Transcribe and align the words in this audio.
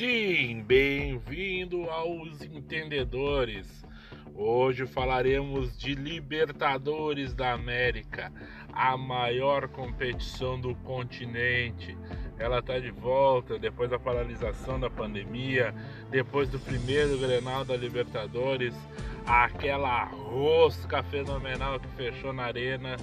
Sim, 0.00 0.64
bem-vindo 0.66 1.90
aos 1.90 2.40
Entendedores. 2.40 3.84
Hoje 4.34 4.86
falaremos 4.86 5.76
de 5.76 5.94
Libertadores 5.94 7.34
da 7.34 7.52
América, 7.52 8.32
a 8.72 8.96
maior 8.96 9.68
competição 9.68 10.58
do 10.58 10.74
continente. 10.76 11.98
Ela 12.38 12.60
está 12.60 12.78
de 12.78 12.90
volta 12.90 13.58
depois 13.58 13.90
da 13.90 13.98
paralisação 13.98 14.80
da 14.80 14.88
pandemia, 14.88 15.74
depois 16.10 16.48
do 16.48 16.58
primeiro 16.58 17.18
Grenal 17.18 17.66
da 17.66 17.76
Libertadores, 17.76 18.74
aquela 19.26 20.04
rosca 20.04 21.02
fenomenal 21.02 21.78
que 21.78 21.88
fechou 21.88 22.32
na 22.32 22.44
arena. 22.44 22.96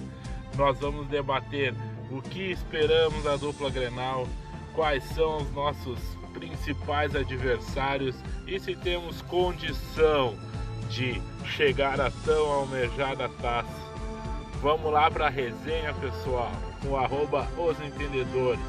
Nós 0.56 0.80
vamos 0.80 1.06
debater 1.06 1.72
o 2.10 2.20
que 2.20 2.50
esperamos 2.50 3.22
da 3.22 3.36
dupla 3.36 3.70
Grenal, 3.70 4.26
quais 4.74 5.04
são 5.04 5.36
os 5.36 5.52
nossos 5.52 6.17
principais 6.28 7.14
adversários 7.14 8.16
e 8.46 8.58
se 8.58 8.74
temos 8.76 9.22
condição 9.22 10.36
de 10.88 11.20
chegar 11.44 12.00
a 12.00 12.10
tão 12.10 12.50
almejada 12.50 13.28
taça. 13.40 13.88
Vamos 14.60 14.92
lá 14.92 15.10
para 15.10 15.26
a 15.26 15.30
resenha, 15.30 15.94
pessoal, 15.94 16.50
com 16.82 16.96
arroba 16.96 17.46
os 17.56 17.80
entendedores. 17.80 18.60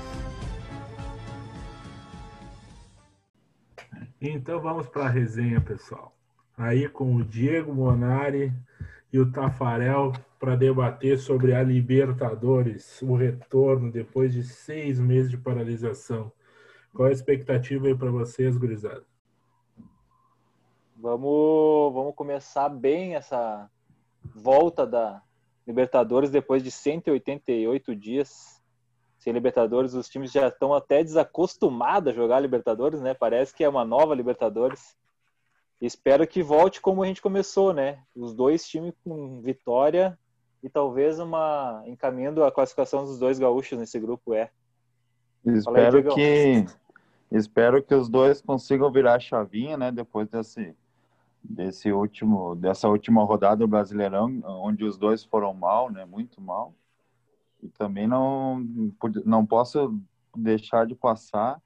Então 4.22 4.60
vamos 4.60 4.88
para 4.88 5.06
a 5.06 5.10
resenha, 5.10 5.62
pessoal. 5.62 6.14
Aí 6.58 6.90
com 6.90 7.16
o 7.16 7.24
Diego 7.24 7.74
Monari 7.74 8.54
e 9.14 9.20
o 9.20 9.32
Tafarel 9.32 10.12
para 10.40 10.56
debater 10.56 11.18
sobre 11.18 11.54
a 11.54 11.64
Libertadores, 11.64 13.02
o 13.02 13.16
retorno 13.16 13.92
depois 13.92 14.34
de 14.34 14.44
seis 14.44 15.00
meses 15.00 15.32
de 15.32 15.38
paralisação. 15.38 16.32
Qual 17.00 17.08
a 17.08 17.14
expectativa 17.14 17.88
aí 17.88 17.96
para 17.96 18.12
vocês, 18.12 18.58
gurizada? 18.58 19.06
Vamos, 20.98 21.94
vamos 21.94 22.14
começar 22.14 22.68
bem 22.68 23.16
essa 23.16 23.72
volta 24.36 24.86
da 24.86 25.22
Libertadores 25.66 26.30
depois 26.30 26.62
de 26.62 26.70
188 26.70 27.96
dias. 27.96 28.62
Sem 29.18 29.32
Libertadores, 29.32 29.94
os 29.94 30.10
times 30.10 30.30
já 30.30 30.50
estão 30.50 30.74
até 30.74 31.02
desacostumados 31.02 32.12
a 32.12 32.14
jogar 32.14 32.42
Libertadores, 32.42 33.00
né? 33.00 33.14
Parece 33.14 33.56
que 33.56 33.64
é 33.64 33.70
uma 33.70 33.86
nova 33.86 34.14
Libertadores. 34.14 34.94
Espero 35.80 36.28
que 36.28 36.44
volte 36.44 36.82
como 36.82 37.02
a 37.02 37.08
gente 37.08 37.22
começou, 37.22 37.72
né? 37.72 38.04
Os 38.14 38.34
dois 38.34 38.68
times 38.68 38.94
com 39.06 39.40
vitória 39.40 40.20
e 40.62 40.70
talvez 40.70 41.18
uma 41.18 41.82
encaminhando 41.86 42.44
a 42.44 42.52
classificação 42.52 43.06
dos 43.06 43.18
dois 43.18 43.40
gaúchos 43.40 43.80
nesse 43.80 43.98
grupo 44.02 44.34
é. 44.34 44.52
Espero 45.46 46.00
aí, 46.00 46.04
que 46.14 46.66
espero 47.32 47.84
que 47.84 47.94
os 47.94 48.10
dois 48.10 48.42
consigam 48.42 48.92
virar 48.92 49.16
a 49.16 49.20
chavinha, 49.20 49.78
né? 49.78 49.92
Depois 49.92 50.28
desse 50.28 50.76
desse 51.42 51.92
último 51.92 52.54
dessa 52.56 52.90
última 52.90 53.24
rodada 53.24 53.58
do 53.58 53.68
Brasileirão, 53.68 54.42
onde 54.44 54.84
os 54.84 54.98
dois 54.98 55.24
foram 55.24 55.54
mal, 55.54 55.92
né? 55.92 56.06
Muito 56.06 56.42
mal. 56.42 56.74
E 57.62 57.70
também 57.70 58.08
não 58.08 58.66
não 59.26 59.46
posso 59.46 59.98
deixar 60.36 60.86
de 60.86 60.96
passar, 60.96 61.62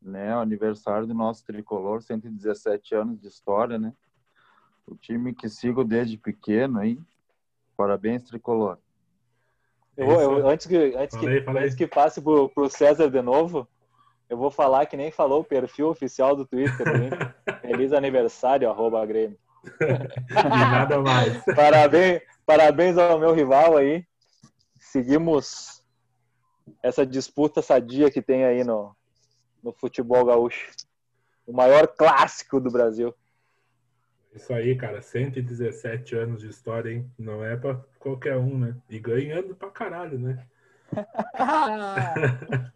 né? 0.00 0.36
O 0.36 0.40
aniversário 0.40 1.06
do 1.06 1.14
nosso 1.14 1.44
tricolor, 1.44 2.02
117 2.02 2.94
anos 2.94 3.20
de 3.20 3.28
história, 3.28 3.78
né? 3.78 3.92
O 4.86 4.94
time 4.94 5.34
que 5.34 5.48
sigo 5.48 5.84
desde 5.84 6.18
pequeno, 6.18 6.78
aí. 6.78 6.98
Parabéns, 7.76 8.22
tricolor. 8.22 8.78
Eu, 9.96 10.06
eu, 10.20 10.48
antes 10.48 10.66
que, 10.66 10.76
antes, 10.96 11.16
que, 11.16 11.26
antes 11.26 11.74
que 11.74 11.86
passe 11.86 12.20
pro, 12.20 12.48
pro 12.48 12.68
César 12.68 13.08
de 13.08 13.22
novo, 13.22 13.66
eu 14.28 14.36
vou 14.36 14.50
falar 14.50 14.86
que 14.86 14.96
nem 14.96 15.10
falou 15.10 15.40
o 15.40 15.44
perfil 15.44 15.88
oficial 15.88 16.34
do 16.34 16.46
Twitter. 16.46 16.86
Feliz 17.60 17.92
aniversário, 17.92 18.68
arroba 18.68 19.04
Grêmio. 19.04 19.38
Nada 20.30 21.00
mais. 21.00 21.42
Parabéns, 21.54 22.22
parabéns 22.44 22.98
ao 22.98 23.18
meu 23.18 23.32
rival 23.32 23.76
aí. 23.76 24.04
Seguimos 24.78 25.82
essa 26.82 27.06
disputa 27.06 27.62
sadia 27.62 28.10
que 28.10 28.22
tem 28.22 28.44
aí 28.44 28.64
no, 28.64 28.94
no 29.62 29.72
futebol 29.72 30.24
gaúcho. 30.24 30.70
O 31.46 31.52
maior 31.52 31.86
clássico 31.86 32.60
do 32.60 32.70
Brasil. 32.70 33.14
Isso 34.34 34.52
aí, 34.52 34.74
cara, 34.74 35.00
117 35.00 36.16
anos 36.16 36.40
de 36.40 36.48
história, 36.48 36.90
hein? 36.90 37.10
Não 37.18 37.44
é 37.44 37.56
pra 37.56 37.80
qualquer 37.98 38.36
um, 38.36 38.58
né? 38.58 38.76
E 38.88 38.98
ganhando 38.98 39.54
pra 39.54 39.70
caralho, 39.70 40.18
né? 40.18 40.44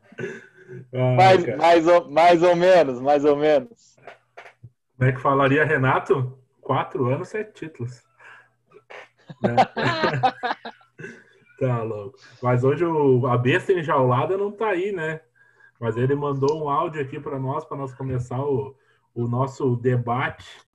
ah, 0.93 1.15
mais, 1.17 1.56
mais, 1.56 1.87
ou, 1.87 2.11
mais 2.11 2.43
ou 2.43 2.56
menos, 2.56 3.01
mais 3.01 3.25
ou 3.25 3.37
menos. 3.37 3.97
Como 4.97 5.11
é 5.11 5.12
que 5.12 5.21
falaria, 5.21 5.65
Renato? 5.65 6.39
Quatro 6.61 7.06
anos, 7.06 7.29
sete 7.29 7.67
títulos. 7.67 8.03
Né? 9.43 9.56
tá 11.59 11.83
louco. 11.83 12.19
Mas 12.43 12.65
hoje 12.65 12.84
o, 12.84 13.27
a 13.27 13.39
besta 13.39 13.73
enjaulada 13.73 14.37
não 14.37 14.53
tá 14.53 14.69
aí, 14.69 14.93
né? 14.93 15.21
Mas 15.81 15.97
ele 15.97 16.15
mandou 16.15 16.65
um 16.65 16.69
áudio 16.69 17.00
aqui 17.00 17.21
para 17.21 17.39
nós, 17.39 17.65
para 17.65 17.77
nós 17.77 17.95
começar 17.95 18.41
o, 18.41 18.77
o 19.15 19.29
nosso 19.29 19.77
debate 19.77 20.69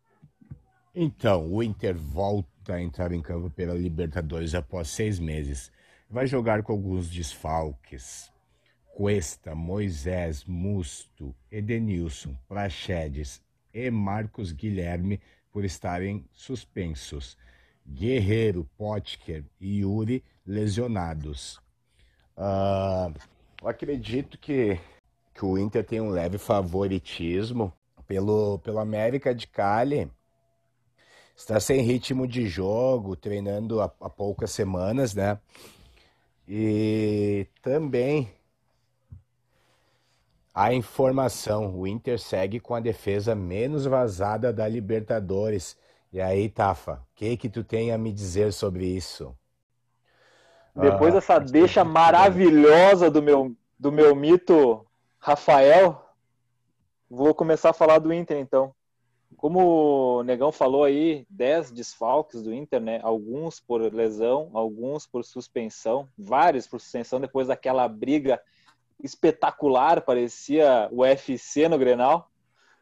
então, 0.96 1.52
o 1.52 1.64
Inter 1.64 1.98
volta 1.98 2.76
a 2.76 2.82
entrar 2.82 3.12
em 3.12 3.22
campo 3.22 3.50
pela 3.50 3.74
Libertadores 3.74 4.54
após 4.54 4.90
seis 4.90 5.20
meses. 5.20 5.72
Vai 6.08 6.28
jogar 6.28 6.62
com 6.62 6.72
alguns 6.72 7.10
desfalques. 7.10 8.32
Cuesta, 8.96 9.56
Moisés, 9.56 10.46
Musto, 10.46 11.34
Edenilson, 11.52 12.38
Praxedes 12.48 13.42
e 13.74 13.90
Marcos 13.90 14.52
Guilherme 14.52 15.20
por 15.52 15.66
estarem 15.66 16.24
suspensos. 16.32 17.36
Guerreiro, 17.86 18.70
Potker 18.78 19.44
e 19.60 19.80
Yuri 19.80 20.24
lesionados. 20.46 21.58
Uh, 22.38 23.12
eu 23.62 23.68
acredito 23.68 24.38
que, 24.38 24.80
que 25.34 25.44
o 25.44 25.58
Inter 25.58 25.84
tem 25.84 26.00
um 26.00 26.10
leve 26.12 26.38
favoritismo 26.38 27.74
pelo, 28.06 28.60
pelo 28.60 28.78
América 28.78 29.34
de 29.34 29.48
Cali 29.48 30.08
está 31.36 31.60
sem 31.60 31.82
ritmo 31.82 32.28
de 32.28 32.48
jogo, 32.48 33.16
treinando 33.16 33.82
há, 33.82 33.86
há 34.00 34.10
poucas 34.10 34.52
semanas, 34.52 35.16
né? 35.16 35.40
E 36.48 37.48
também 37.62 38.30
a 40.54 40.72
informação, 40.72 41.76
o 41.76 41.88
Inter 41.88 42.20
segue 42.20 42.60
com 42.60 42.76
a 42.76 42.80
defesa 42.80 43.34
menos 43.34 43.86
vazada 43.86 44.54
da 44.54 44.68
Libertadores. 44.68 45.76
E 46.12 46.22
aí, 46.22 46.48
Tafa, 46.48 46.94
o 46.94 47.16
que 47.16 47.36
que 47.36 47.50
tu 47.50 47.64
tem 47.64 47.92
a 47.92 47.98
me 47.98 48.12
dizer 48.12 48.54
sobre 48.54 48.86
isso? 48.86 49.36
Depois 50.76 51.12
ah, 51.12 51.16
dessa 51.16 51.40
deixa 51.40 51.84
maravilhosa 51.84 53.10
do 53.10 53.22
meu, 53.22 53.56
do 53.80 53.92
meu 53.92 54.16
mito 54.16 54.86
Rafael, 55.20 56.06
vou 57.10 57.34
começar 57.34 57.72
a 57.72 57.74
falar 57.74 57.98
do 57.98 58.14
Inter 58.14 58.38
então. 58.38 58.76
Como 59.36 60.20
o 60.20 60.24
Negão 60.24 60.52
falou 60.52 60.84
aí, 60.84 61.26
10 61.30 61.72
desfalques 61.72 62.44
do 62.44 62.54
Inter, 62.54 62.80
né? 62.80 63.00
Alguns 63.04 63.60
por 63.60 63.82
lesão, 63.94 64.52
alguns 64.54 65.08
por 65.08 65.24
suspensão, 65.24 66.08
vários 66.18 66.68
por 66.68 66.80
suspensão 66.80 67.20
depois 67.20 67.48
daquela 67.48 67.88
briga 67.88 68.40
espetacular, 69.04 70.02
parecia 70.02 70.88
o 70.92 71.02
UFC 71.02 71.68
no 71.68 71.78
Grenal. 71.78 72.32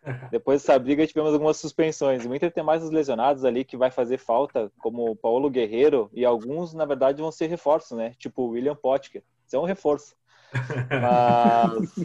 Depois 0.32 0.62
dessa 0.62 0.80
briga 0.80 1.06
tivemos 1.06 1.34
algumas 1.34 1.58
suspensões. 1.58 2.26
O 2.26 2.34
Inter 2.34 2.52
tem 2.52 2.64
mais 2.64 2.84
os 2.84 2.92
lesionados 2.92 3.44
ali 3.44 3.66
que 3.66 3.76
vai 3.76 3.92
fazer 3.92 4.18
falta, 4.18 4.72
como 4.80 5.10
o 5.10 5.16
Paulo 5.16 5.50
Guerreiro, 5.50 6.10
e 6.14 6.24
alguns, 6.24 6.74
na 6.74 6.86
verdade, 6.86 7.22
vão 7.22 7.32
ser 7.32 7.48
reforços, 7.48 7.98
né? 7.98 8.14
Tipo 8.18 8.44
o 8.44 8.50
William 8.50 8.76
Potker. 8.76 9.24
Isso 9.46 9.56
é 9.56 9.60
um 9.60 9.66
reforço. 9.66 10.16
Mas... 11.02 11.96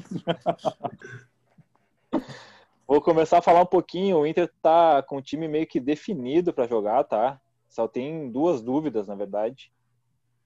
Vou 2.87 3.00
começar 3.00 3.38
a 3.38 3.43
falar 3.43 3.62
um 3.62 3.67
pouquinho. 3.67 4.19
O 4.19 4.26
Inter 4.26 4.50
tá 4.62 5.02
com 5.02 5.17
o 5.17 5.23
time 5.23 5.49
meio 5.49 5.67
que 5.67 5.81
definido 5.81 6.52
para 6.52 6.69
jogar, 6.69 7.02
tá? 7.05 7.41
Só 7.69 7.88
tem 7.88 8.31
duas 8.31 8.62
dúvidas, 8.62 9.08
na 9.08 9.14
verdade. 9.14 9.73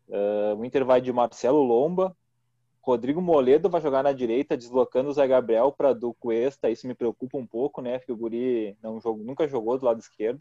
Uh, 0.08 0.56
o 0.56 0.64
Inter 0.64 0.84
vai 0.84 1.00
de 1.00 1.12
Marcelo 1.12 1.62
Lomba. 1.62 2.16
Rodrigo 2.82 3.20
Moledo 3.20 3.68
vai 3.68 3.80
jogar 3.80 4.02
na 4.02 4.12
direita, 4.12 4.56
deslocando 4.56 5.10
o 5.10 5.12
Zé 5.12 5.26
Gabriel 5.26 5.70
para 5.70 5.92
do 5.92 6.14
Cuesta. 6.14 6.70
Isso 6.70 6.86
me 6.86 6.94
preocupa 6.94 7.36
um 7.36 7.46
pouco, 7.46 7.82
né? 7.82 7.98
Porque 7.98 8.12
o 8.12 8.16
Guri 8.16 8.76
não 8.82 9.00
jogou, 9.00 9.22
nunca 9.22 9.46
jogou 9.46 9.78
do 9.78 9.84
lado 9.84 10.00
esquerdo. 10.00 10.40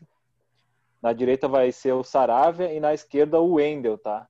Na 1.01 1.13
direita 1.13 1.47
vai 1.47 1.71
ser 1.71 1.93
o 1.93 2.03
Saravia 2.03 2.73
e 2.73 2.79
na 2.79 2.93
esquerda 2.93 3.39
o 3.39 3.53
Wendel, 3.55 3.97
tá? 3.97 4.27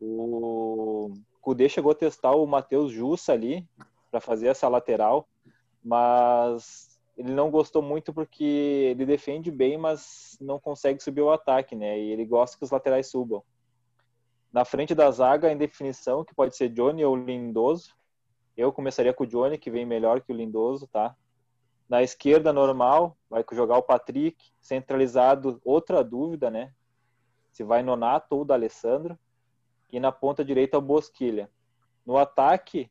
O 0.00 1.12
Cudê 1.40 1.68
chegou 1.68 1.92
a 1.92 1.94
testar 1.94 2.32
o 2.32 2.46
Matheus 2.46 2.92
Jussa 2.92 3.32
ali 3.32 3.66
para 4.10 4.20
fazer 4.20 4.48
essa 4.48 4.68
lateral, 4.68 5.28
mas 5.84 6.98
ele 7.16 7.32
não 7.32 7.50
gostou 7.50 7.82
muito 7.82 8.12
porque 8.12 8.92
ele 8.92 9.04
defende 9.04 9.50
bem, 9.50 9.76
mas 9.76 10.36
não 10.40 10.58
consegue 10.58 11.02
subir 11.02 11.20
o 11.20 11.30
ataque, 11.30 11.76
né? 11.76 11.98
E 11.98 12.10
ele 12.12 12.24
gosta 12.24 12.56
que 12.56 12.64
os 12.64 12.70
laterais 12.70 13.08
subam. 13.08 13.42
Na 14.52 14.64
frente 14.64 14.94
da 14.94 15.10
zaga, 15.10 15.50
em 15.50 15.56
definição, 15.56 16.24
que 16.24 16.34
pode 16.34 16.56
ser 16.56 16.68
Johnny 16.70 17.04
ou 17.04 17.16
Lindoso. 17.16 17.94
Eu 18.56 18.72
começaria 18.72 19.14
com 19.14 19.24
o 19.24 19.26
Johnny, 19.26 19.56
que 19.56 19.70
vem 19.70 19.86
melhor 19.86 20.20
que 20.20 20.32
o 20.32 20.34
Lindoso, 20.34 20.86
tá? 20.88 21.14
Na 21.88 22.02
esquerda, 22.02 22.52
normal, 22.52 23.16
vai 23.28 23.44
jogar 23.52 23.78
o 23.78 23.82
Patrick. 23.82 24.52
Centralizado, 24.60 25.60
outra 25.64 26.02
dúvida, 26.02 26.50
né? 26.50 26.72
Se 27.52 27.64
vai 27.64 27.82
Nonato 27.82 28.36
ou 28.36 28.44
D'Alessandro. 28.44 29.18
E 29.92 29.98
na 29.98 30.12
ponta 30.12 30.44
direita, 30.44 30.78
o 30.78 30.82
Bosquilha. 30.82 31.50
No 32.04 32.16
ataque, 32.16 32.90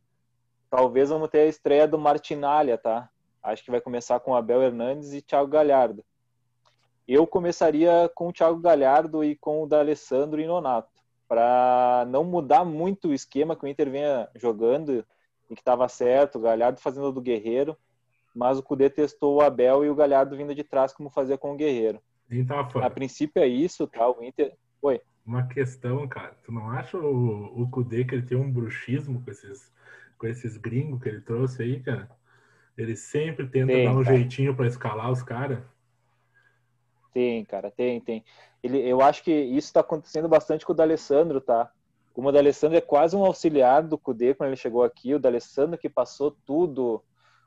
talvez 0.70 1.10
vamos 1.10 1.30
ter 1.30 1.40
a 1.40 1.48
estreia 1.48 1.88
do 1.88 1.98
Martinalha, 1.98 2.78
tá? 2.78 3.10
Acho 3.42 3.64
que 3.64 3.72
vai 3.72 3.82
começar 3.82 4.20
com 4.20 4.36
Abel 4.36 4.62
Hernandes 4.62 5.14
e 5.14 5.22
Thiago 5.22 5.50
Galhardo. 5.50 6.04
Eu 7.08 7.26
começaria 7.26 8.12
com 8.14 8.28
o 8.28 8.34
Thiago 8.34 8.60
Galhardo 8.60 9.24
e 9.24 9.36
com 9.36 9.64
o 9.64 9.68
D'Alessandro 9.68 10.40
e 10.40 10.46
Nonato, 10.46 10.99
para 11.30 12.08
não 12.10 12.24
mudar 12.24 12.66
muito 12.66 13.10
o 13.10 13.14
esquema 13.14 13.56
que 13.56 13.64
o 13.64 13.68
Inter 13.68 13.92
vinha 13.92 14.28
jogando 14.36 15.06
e 15.48 15.54
que 15.54 15.62
estava 15.62 15.88
certo, 15.88 16.40
o 16.40 16.42
Galhardo 16.42 16.82
fazendo 16.82 17.12
do 17.12 17.22
Guerreiro, 17.22 17.78
mas 18.34 18.58
o 18.58 18.64
Cudê 18.64 18.90
testou 18.90 19.36
o 19.36 19.42
Abel 19.42 19.86
e 19.86 19.90
o 19.90 19.96
Galhardo 19.96 20.36
vindo 20.36 20.56
de 20.56 20.64
trás 20.64 20.92
como 20.92 21.12
fazia 21.12 21.38
com 21.38 21.54
o 21.54 21.56
Guerreiro. 21.56 22.02
A 22.82 22.90
princípio 22.90 23.42
é 23.44 23.48
isso, 23.48 23.86
tá? 23.86 24.10
O 24.10 24.24
Inter. 24.24 24.56
Oi. 24.82 25.00
Uma 25.26 25.46
questão, 25.48 26.08
cara. 26.08 26.36
Tu 26.44 26.52
não 26.52 26.70
acha 26.72 26.98
o, 26.98 27.62
o 27.62 27.70
Cudê 27.70 28.04
que 28.04 28.16
ele 28.16 28.26
tem 28.26 28.38
um 28.38 28.52
bruxismo 28.52 29.22
com 29.22 29.30
esses, 29.30 29.72
com 30.18 30.26
esses 30.26 30.58
gringos 30.58 31.02
que 31.02 31.10
ele 31.10 31.22
trouxe 31.22 31.62
aí, 31.62 31.80
cara? 31.80 32.10
Ele 32.76 32.96
sempre 32.96 33.48
tenta 33.48 33.74
tem, 33.74 33.86
dar 33.86 33.92
um 33.92 34.04
cara. 34.04 34.18
jeitinho 34.18 34.56
para 34.56 34.68
escalar 34.68 35.12
os 35.12 35.22
caras. 35.22 35.60
Tem, 37.14 37.44
cara, 37.46 37.70
tem, 37.70 38.00
tem. 38.00 38.24
Ele, 38.62 38.80
eu 38.80 39.02
acho 39.02 39.24
que 39.24 39.32
isso 39.32 39.68
está 39.68 39.80
acontecendo 39.80 40.28
bastante 40.28 40.66
com 40.66 40.74
o 40.74 40.76
D'Alessandro, 40.76 41.40
tá? 41.40 41.72
Como 42.14 42.28
o 42.28 42.32
D'Alessandro 42.32 42.78
é 42.78 42.82
quase 42.82 43.16
um 43.16 43.26
auxiliar 43.26 43.84
do 43.84 43.98
Cudê 43.98 44.34
quando 44.34 44.50
ele 44.50 44.58
chegou 44.58 44.84
aqui, 44.84 45.14
o 45.14 45.20
D'Alessandro 45.20 45.78
que 45.78 45.90
passou 45.90 46.36
tudo, 46.46 47.02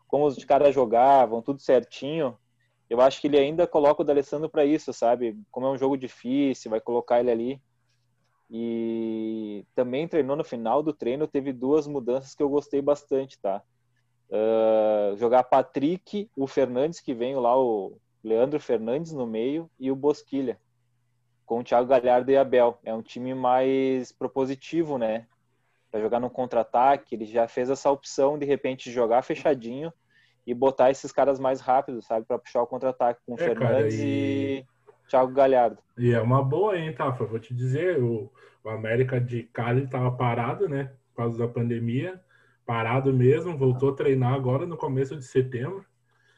como 0.09 0.27
os 0.27 0.43
caras 0.45 0.75
jogavam, 0.75 1.43
tudo 1.43 1.61
certinho. 1.61 2.37
Eu 2.89 3.01
acho 3.01 3.21
que 3.21 3.27
ele 3.27 3.39
ainda 3.39 3.67
coloca 3.67 4.03
o 4.03 4.05
D'Alessandro 4.05 4.49
para 4.49 4.65
isso, 4.65 4.93
sabe? 4.93 5.39
Como 5.51 5.67
é 5.67 5.71
um 5.71 5.79
jogo 5.79 5.97
difícil, 5.97 6.71
vai 6.71 6.81
colocar 6.81 7.21
ele 7.21 7.31
ali. 7.31 7.63
E 8.51 9.65
também 9.75 10.07
treinou 10.07 10.37
no 10.37 10.45
final 10.45 10.83
do 10.83 10.93
treino, 10.93 11.27
teve 11.27 11.53
duas 11.53 11.87
mudanças 11.87 12.35
que 12.35 12.43
eu 12.43 12.51
gostei 12.51 12.83
bastante, 12.83 13.39
tá? 13.39 13.63
Uh, 14.29 15.17
jogar 15.17 15.45
Patrick, 15.45 16.31
o 16.37 16.47
Fernandes, 16.47 17.01
que 17.01 17.15
vem 17.15 17.35
lá, 17.35 17.59
o 17.59 17.97
Leandro 18.23 18.61
Fernandes 18.61 19.13
no 19.13 19.27
meio, 19.27 19.71
e 19.79 19.91
o 19.91 19.97
Bosquilha, 19.97 20.59
com 21.53 21.61
o 21.61 21.63
Thiago 21.63 21.87
Galhardo 21.87 22.31
e 22.31 22.37
Abel. 22.37 22.79
É 22.83 22.95
um 22.95 23.03
time 23.03 23.35
mais 23.35 24.11
propositivo, 24.11 24.97
né? 24.97 25.27
Para 25.91 26.01
jogar 26.01 26.19
no 26.19 26.31
contra-ataque, 26.31 27.15
ele 27.15 27.27
já 27.27 27.47
fez 27.47 27.69
essa 27.69 27.91
opção 27.91 28.39
de 28.39 28.47
repente 28.47 28.91
jogar 28.91 29.21
fechadinho 29.21 29.93
e 30.47 30.55
botar 30.55 30.91
esses 30.91 31.13
caras 31.13 31.39
mais 31.39 31.61
rápidos, 31.61 32.07
sabe? 32.07 32.25
Para 32.25 32.39
puxar 32.39 32.63
o 32.63 32.67
contra-ataque 32.67 33.21
com 33.27 33.33
o 33.33 33.35
é, 33.35 33.45
Fernandes 33.45 33.97
cara, 33.97 34.09
e... 34.09 34.61
e 34.61 34.67
Thiago 35.07 35.31
Galhardo. 35.33 35.77
E 35.99 36.15
é 36.15 36.23
uma 36.23 36.43
boa, 36.43 36.75
hein, 36.75 36.95
Tafa? 36.95 37.27
Vou 37.27 37.39
te 37.39 37.53
dizer, 37.53 38.03
o, 38.03 38.33
o 38.65 38.71
América 38.71 39.21
de 39.21 39.43
Cali 39.43 39.85
estava 39.85 40.11
parado, 40.11 40.67
né? 40.67 40.91
Por 41.11 41.17
causa 41.17 41.37
da 41.37 41.47
pandemia 41.47 42.19
parado 42.65 43.13
mesmo, 43.13 43.59
voltou 43.59 43.91
a 43.91 43.95
treinar 43.95 44.33
agora 44.33 44.65
no 44.65 44.79
começo 44.79 45.17
de 45.17 45.25
setembro. 45.25 45.85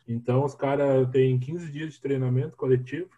Então, 0.09 0.45
os 0.45 0.57
caras 0.57 1.09
têm 1.11 1.39
15 1.39 1.71
dias 1.71 1.93
de 1.93 2.01
treinamento 2.01 2.57
coletivo, 2.57 3.11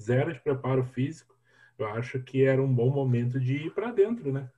zero 0.00 0.32
de 0.32 0.40
preparo 0.40 0.84
físico. 0.84 1.34
Eu 1.78 1.86
acho 1.88 2.20
que 2.22 2.44
era 2.44 2.62
um 2.62 2.72
bom 2.72 2.90
momento 2.90 3.38
de 3.38 3.66
ir 3.66 3.74
para 3.74 3.90
dentro, 3.90 4.32
né? 4.32 4.50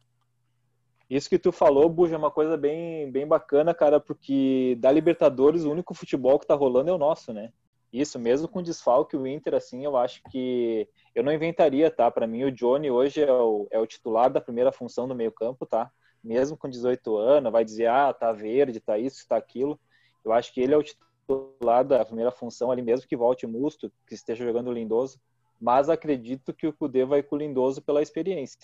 Isso 1.08 1.28
que 1.28 1.38
tu 1.38 1.52
falou, 1.52 1.88
Buja, 1.88 2.14
é 2.14 2.18
uma 2.18 2.30
coisa 2.30 2.56
bem, 2.56 3.10
bem 3.10 3.26
bacana, 3.26 3.74
cara, 3.74 4.00
porque 4.00 4.76
da 4.80 4.90
Libertadores 4.90 5.64
o 5.64 5.70
único 5.70 5.94
futebol 5.94 6.38
que 6.38 6.46
tá 6.46 6.54
rolando 6.54 6.90
é 6.90 6.92
o 6.92 6.98
nosso, 6.98 7.32
né? 7.32 7.52
Isso, 7.92 8.18
mesmo 8.18 8.48
com 8.48 8.62
desfalque, 8.62 9.16
o 9.16 9.26
Inter, 9.26 9.54
assim, 9.54 9.84
eu 9.84 9.96
acho 9.96 10.22
que 10.30 10.88
eu 11.14 11.22
não 11.22 11.32
inventaria, 11.32 11.90
tá? 11.90 12.10
Para 12.10 12.26
mim, 12.26 12.44
o 12.44 12.50
Johnny 12.50 12.90
hoje 12.90 13.22
é 13.22 13.30
o, 13.30 13.68
é 13.70 13.78
o 13.78 13.86
titular 13.86 14.30
da 14.30 14.40
primeira 14.40 14.72
função 14.72 15.06
do 15.06 15.14
meio 15.14 15.30
campo, 15.30 15.66
tá? 15.66 15.90
mesmo 16.22 16.56
com 16.56 16.68
18 16.68 17.16
anos, 17.16 17.52
vai 17.52 17.64
dizer, 17.64 17.86
ah, 17.86 18.12
tá 18.12 18.32
verde, 18.32 18.80
tá 18.80 18.96
isso, 18.96 19.26
tá 19.26 19.36
aquilo. 19.36 19.78
Eu 20.24 20.32
acho 20.32 20.52
que 20.52 20.60
ele 20.60 20.72
é 20.72 20.76
o 20.76 20.82
titular 20.82 21.84
da 21.84 22.04
primeira 22.04 22.30
função 22.30 22.70
ali, 22.70 22.80
mesmo 22.80 23.08
que 23.08 23.16
volte 23.16 23.46
Musto, 23.46 23.92
que 24.06 24.14
esteja 24.14 24.44
jogando 24.44 24.68
o 24.68 24.72
Lindoso. 24.72 25.20
Mas 25.62 25.88
acredito 25.88 26.52
que 26.52 26.66
o 26.66 26.72
Cudê 26.72 27.04
vai 27.04 27.22
com 27.22 27.36
o 27.36 27.38
Lindoso 27.38 27.80
pela 27.80 28.02
experiência. 28.02 28.58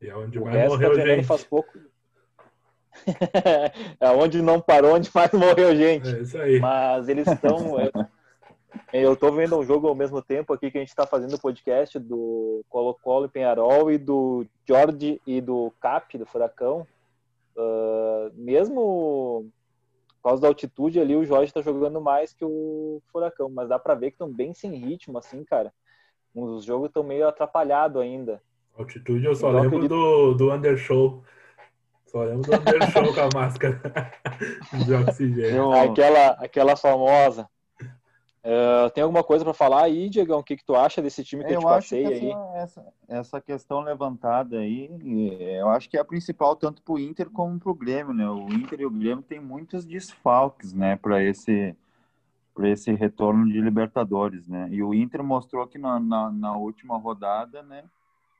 E 0.00 0.08
é 0.08 0.16
onde 0.16 0.38
o 0.38 0.44
mais 0.46 0.66
morreu 0.66 0.94
tá 0.94 1.04
gente. 1.04 1.26
Faz 1.26 1.44
pouco. 1.44 1.70
é 4.00 4.10
onde 4.10 4.40
não 4.40 4.58
parou, 4.58 4.94
onde 4.94 5.10
mais 5.14 5.30
morreu 5.32 5.76
gente. 5.76 6.08
É 6.08 6.20
isso 6.22 6.38
aí. 6.38 6.58
Mas 6.58 7.10
eles 7.10 7.26
estão. 7.26 7.76
Eu 8.90 9.12
estou 9.12 9.30
vendo 9.32 9.58
um 9.58 9.62
jogo 9.62 9.86
ao 9.86 9.94
mesmo 9.94 10.22
tempo 10.22 10.54
aqui 10.54 10.70
que 10.70 10.78
a 10.78 10.80
gente 10.80 10.88
está 10.88 11.06
fazendo 11.06 11.34
o 11.34 11.40
podcast 11.40 11.98
do 11.98 12.64
Colo-Colo 12.70 13.26
e 13.26 13.28
Penharol 13.28 13.90
e 13.90 13.98
do 13.98 14.46
Jorge 14.66 15.20
e 15.26 15.42
do 15.42 15.74
Cap, 15.78 16.16
do 16.16 16.24
Furacão. 16.24 16.86
Uh, 17.54 18.32
mesmo 18.34 19.50
por 20.16 20.30
causa 20.30 20.40
da 20.40 20.48
altitude 20.48 21.00
ali, 21.00 21.16
o 21.16 21.24
Jorge 21.24 21.50
está 21.50 21.60
jogando 21.60 22.00
mais 22.00 22.32
que 22.32 22.44
o 22.44 23.02
Furacão, 23.12 23.50
mas 23.50 23.68
dá 23.68 23.78
para 23.78 23.94
ver 23.94 24.10
que 24.10 24.14
estão 24.14 24.32
bem 24.32 24.54
sem 24.54 24.74
ritmo, 24.74 25.18
assim, 25.18 25.44
cara. 25.44 25.72
Os 26.42 26.64
jogos 26.64 26.88
estão 26.88 27.02
meio 27.02 27.26
atrapalhados 27.28 28.00
ainda. 28.00 28.42
Altitude 28.76 29.24
eu 29.24 29.34
só 29.34 29.48
então, 29.48 29.60
lembro 29.60 29.76
acredito... 29.78 29.88
do, 29.88 30.34
do 30.34 30.52
Undershow. 30.52 31.22
Só 32.06 32.22
lembro 32.22 32.50
do 32.50 32.56
Undershow 32.56 33.12
com 33.14 33.20
a 33.20 33.40
máscara 33.40 34.12
de 34.84 34.94
oxigênio. 34.94 35.72
Aquela, 35.72 36.28
aquela 36.30 36.76
famosa. 36.76 37.48
Uh, 38.48 38.88
tem 38.94 39.02
alguma 39.02 39.24
coisa 39.24 39.44
para 39.44 39.52
falar 39.52 39.82
aí, 39.82 40.08
Diegão? 40.08 40.38
O 40.38 40.44
que, 40.44 40.56
que 40.56 40.64
tu 40.64 40.74
acha 40.74 41.02
desse 41.02 41.24
time 41.24 41.44
que 41.44 41.50
eu, 41.50 41.54
eu 41.54 41.60
te 41.60 41.64
passei 41.64 42.04
essa, 42.04 42.14
aí? 42.14 42.32
Essa, 42.54 42.86
essa 43.08 43.40
questão 43.40 43.80
levantada 43.80 44.58
aí, 44.58 44.88
eu 45.58 45.68
acho 45.68 45.90
que 45.90 45.98
é 45.98 46.00
a 46.00 46.04
principal 46.04 46.56
tanto 46.56 46.80
para 46.80 46.94
o 46.94 46.98
Inter 46.98 47.28
como 47.28 47.58
para 47.58 47.70
o 47.70 47.74
Grêmio, 47.74 48.14
né? 48.14 48.26
O 48.26 48.48
Inter 48.48 48.80
e 48.80 48.86
o 48.86 48.90
Grêmio 48.90 49.22
têm 49.22 49.40
muitos 49.40 49.84
desfalques, 49.84 50.72
né, 50.72 50.96
para 50.96 51.22
esse 51.22 51.76
para 52.58 52.70
esse 52.70 52.92
retorno 52.92 53.46
de 53.46 53.60
Libertadores, 53.60 54.48
né? 54.48 54.68
E 54.72 54.82
o 54.82 54.92
Inter 54.92 55.22
mostrou 55.22 55.64
que 55.68 55.78
na, 55.78 56.00
na, 56.00 56.28
na 56.28 56.56
última 56.56 56.98
rodada, 56.98 57.62
né, 57.62 57.84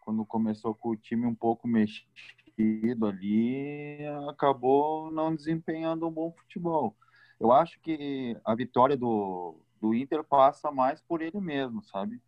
quando 0.01 0.27
começou 0.27 0.75
com 0.75 0.89
o 0.89 0.97
time 0.97 1.25
um 1.25 1.37
pouco 1.37 1.69
mexido 1.69 3.07
ali, 3.07 3.99
acabou 4.29 5.09
não 5.13 5.33
desempenhando 5.33 6.09
um 6.09 6.11
bom 6.11 6.33
futebol. 6.33 6.97
Eu 7.39 7.53
acho 7.53 7.79
que 7.81 8.37
a 8.45 8.57
vitória 8.57 8.97
do 8.97 9.55
do 9.81 9.95
Inter 9.95 10.25
passa 10.25 10.73
mais 10.73 11.01
por 11.01 11.23
ele 11.23 11.41
mesmo, 11.41 11.81
sabe? 11.85 12.21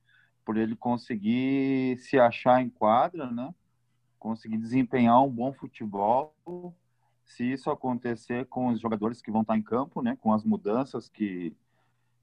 Por 0.44 0.56
ele 0.56 0.76
conseguir 0.76 1.98
se 1.98 2.20
achar 2.20 2.62
em 2.62 2.70
quadra, 2.70 3.28
né? 3.28 3.52
Conseguir 4.16 4.58
desempenhar 4.58 5.20
um 5.24 5.28
bom 5.28 5.52
futebol. 5.52 6.32
Se 7.24 7.50
isso 7.50 7.68
acontecer 7.68 8.46
com 8.46 8.68
os 8.68 8.80
jogadores 8.80 9.20
que 9.20 9.32
vão 9.32 9.40
estar 9.42 9.56
em 9.56 9.62
campo, 9.62 10.00
né? 10.00 10.16
Com 10.20 10.32
as 10.32 10.44
mudanças 10.44 11.08
que, 11.08 11.52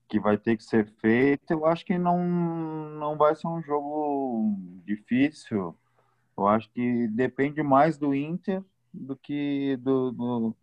que 0.07 0.19
vai 0.19 0.37
ter 0.37 0.55
que 0.57 0.63
ser 0.63 0.87
feito, 1.01 1.51
eu 1.51 1.65
acho 1.65 1.85
que 1.85 1.97
não, 1.97 2.23
não 2.23 3.17
vai 3.17 3.35
ser 3.35 3.47
um 3.47 3.61
jogo 3.61 4.55
difícil. 4.85 5.75
Eu 6.37 6.47
acho 6.47 6.69
que 6.71 7.07
depende 7.09 7.61
mais 7.61 7.97
do 7.97 8.13
Inter 8.13 8.63
do 8.93 9.15
que 9.15 9.77
do, 9.77 10.11
do 10.11 10.55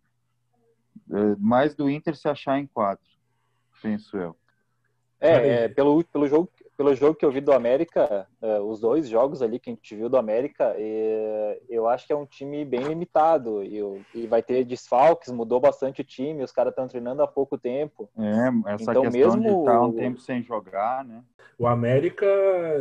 é, 1.10 1.36
mais 1.38 1.74
do 1.74 1.90
Inter 1.90 2.16
se 2.16 2.28
achar 2.28 2.58
em 2.58 2.66
quadro, 2.66 3.04
penso 3.82 4.16
eu. 4.16 4.36
É, 5.20 5.64
é, 5.64 5.68
pelo, 5.68 6.02
pelo, 6.04 6.28
jogo, 6.28 6.50
pelo 6.76 6.94
jogo 6.94 7.14
que 7.14 7.24
eu 7.24 7.30
vi 7.30 7.40
do 7.40 7.52
América, 7.52 8.26
é, 8.42 8.60
os 8.60 8.80
dois 8.80 9.08
jogos 9.08 9.42
ali 9.42 9.58
que 9.58 9.70
a 9.70 9.72
gente 9.72 9.94
viu 9.94 10.08
do 10.08 10.16
América, 10.16 10.74
é, 10.76 11.60
eu 11.68 11.88
acho 11.88 12.06
que 12.06 12.12
é 12.12 12.16
um 12.16 12.26
time 12.26 12.64
bem 12.64 12.82
limitado 12.82 13.62
e, 13.62 13.80
e 14.14 14.26
vai 14.26 14.42
ter 14.42 14.64
desfalques, 14.64 15.30
mudou 15.30 15.60
bastante 15.60 16.00
o 16.00 16.04
time, 16.04 16.42
os 16.42 16.52
caras 16.52 16.72
estão 16.72 16.88
treinando 16.88 17.22
há 17.22 17.26
pouco 17.26 17.56
tempo. 17.56 18.08
É, 18.18 18.72
essa 18.72 18.90
então, 18.90 19.02
questão 19.02 19.36
mesmo... 19.36 19.42
de 19.42 19.48
estar 19.48 19.80
um 19.82 19.92
tempo 19.92 20.20
sem 20.20 20.42
jogar, 20.42 21.04
né? 21.04 21.22
O 21.56 21.66
América, 21.66 22.26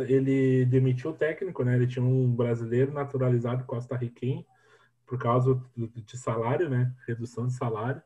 ele 0.08 0.64
demitiu 0.64 1.10
o 1.10 1.14
técnico, 1.14 1.62
né? 1.62 1.76
Ele 1.76 1.86
tinha 1.86 2.04
um 2.04 2.28
brasileiro 2.34 2.92
naturalizado 2.92 3.64
costa-riquenho 3.64 4.44
por 5.06 5.18
causa 5.18 5.60
de 5.76 6.18
salário, 6.18 6.68
né? 6.68 6.92
Redução 7.06 7.46
de 7.46 7.52
salário. 7.52 8.02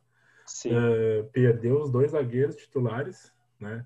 Uh, 0.67 1.25
perdeu 1.31 1.81
os 1.81 1.91
dois 1.91 2.13
zagueiros 2.13 2.57
titulares, 2.57 3.33
né? 3.61 3.85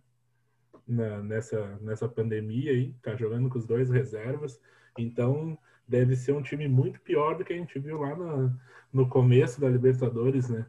Na, 0.86 1.22
nessa, 1.22 1.78
nessa 1.80 2.08
pandemia 2.08 2.72
aí, 2.72 2.94
tá 3.02 3.14
jogando 3.16 3.48
com 3.48 3.58
os 3.58 3.66
dois 3.66 3.90
reservas, 3.90 4.60
então 4.98 5.58
deve 5.86 6.16
ser 6.16 6.32
um 6.32 6.42
time 6.42 6.68
muito 6.68 7.00
pior 7.00 7.36
do 7.36 7.44
que 7.44 7.52
a 7.52 7.56
gente 7.56 7.78
viu 7.78 8.00
lá 8.00 8.14
no, 8.14 8.58
no 8.92 9.08
começo 9.08 9.60
da 9.60 9.68
Libertadores, 9.68 10.48
né? 10.48 10.66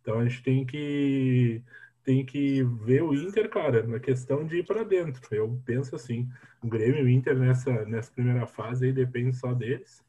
Então 0.00 0.18
a 0.18 0.24
gente 0.24 0.42
tem 0.42 0.64
que 0.64 1.62
tem 2.04 2.24
que 2.24 2.64
ver 2.64 3.02
o 3.02 3.14
Inter, 3.14 3.48
cara, 3.48 3.86
na 3.86 4.00
questão 4.00 4.44
de 4.44 4.58
ir 4.58 4.66
para 4.66 4.84
dentro. 4.84 5.22
Eu 5.32 5.60
penso 5.64 5.94
assim, 5.94 6.28
o 6.60 6.68
Grêmio 6.68 7.00
e 7.00 7.04
o 7.04 7.08
Inter 7.08 7.38
nessa, 7.38 7.84
nessa 7.84 8.10
primeira 8.10 8.44
fase 8.44 8.86
aí 8.86 8.92
depende 8.92 9.36
só 9.36 9.54
deles. 9.54 10.04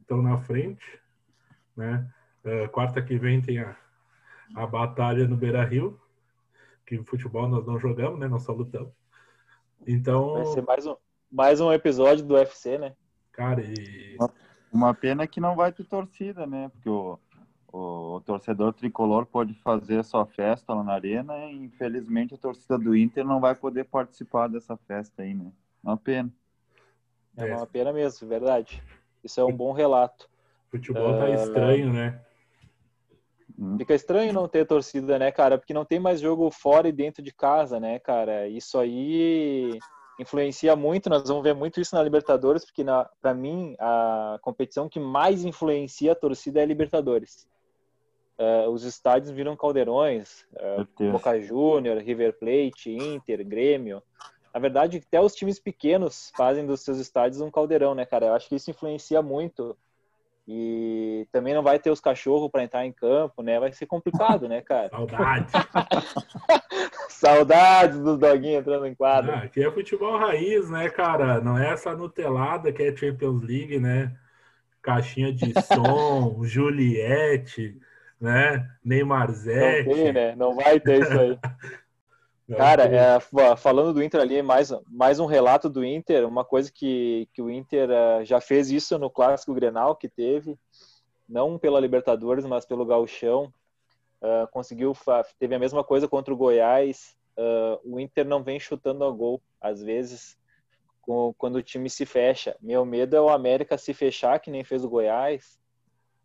Estão 0.00 0.22
na 0.22 0.38
frente, 0.38 0.98
né? 1.76 2.08
Uh, 2.42 2.68
quarta 2.70 3.02
que 3.02 3.18
vem 3.18 3.42
tem 3.42 3.58
a, 3.58 3.76
a 4.54 4.66
batalha 4.66 5.28
no 5.28 5.36
Beira 5.36 5.62
Rio, 5.64 6.00
que 6.88 7.04
futebol 7.04 7.46
nós 7.46 7.66
não 7.66 7.78
jogamos, 7.78 8.18
né? 8.18 8.26
Nós 8.26 8.44
só 8.44 8.52
lutamos. 8.52 8.90
Então. 9.86 10.32
Vai 10.32 10.46
ser 10.46 10.62
mais 10.62 10.86
um, 10.86 10.96
mais 11.30 11.60
um 11.60 11.70
episódio 11.70 12.24
do 12.24 12.34
UFC, 12.34 12.78
né? 12.78 12.94
Cara, 13.32 13.60
e. 13.60 14.16
Uma 14.72 14.94
pena 14.94 15.26
que 15.26 15.40
não 15.40 15.54
vai 15.54 15.70
ter 15.70 15.84
torcida, 15.84 16.46
né? 16.46 16.70
Porque 16.70 16.88
o, 16.88 17.18
o, 17.72 18.16
o 18.16 18.20
torcedor 18.20 18.72
tricolor 18.72 19.26
pode 19.26 19.54
fazer 19.54 19.98
a 19.98 20.02
sua 20.02 20.26
festa 20.26 20.74
lá 20.74 20.82
na 20.82 20.92
arena 20.94 21.36
e 21.46 21.56
infelizmente 21.56 22.34
a 22.34 22.38
torcida 22.38 22.78
do 22.78 22.96
Inter 22.96 23.24
não 23.24 23.40
vai 23.40 23.54
poder 23.54 23.84
participar 23.84 24.48
dessa 24.48 24.76
festa 24.76 25.22
aí, 25.22 25.34
né? 25.34 25.52
Uma 25.82 25.96
pena. 25.96 26.30
É 27.36 27.54
uma 27.54 27.66
pena 27.66 27.92
mesmo, 27.92 28.28
verdade. 28.28 28.82
Isso 29.22 29.40
é 29.40 29.44
um 29.44 29.52
bom 29.52 29.72
relato. 29.72 30.28
Futebol 30.70 31.18
tá 31.18 31.26
uh... 31.26 31.34
estranho, 31.34 31.92
né? 31.92 32.20
Hum. 33.58 33.76
Fica 33.76 33.94
estranho 33.94 34.32
não 34.32 34.46
ter 34.46 34.64
torcida, 34.64 35.18
né, 35.18 35.32
cara? 35.32 35.58
Porque 35.58 35.74
não 35.74 35.84
tem 35.84 35.98
mais 35.98 36.20
jogo 36.20 36.50
fora 36.50 36.88
e 36.88 36.92
dentro 36.92 37.22
de 37.22 37.32
casa, 37.32 37.80
né, 37.80 37.98
cara? 37.98 38.46
Isso 38.46 38.78
aí 38.78 39.78
influencia 40.18 40.76
muito. 40.76 41.10
Nós 41.10 41.26
vamos 41.26 41.42
ver 41.42 41.54
muito 41.54 41.80
isso 41.80 41.94
na 41.94 42.02
Libertadores, 42.02 42.64
porque 42.64 42.84
para 43.20 43.34
mim 43.34 43.74
a 43.80 44.38
competição 44.42 44.88
que 44.88 45.00
mais 45.00 45.44
influencia 45.44 46.12
a 46.12 46.16
torcida 46.16 46.60
é 46.60 46.62
a 46.62 46.66
Libertadores. 46.66 47.48
Uh, 48.38 48.70
os 48.70 48.84
estádios 48.84 49.32
viram 49.32 49.56
caldeirões, 49.56 50.46
uh, 50.52 51.10
Boca 51.10 51.40
Júnior, 51.40 51.98
River 51.98 52.38
Plate, 52.38 52.92
Inter, 52.92 53.44
Grêmio. 53.44 54.00
Na 54.54 54.60
verdade, 54.60 55.02
até 55.04 55.20
os 55.20 55.34
times 55.34 55.58
pequenos 55.58 56.32
fazem 56.36 56.64
dos 56.64 56.82
seus 56.82 56.98
estádios 56.98 57.40
um 57.40 57.50
caldeirão, 57.50 57.96
né, 57.96 58.06
cara? 58.06 58.26
Eu 58.26 58.34
acho 58.34 58.48
que 58.48 58.54
isso 58.54 58.70
influencia 58.70 59.20
muito 59.20 59.76
e 60.50 61.28
também 61.30 61.52
não 61.52 61.62
vai 61.62 61.78
ter 61.78 61.90
os 61.90 62.00
cachorros 62.00 62.50
para 62.50 62.64
entrar 62.64 62.86
em 62.86 62.90
campo, 62.90 63.42
né? 63.42 63.60
Vai 63.60 63.70
ser 63.70 63.84
complicado, 63.84 64.48
né, 64.48 64.62
cara? 64.62 64.88
Saudades. 64.88 65.52
Saudades 67.10 67.98
dos 67.98 68.18
doguinhos 68.18 68.60
entrando 68.60 68.86
em 68.86 68.94
quadro. 68.94 69.30
Ah, 69.30 69.40
aqui 69.40 69.62
é 69.62 69.70
futebol 69.70 70.16
raiz, 70.16 70.70
né, 70.70 70.88
cara? 70.88 71.38
Não 71.42 71.58
é 71.58 71.70
essa 71.70 71.94
nutelada 71.94 72.72
que 72.72 72.82
é 72.82 72.96
Champions 72.96 73.42
League, 73.42 73.78
né? 73.78 74.16
Caixinha 74.80 75.34
de 75.34 75.52
som, 75.60 76.42
Juliette, 76.44 77.78
né? 78.18 78.70
Neymar 78.82 79.30
Zete. 79.30 79.86
Não 79.86 79.94
tem, 79.96 80.12
né? 80.14 80.34
Não 80.34 80.56
vai 80.56 80.80
ter 80.80 81.02
isso 81.02 81.12
aí. 81.12 81.38
Cara, 82.56 82.84
é, 82.84 83.20
falando 83.56 83.92
do 83.92 84.02
Inter 84.02 84.22
ali, 84.22 84.40
mais, 84.40 84.72
mais 84.86 85.20
um 85.20 85.26
relato 85.26 85.68
do 85.68 85.84
Inter, 85.84 86.26
uma 86.26 86.44
coisa 86.44 86.72
que, 86.72 87.28
que 87.34 87.42
o 87.42 87.50
Inter 87.50 87.90
uh, 87.90 88.24
já 88.24 88.40
fez 88.40 88.70
isso 88.70 88.98
no 88.98 89.10
Clássico 89.10 89.52
Grenal 89.52 89.94
que 89.94 90.08
teve, 90.08 90.58
não 91.28 91.58
pela 91.58 91.78
Libertadores, 91.78 92.46
mas 92.46 92.64
pelo 92.64 92.86
Gauchão, 92.86 93.52
uh, 94.22 94.48
conseguiu, 94.50 94.96
teve 95.38 95.54
a 95.54 95.58
mesma 95.58 95.84
coisa 95.84 96.08
contra 96.08 96.32
o 96.32 96.36
Goiás, 96.36 97.14
uh, 97.36 97.78
o 97.84 98.00
Inter 98.00 98.26
não 98.26 98.42
vem 98.42 98.58
chutando 98.58 99.04
a 99.04 99.10
gol, 99.10 99.42
às 99.60 99.82
vezes, 99.82 100.38
com, 101.02 101.34
quando 101.36 101.56
o 101.56 101.62
time 101.62 101.90
se 101.90 102.06
fecha. 102.06 102.56
Meu 102.62 102.82
medo 102.86 103.14
é 103.14 103.20
o 103.20 103.28
América 103.28 103.76
se 103.76 103.92
fechar, 103.92 104.40
que 104.40 104.50
nem 104.50 104.64
fez 104.64 104.82
o 104.82 104.88
Goiás, 104.88 105.58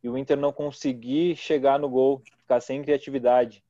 e 0.01 0.07
o 0.07 0.17
Inter 0.17 0.37
não 0.37 0.53
conseguir 0.53 1.35
chegar 1.35 1.77
no 1.77 1.89
gol, 1.89 2.21
ficar 2.39 2.61
sem 2.61 2.81
criatividade. 2.81 3.61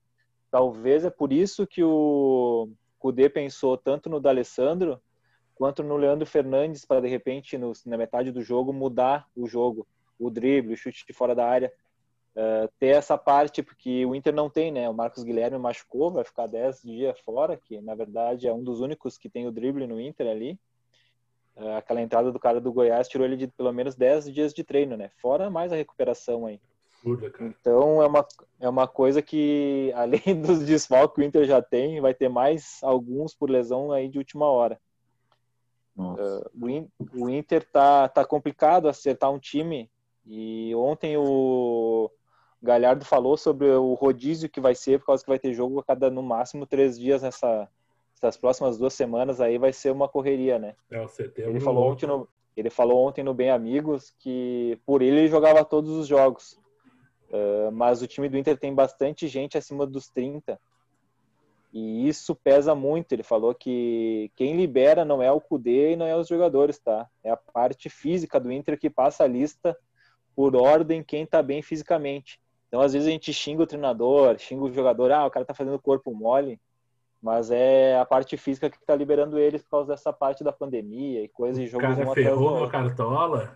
Talvez 0.53 1.03
é 1.03 1.09
por 1.09 1.33
isso 1.33 1.65
que 1.65 1.83
o 1.83 2.69
Cudê 2.99 3.27
pensou 3.27 3.75
tanto 3.75 4.07
no 4.07 4.19
D'Alessandro 4.19 5.01
quanto 5.55 5.81
no 5.81 5.97
Leandro 5.97 6.27
Fernandes 6.27 6.85
para 6.85 7.01
de 7.01 7.07
repente 7.07 7.57
no, 7.57 7.73
na 7.87 7.97
metade 7.97 8.31
do 8.31 8.39
jogo 8.39 8.71
mudar 8.71 9.27
o 9.35 9.47
jogo, 9.47 9.87
o 10.19 10.29
drible, 10.29 10.75
o 10.75 10.77
chute 10.77 11.07
de 11.07 11.11
fora 11.11 11.33
da 11.33 11.47
área, 11.47 11.73
uh, 12.35 12.71
ter 12.77 12.89
essa 12.89 13.17
parte 13.17 13.63
porque 13.63 14.05
o 14.05 14.13
Inter 14.13 14.31
não 14.31 14.47
tem, 14.47 14.71
né? 14.71 14.87
O 14.87 14.93
Marcos 14.93 15.23
Guilherme 15.23 15.57
machucou, 15.57 16.11
vai 16.11 16.23
ficar 16.23 16.45
10 16.45 16.83
dias 16.83 17.19
fora, 17.21 17.57
que 17.57 17.81
na 17.81 17.95
verdade 17.95 18.47
é 18.47 18.53
um 18.53 18.63
dos 18.63 18.79
únicos 18.79 19.17
que 19.17 19.31
tem 19.31 19.47
o 19.47 19.51
drible 19.51 19.87
no 19.87 19.99
Inter 19.99 20.27
ali. 20.27 20.59
Uh, 21.55 21.77
aquela 21.77 21.99
entrada 21.99 22.31
do 22.31 22.39
cara 22.39 22.61
do 22.61 22.71
Goiás 22.71 23.07
tirou 23.07 23.25
ele 23.25 23.37
de 23.37 23.47
pelo 23.47 23.73
menos 23.73 23.95
10 23.95 24.31
dias 24.31 24.53
de 24.53 24.63
treino, 24.63 24.95
né? 24.95 25.09
Fora 25.19 25.49
mais 25.49 25.73
a 25.73 25.75
recuperação 25.75 26.45
aí 26.45 26.61
absurda, 27.03 27.29
cara. 27.29 27.53
Então 27.59 28.01
é 28.01 28.07
uma, 28.07 28.27
é 28.61 28.69
uma 28.69 28.87
coisa 28.87 29.21
que, 29.21 29.91
além 29.95 30.41
dos 30.41 30.59
desfalques 30.65 31.15
que 31.15 31.21
o 31.21 31.23
Inter 31.23 31.45
já 31.45 31.61
tem, 31.61 31.99
vai 31.99 32.13
ter 32.13 32.29
mais 32.29 32.79
alguns 32.81 33.35
por 33.35 33.49
lesão 33.49 33.91
aí 33.91 34.07
de 34.07 34.17
última 34.17 34.45
hora. 34.45 34.79
Uh, 35.95 36.89
o, 37.13 37.29
Inter 37.29 37.63
tá, 37.71 38.09
tá 38.09 38.25
complicado 38.25 38.89
acertar 38.89 39.31
um 39.31 39.37
time 39.37 39.91
e 40.25 40.73
ontem 40.73 41.15
o 41.17 42.09
Galhardo 42.59 43.05
falou 43.05 43.37
sobre 43.37 43.69
o 43.69 43.93
rodízio 43.93 44.49
que 44.49 44.59
vai 44.59 44.73
ser, 44.73 44.99
por 44.99 45.05
causa 45.05 45.23
que 45.23 45.29
vai 45.29 45.37
ter 45.37 45.53
jogo 45.53 45.79
a 45.79 45.83
cada 45.83 46.09
no 46.09 46.23
máximo 46.23 46.65
três 46.65 46.97
dias 46.97 47.21
nessa, 47.21 47.69
nessas 48.15 48.35
próximas 48.35 48.75
duas 48.75 48.95
semanas 48.95 49.39
aí 49.39 49.59
vai 49.59 49.71
ser 49.71 49.91
uma 49.91 50.09
correria, 50.09 50.57
né? 50.57 50.75
É, 50.89 50.99
o 50.99 51.07
setembro 51.07 51.51
ele 51.51 51.59
falou 51.59 51.91
ontem 51.91 52.07
no 52.07 52.27
ele 52.55 52.69
falou 52.69 53.07
ontem 53.07 53.23
no 53.23 53.33
Bem 53.33 53.49
Amigos 53.49 54.15
que 54.19 54.79
por 54.85 55.01
ele 55.03 55.21
ele 55.21 55.27
jogava 55.27 55.65
todos 55.65 55.91
os 55.91 56.07
jogos. 56.07 56.59
Uh, 57.33 57.71
mas 57.71 58.03
o 58.03 58.07
time 58.07 58.29
do 58.29 58.37
Inter 58.37 58.55
tem 58.55 58.75
bastante 58.75 59.27
gente 59.27 59.57
acima 59.57 59.87
dos 59.87 60.07
30. 60.07 60.59
E 61.73 62.07
isso 62.07 62.35
pesa 62.35 62.75
muito. 62.75 63.11
Ele 63.11 63.23
falou 63.23 63.55
que 63.55 64.31
quem 64.35 64.55
libera 64.55 65.03
não 65.03 65.23
é 65.23 65.31
o 65.31 65.41
Cudê 65.41 65.93
e 65.93 65.95
não 65.95 66.05
é 66.05 66.15
os 66.15 66.27
jogadores, 66.27 66.77
tá? 66.77 67.09
É 67.23 67.31
a 67.31 67.35
parte 67.37 67.89
física 67.89 68.39
do 68.39 68.51
Inter 68.51 68.79
que 68.79 68.87
passa 68.87 69.23
a 69.23 69.27
lista 69.27 69.75
por 70.35 70.55
ordem 70.55 71.03
quem 71.03 71.25
tá 71.25 71.41
bem 71.41 71.63
fisicamente. 71.63 72.39
Então, 72.67 72.81
às 72.81 72.93
vezes 72.93 73.07
a 73.07 73.11
gente 73.11 73.33
xinga 73.33 73.63
o 73.63 73.67
treinador, 73.67 74.37
xinga 74.37 74.63
o 74.63 74.71
jogador, 74.71 75.11
ah, 75.11 75.25
o 75.25 75.31
cara 75.31 75.45
tá 75.45 75.53
fazendo 75.55 75.79
corpo 75.79 76.13
mole, 76.13 76.59
mas 77.21 77.49
é 77.49 77.97
a 77.97 78.05
parte 78.05 78.37
física 78.37 78.69
que 78.69 78.83
tá 78.85 78.95
liberando 78.95 79.39
eles 79.39 79.63
por 79.63 79.69
causa 79.69 79.87
dessa 79.89 80.13
parte 80.13 80.43
da 80.43 80.51
pandemia 80.51 81.23
e 81.23 81.27
coisas 81.29 81.57
de 81.57 81.67
jogo. 81.67 81.85
O 81.85 81.95
cara 81.95 82.13
ferrou 82.13 82.63
a 82.63 82.69
cartola, 82.69 83.55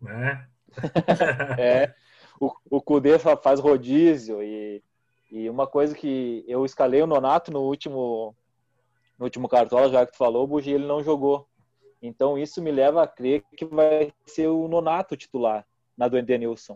né? 0.00 0.46
é, 1.58 1.94
o, 2.40 2.52
o 2.70 2.80
Kudê 2.80 3.18
faz 3.18 3.60
rodízio 3.60 4.42
e, 4.42 4.82
e 5.30 5.48
uma 5.48 5.66
coisa 5.66 5.94
que 5.94 6.44
eu 6.46 6.64
escalei 6.64 7.02
o 7.02 7.06
Nonato 7.06 7.50
no 7.50 7.60
último 7.60 8.34
no 9.18 9.24
último 9.24 9.48
cartola, 9.48 9.88
já 9.88 10.04
que 10.04 10.12
tu 10.12 10.18
falou, 10.18 10.46
o 10.46 10.60
ele 10.60 10.86
não 10.86 11.02
jogou. 11.02 11.48
Então 12.02 12.36
isso 12.36 12.60
me 12.60 12.70
leva 12.70 13.02
a 13.02 13.06
crer 13.06 13.42
que 13.56 13.64
vai 13.64 14.12
ser 14.26 14.48
o 14.48 14.68
Nonato 14.68 15.16
titular 15.16 15.66
na 15.96 16.06
do 16.06 16.18
Edenilson. 16.18 16.74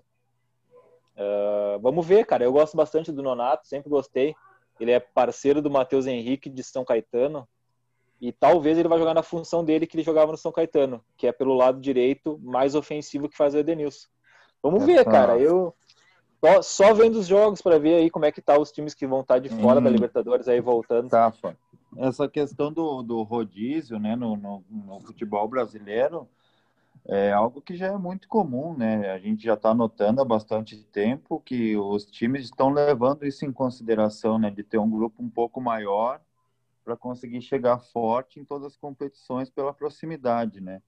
Uh, 1.17 1.79
vamos 1.81 2.07
ver, 2.07 2.25
cara. 2.25 2.43
Eu 2.43 2.53
gosto 2.53 2.77
bastante 2.77 3.13
do 3.13 3.23
Nonato, 3.23 3.69
sempre 3.69 3.91
gostei. 3.91 4.35
Ele 4.79 4.91
é 4.91 4.99
parceiro 4.99 5.61
do 5.61 5.71
Matheus 5.71 6.07
Henrique 6.07 6.49
de 6.49 6.65
São 6.65 6.83
Caetano. 6.83 7.47
E 8.19 8.33
talvez 8.33 8.79
ele 8.79 8.89
vá 8.89 8.99
jogar 8.99 9.15
na 9.15 9.23
função 9.23 9.63
dele 9.63 9.87
que 9.87 9.97
ele 9.97 10.03
jogava 10.03 10.33
no 10.33 10.39
São 10.39 10.53
Caetano, 10.53 11.05
que 11.17 11.27
é 11.27 11.33
pelo 11.33 11.55
lado 11.55 11.81
direito, 11.81 12.39
mais 12.43 12.75
ofensivo 12.75 13.29
que 13.29 13.37
faz 13.37 13.55
o 13.55 13.59
Edenilson. 13.59 14.09
Vamos 14.63 14.85
ver, 14.85 15.05
cara. 15.05 15.39
Eu 15.39 15.75
só, 16.41 16.63
só 16.63 16.95
vendo 16.95 17.19
os 17.19 17.27
jogos 17.27 17.61
para 17.61 17.79
ver 17.79 17.97
aí 17.97 18.11
como 18.11 18.25
é 18.25 18.33
que 18.33 18.41
tá 18.41 18.59
os 18.59 18.73
times 18.73 18.95
que 18.95 19.07
vão 19.07 19.21
estar 19.21 19.35
tá 19.35 19.41
de 19.41 19.49
fora 19.49 19.81
hum, 19.81 19.85
da 19.85 19.91
Libertadores 19.91 20.49
aí 20.49 20.61
voltando. 20.61 21.09
Tá, 21.09 21.33
essa 21.99 22.29
questão 22.29 22.73
do, 22.73 23.03
do 23.03 23.23
rodízio, 23.23 23.99
né, 23.99 24.15
no, 24.15 24.37
no, 24.37 24.65
no, 24.71 25.01
futebol 25.01 25.47
brasileiro 25.49 26.29
é 27.09 27.33
algo 27.33 27.61
que 27.61 27.77
já 27.77 27.89
é 27.89 27.97
muito 27.97 28.29
comum, 28.29 28.77
né? 28.77 29.11
A 29.11 29.19
gente 29.19 29.43
já 29.43 29.55
está 29.55 29.75
notando 29.75 30.21
há 30.21 30.25
bastante 30.25 30.77
tempo 30.85 31.41
que 31.45 31.77
os 31.77 32.05
times 32.05 32.45
estão 32.45 32.71
levando 32.71 33.27
isso 33.27 33.45
em 33.45 33.53
consideração, 33.53 34.39
né, 34.39 34.51
de 34.51 34.63
ter 34.63 34.79
um 34.79 34.89
grupo 34.89 35.23
um 35.23 35.29
pouco 35.29 35.61
maior 35.61 36.21
para 36.85 36.97
conseguir 36.97 37.43
chegar 37.43 37.79
forte 37.79 38.39
em 38.39 38.45
todas 38.45 38.69
as 38.69 38.77
competições 38.77 39.51
pela 39.51 39.73
proximidade, 39.73 40.61
né? 40.61 40.81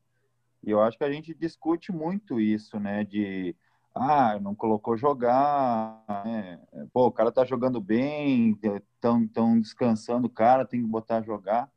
E 0.63 0.71
eu 0.71 0.81
acho 0.81 0.97
que 0.97 1.05
a 1.05 1.11
gente 1.13 1.35
discute 1.35 1.93
muito 1.93 2.41
isso, 2.41 2.79
né? 2.79 3.05
De 3.05 3.57
ah, 3.95 4.39
não 4.41 4.55
colocou 4.55 4.97
jogar, 4.97 6.03
né? 6.25 6.59
pô, 6.93 7.07
o 7.07 7.13
cara 7.13 7.31
tá 7.31 7.45
jogando 7.45 7.81
bem, 7.81 8.59
estão 8.63 9.27
tão 9.29 9.61
descansando 9.61 10.27
o 10.27 10.31
cara, 10.31 10.65
tem 10.65 10.81
que 10.81 10.89
botar 10.89 11.23
jogar. 11.23 11.71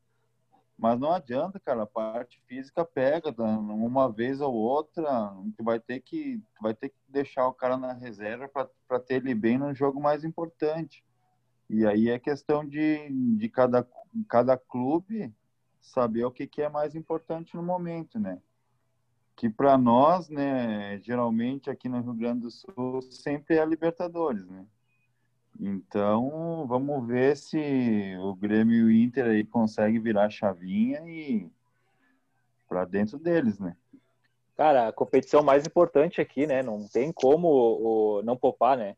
Mas 0.77 0.99
não 0.99 1.11
adianta, 1.11 1.59
cara, 1.59 1.83
a 1.83 1.87
parte 1.87 2.41
física 2.47 2.83
pega 2.83 3.33
uma 3.39 4.11
vez 4.11 4.41
ou 4.41 4.53
outra, 4.53 5.33
tu 5.57 5.63
vai 5.63 5.79
ter 5.79 6.01
que 6.01 6.41
vai 6.61 6.73
ter 6.73 6.89
que 6.89 6.95
deixar 7.07 7.47
o 7.47 7.53
cara 7.53 7.77
na 7.77 7.93
reserva 7.93 8.49
para 8.87 8.99
ter 8.99 9.15
ele 9.15 9.33
bem 9.33 9.57
no 9.57 9.73
jogo 9.73 10.01
mais 10.01 10.23
importante. 10.23 11.03
E 11.69 11.85
aí 11.85 12.09
é 12.09 12.19
questão 12.19 12.65
de, 12.65 13.09
de 13.37 13.49
cada, 13.49 13.87
cada 14.29 14.57
clube 14.57 15.33
saber 15.81 16.25
o 16.25 16.31
que, 16.31 16.45
que 16.45 16.61
é 16.61 16.69
mais 16.69 16.93
importante 16.93 17.55
no 17.55 17.63
momento, 17.63 18.19
né? 18.19 18.41
Que 19.35 19.49
para 19.49 19.77
nós, 19.77 20.29
né, 20.29 20.99
geralmente 21.01 21.69
aqui 21.69 21.89
no 21.89 22.01
Rio 22.01 22.13
Grande 22.13 22.41
do 22.41 22.51
Sul, 22.51 23.01
sempre 23.01 23.55
é 23.55 23.61
a 23.61 23.65
Libertadores, 23.65 24.45
né? 24.47 24.65
Então, 25.59 26.65
vamos 26.67 27.07
ver 27.07 27.37
se 27.37 28.15
o 28.19 28.35
Grêmio 28.35 28.75
e 28.75 28.83
o 28.83 28.91
Inter 28.91 29.25
aí 29.25 29.43
conseguem 29.43 30.01
virar 30.01 30.25
a 30.25 30.29
chavinha 30.29 31.01
e 31.07 31.49
para 32.67 32.85
dentro 32.85 33.17
deles, 33.17 33.59
né? 33.59 33.75
Cara, 34.57 34.87
a 34.87 34.93
competição 34.93 35.43
mais 35.43 35.65
importante 35.65 36.19
aqui, 36.19 36.47
né? 36.47 36.61
Não 36.61 36.87
tem 36.87 37.11
como 37.11 37.47
o, 37.47 38.21
não 38.23 38.37
poupar, 38.37 38.77
né? 38.77 38.95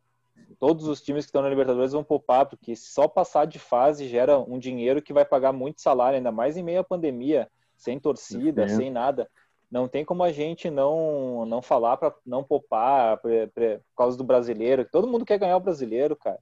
todos 0.60 0.88
os 0.88 1.02
times 1.02 1.26
que 1.26 1.30
estão 1.30 1.42
na 1.42 1.50
Libertadores 1.50 1.92
vão 1.92 2.04
poupar, 2.04 2.46
porque 2.46 2.76
só 2.76 3.08
passar 3.08 3.46
de 3.46 3.60
fase 3.60 4.08
gera 4.08 4.40
um 4.40 4.58
dinheiro 4.58 5.02
que 5.02 5.14
vai 5.14 5.26
pagar 5.26 5.52
muito 5.52 5.82
salário, 5.82 6.18
ainda 6.18 6.32
mais 6.32 6.58
em 6.58 6.64
meio 6.64 6.80
à 6.80 6.84
pandemia, 6.84 7.50
sem 7.76 8.00
torcida, 8.00 8.68
sem 8.68 8.90
nada. 8.90 9.30
Não 9.70 9.88
tem 9.88 10.06
como 10.06 10.24
a 10.24 10.32
gente 10.32 10.70
não 10.70 11.46
não 11.46 11.62
falar 11.62 11.98
para 11.98 12.14
não 12.26 12.44
poupar 12.44 13.18
por, 13.18 13.32
por 13.54 13.82
causa 13.96 14.18
do 14.18 14.24
brasileiro. 14.24 14.88
Todo 14.90 15.08
mundo 15.08 15.26
quer 15.26 15.38
ganhar 15.38 15.58
o 15.58 15.62
brasileiro, 15.62 16.16
cara. 16.16 16.40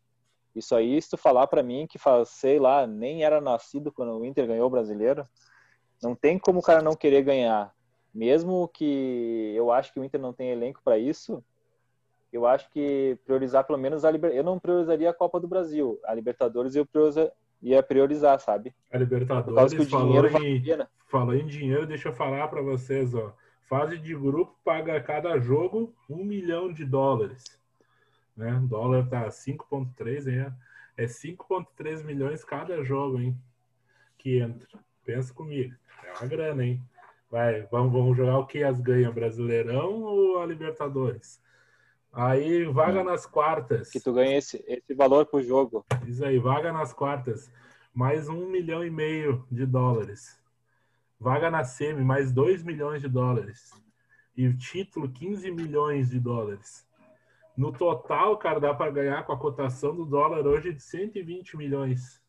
Isso 0.55 0.73
aí, 0.75 1.01
se 1.01 1.09
tu 1.09 1.17
falar 1.17 1.47
para 1.47 1.61
mim 1.61 1.85
que, 1.85 1.99
sei 2.25 2.59
lá, 2.59 2.87
nem 2.87 3.23
era 3.23 3.41
nascido 3.41 3.91
quando 3.91 4.17
o 4.17 4.25
Inter 4.25 4.47
ganhou 4.47 4.67
o 4.67 4.69
brasileiro, 4.69 5.27
não 6.01 6.15
tem 6.15 6.39
como 6.39 6.59
o 6.59 6.63
cara 6.63 6.81
não 6.81 6.95
querer 6.95 7.23
ganhar. 7.23 7.73
Mesmo 8.13 8.69
que 8.69 9.53
eu 9.55 9.71
acho 9.71 9.91
que 9.91 9.99
o 9.99 10.03
Inter 10.03 10.21
não 10.21 10.31
tem 10.31 10.51
elenco 10.51 10.79
para 10.81 10.97
isso, 10.97 11.43
eu 12.31 12.45
acho 12.45 12.69
que 12.69 13.17
priorizar 13.25 13.65
pelo 13.65 13.79
menos 13.79 14.05
a 14.05 14.11
Libertadores. 14.11 14.45
Eu 14.45 14.51
não 14.51 14.59
priorizaria 14.59 15.09
a 15.09 15.13
Copa 15.13 15.39
do 15.39 15.47
Brasil. 15.47 15.99
A 16.05 16.13
Libertadores 16.13 16.75
eu. 16.75 16.87
Ia 17.65 17.81
priorizar, 17.81 18.39
sabe? 18.39 18.73
A 18.91 18.97
Libertadores 18.97 19.73
que 19.73 19.81
o 19.81 19.89
falou, 19.89 20.25
em... 20.27 20.63
falou 21.07 21.33
em 21.33 21.47
dinheiro, 21.47 21.87
deixa 21.87 22.09
eu 22.09 22.13
falar 22.13 22.47
para 22.47 22.61
vocês, 22.61 23.13
ó. 23.15 23.35
Fase 23.67 23.97
de 23.97 24.13
grupo 24.13 24.55
paga 24.63 25.01
cada 25.01 25.39
jogo 25.39 25.91
um 26.07 26.23
milhão 26.23 26.71
de 26.71 26.85
dólares. 26.85 27.43
Né? 28.37 28.53
O 28.53 28.67
dólar 28.67 29.07
tá 29.09 29.27
5,3, 29.27 30.27
hein? 30.27 30.53
É 30.95 31.05
5,3 31.05 32.03
milhões 32.03 32.43
cada 32.43 32.83
jogo, 32.83 33.19
hein? 33.19 33.35
Que 34.19 34.37
entra. 34.39 34.67
Pensa 35.03 35.33
comigo. 35.33 35.73
É 36.03 36.11
uma 36.11 36.27
grana, 36.27 36.63
hein? 36.63 36.81
Vai, 37.31 37.63
vamos, 37.71 37.91
vamos 37.91 38.15
jogar 38.15 38.37
o 38.37 38.45
que 38.45 38.63
as 38.63 38.79
ganham? 38.79 39.11
Brasileirão 39.11 40.03
ou 40.03 40.39
a 40.39 40.45
Libertadores? 40.45 41.41
Aí, 42.17 42.63
vaga 42.63 43.03
nas 43.03 43.25
quartas. 43.25 43.89
Que 43.89 43.99
tu 43.99 44.13
ganha 44.13 44.37
esse, 44.37 44.63
esse 44.69 44.93
valor 44.93 45.25
pro 45.25 45.43
jogo. 45.43 45.85
Isso 46.07 46.23
aí, 46.23 46.39
vaga 46.39 46.71
nas 46.71 46.93
quartas. 46.93 47.51
Mais 47.93 48.29
um 48.29 48.47
milhão 48.47 48.85
e 48.85 48.89
meio 48.89 49.45
de 49.51 49.65
dólares. 49.65 50.41
Vaga 51.19 51.51
na 51.51 51.65
semi, 51.65 52.05
mais 52.05 52.31
dois 52.31 52.63
milhões 52.63 53.01
de 53.01 53.09
dólares. 53.09 53.69
E 54.35 54.47
o 54.47 54.57
título, 54.57 55.09
15 55.09 55.51
milhões 55.51 56.09
de 56.09 56.17
dólares. 56.17 56.87
No 57.55 57.73
total, 57.73 58.37
cara, 58.37 58.61
dá 58.61 58.73
para 58.73 58.91
ganhar 58.91 59.25
com 59.25 59.33
a 59.33 59.37
cotação 59.37 59.93
do 59.93 60.05
dólar 60.05 60.47
hoje 60.47 60.71
de 60.71 60.81
120 60.81 61.57
milhões. 61.57 62.21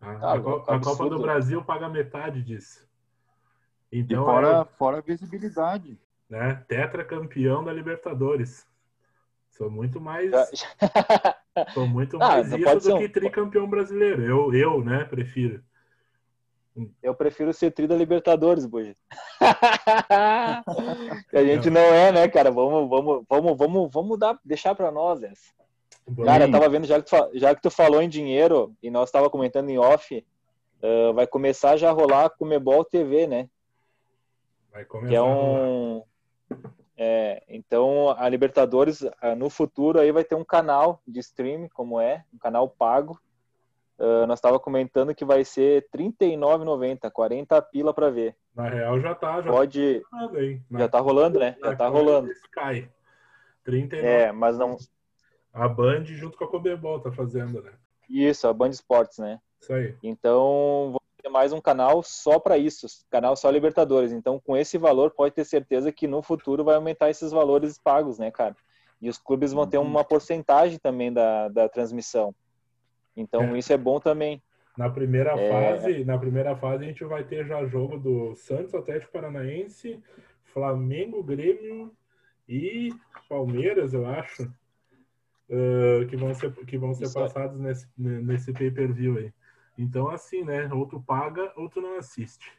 A, 0.00 0.10
ah, 0.10 0.32
a, 0.34 0.76
a 0.76 0.80
Copa 0.80 1.08
do 1.08 1.18
Brasil 1.18 1.64
paga 1.64 1.88
metade 1.88 2.44
disso. 2.44 2.88
Então, 3.90 4.22
e 4.22 4.24
fora, 4.24 4.60
é, 4.60 4.64
fora 4.76 4.98
a 4.98 5.02
visibilidade. 5.02 5.98
Né? 6.30 6.64
Tetra 6.68 7.04
campeão 7.04 7.64
da 7.64 7.72
Libertadores. 7.72 8.72
Sou 9.56 9.70
muito 9.70 10.00
mais. 10.00 10.32
sou 11.74 11.86
muito 11.86 12.16
ah, 12.16 12.42
mais 12.42 12.52
isso 12.52 12.88
do 12.88 12.96
um... 12.96 12.98
que 12.98 13.08
tricampeão 13.08 13.70
brasileiro. 13.70 14.22
Eu, 14.22 14.52
eu, 14.52 14.84
né, 14.84 15.04
prefiro. 15.04 15.62
Eu 17.00 17.14
prefiro 17.14 17.52
ser 17.52 17.70
tri 17.70 17.86
da 17.86 17.94
Libertadores, 17.94 18.66
Buja. 18.66 18.96
a 19.40 20.64
gente 21.44 21.70
não 21.70 21.80
é, 21.80 22.10
né, 22.10 22.26
cara? 22.26 22.50
Vamos, 22.50 22.90
vamos, 22.90 23.24
vamos, 23.28 23.56
vamos, 23.56 23.90
vamos 23.92 24.18
dar, 24.18 24.36
deixar 24.44 24.74
para 24.74 24.90
nós 24.90 25.22
essa. 25.22 25.52
Cara, 26.24 26.46
eu 26.46 26.50
tava 26.50 26.68
vendo, 26.68 26.84
já 26.84 27.00
que, 27.00 27.08
tu, 27.08 27.30
já 27.34 27.54
que 27.54 27.62
tu 27.62 27.70
falou 27.70 28.02
em 28.02 28.08
dinheiro, 28.08 28.74
e 28.82 28.90
nós 28.90 29.08
tava 29.12 29.30
comentando 29.30 29.70
em 29.70 29.78
off, 29.78 30.26
uh, 30.82 31.14
vai 31.14 31.28
começar 31.28 31.76
já 31.76 31.90
a 31.90 31.92
rolar 31.92 32.24
a 32.24 32.30
Comebol 32.30 32.84
TV, 32.84 33.28
né? 33.28 33.48
Vai 34.72 34.84
começar 34.84 35.10
que 35.10 35.14
é 35.14 35.22
um, 35.22 36.02
é, 36.96 37.42
então, 37.48 38.14
a 38.16 38.28
Libertadores, 38.28 39.04
no 39.36 39.50
futuro, 39.50 39.98
aí 39.98 40.12
vai 40.12 40.24
ter 40.24 40.34
um 40.34 40.44
canal 40.44 41.02
de 41.06 41.20
streaming, 41.20 41.68
como 41.68 42.00
é, 42.00 42.24
um 42.32 42.38
canal 42.38 42.68
pago. 42.68 43.20
Uh, 43.96 44.26
nós 44.26 44.38
estava 44.38 44.58
comentando 44.58 45.14
que 45.14 45.24
vai 45.24 45.44
ser 45.44 45.86
R$ 45.94 46.04
39,90, 46.10 47.10
40 47.12 47.62
pila 47.62 47.94
para 47.94 48.10
ver. 48.10 48.36
Na 48.54 48.68
real 48.68 49.00
já 49.00 49.14
tá, 49.14 49.40
já 49.40 49.50
Pode, 49.50 50.00
tá 50.10 50.18
rolando, 50.18 50.62
já 50.72 50.88
tá 50.88 51.00
rolando, 51.00 51.38
né? 51.38 51.56
Já 51.60 51.76
tá 51.76 51.88
rolando. 51.88 52.32
Sky. 52.32 52.88
39. 53.62 54.06
É, 54.06 54.32
mas 54.32 54.58
não. 54.58 54.76
A 55.52 55.68
Band 55.68 56.04
junto 56.06 56.36
com 56.36 56.44
a 56.44 56.48
Cobebol 56.48 56.98
tá 57.00 57.12
fazendo, 57.12 57.62
né? 57.62 57.72
Isso, 58.08 58.48
a 58.48 58.52
Band 58.52 58.70
Esportes, 58.70 59.18
né? 59.18 59.40
Isso 59.60 59.72
aí. 59.72 59.94
Então, 60.02 60.96
ter 61.24 61.30
mais 61.30 61.52
um 61.52 61.60
canal 61.60 62.02
só 62.02 62.38
para 62.38 62.58
isso, 62.58 62.86
canal 63.10 63.34
só 63.34 63.50
Libertadores. 63.50 64.12
Então, 64.12 64.38
com 64.38 64.54
esse 64.56 64.76
valor, 64.76 65.10
pode 65.10 65.34
ter 65.34 65.44
certeza 65.44 65.90
que 65.90 66.06
no 66.06 66.22
futuro 66.22 66.62
vai 66.62 66.74
aumentar 66.74 67.08
esses 67.08 67.32
valores 67.32 67.78
pagos, 67.78 68.18
né, 68.18 68.30
cara? 68.30 68.54
E 69.00 69.08
os 69.08 69.16
clubes 69.16 69.52
vão 69.52 69.66
ter 69.66 69.78
uhum. 69.78 69.84
uma 69.84 70.04
porcentagem 70.04 70.78
também 70.78 71.12
da, 71.12 71.48
da 71.48 71.68
transmissão. 71.68 72.34
Então, 73.16 73.54
é. 73.54 73.58
isso 73.58 73.72
é 73.72 73.76
bom 73.76 73.98
também. 73.98 74.42
Na 74.76 74.90
primeira 74.90 75.30
é... 75.32 75.48
fase, 75.48 76.04
na 76.04 76.18
primeira 76.18 76.54
fase 76.56 76.84
a 76.84 76.88
gente 76.88 77.04
vai 77.04 77.24
ter 77.24 77.46
já 77.46 77.64
jogo 77.64 77.98
do 77.98 78.34
Santos 78.34 78.74
Atlético 78.74 79.12
Paranaense, 79.12 80.02
Flamengo, 80.42 81.22
Grêmio 81.22 81.90
e 82.46 82.90
Palmeiras, 83.28 83.94
eu 83.94 84.06
acho, 84.06 84.42
uh, 84.42 86.06
que 86.08 86.16
vão 86.16 86.34
ser 86.34 86.52
que 86.66 86.76
vão 86.76 86.92
ser 86.92 87.06
é 87.06 87.12
passados 87.12 87.58
nesse 87.58 87.88
nesse 87.96 88.52
pay-per-view 88.52 89.16
aí. 89.18 89.32
Então, 89.76 90.08
assim, 90.08 90.44
né? 90.44 90.68
Ou 90.72 90.86
tu 90.86 91.00
paga 91.00 91.52
ou 91.56 91.68
tu 91.68 91.80
não 91.80 91.96
assiste. 91.98 92.52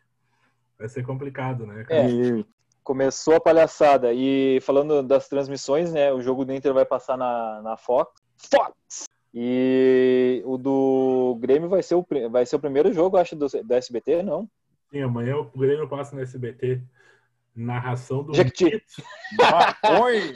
Vai 0.78 0.90
ser 0.90 1.04
complicado, 1.06 1.66
né? 1.66 1.84
Cara? 1.86 2.02
É, 2.02 2.46
começou 2.84 3.36
a 3.36 3.40
palhaçada. 3.40 4.14
E 4.14 4.60
falando 4.62 5.02
das 5.02 5.28
transmissões, 5.28 5.92
né? 5.92 6.12
O 6.14 6.22
jogo 6.22 6.46
do 6.46 6.54
Inter 6.54 6.74
vai 6.74 6.86
passar 6.86 7.18
na, 7.18 7.62
na 7.62 7.78
Fox. 7.78 8.22
Fox! 8.38 9.08
E 9.34 10.42
o 10.46 10.58
do 10.58 11.38
Grêmio 11.42 11.68
vai 11.68 11.84
ser 11.84 11.96
o, 11.96 12.06
vai 12.30 12.46
ser 12.46 12.56
o 12.56 12.60
primeiro 12.60 12.94
jogo, 12.94 13.18
acho, 13.18 13.36
do, 13.36 13.48
do 13.48 13.74
SBT, 13.74 14.24
não? 14.24 14.50
Sim, 14.90 15.02
amanhã 15.02 15.36
o 15.36 15.46
Grêmio 15.58 15.90
passa 15.90 16.16
no 16.16 16.22
SBT. 16.22 16.82
Narração 17.54 18.24
do. 18.24 18.34
Jequiti. 18.34 18.82
Ah, 19.42 20.02
oi! 20.02 20.36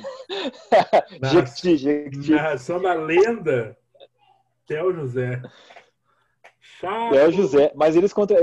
Jequiti, 1.32 1.78
Jequiti. 1.78 2.32
Narração 2.32 2.82
da 2.82 2.94
lenda. 2.94 3.78
Theo 4.66 4.94
José. 4.94 5.42
Chato. 6.80 7.16
É 7.16 7.28
o 7.28 7.32
José, 7.32 7.72
mas 7.76 7.96
eles 7.96 8.14
contra 8.14 8.38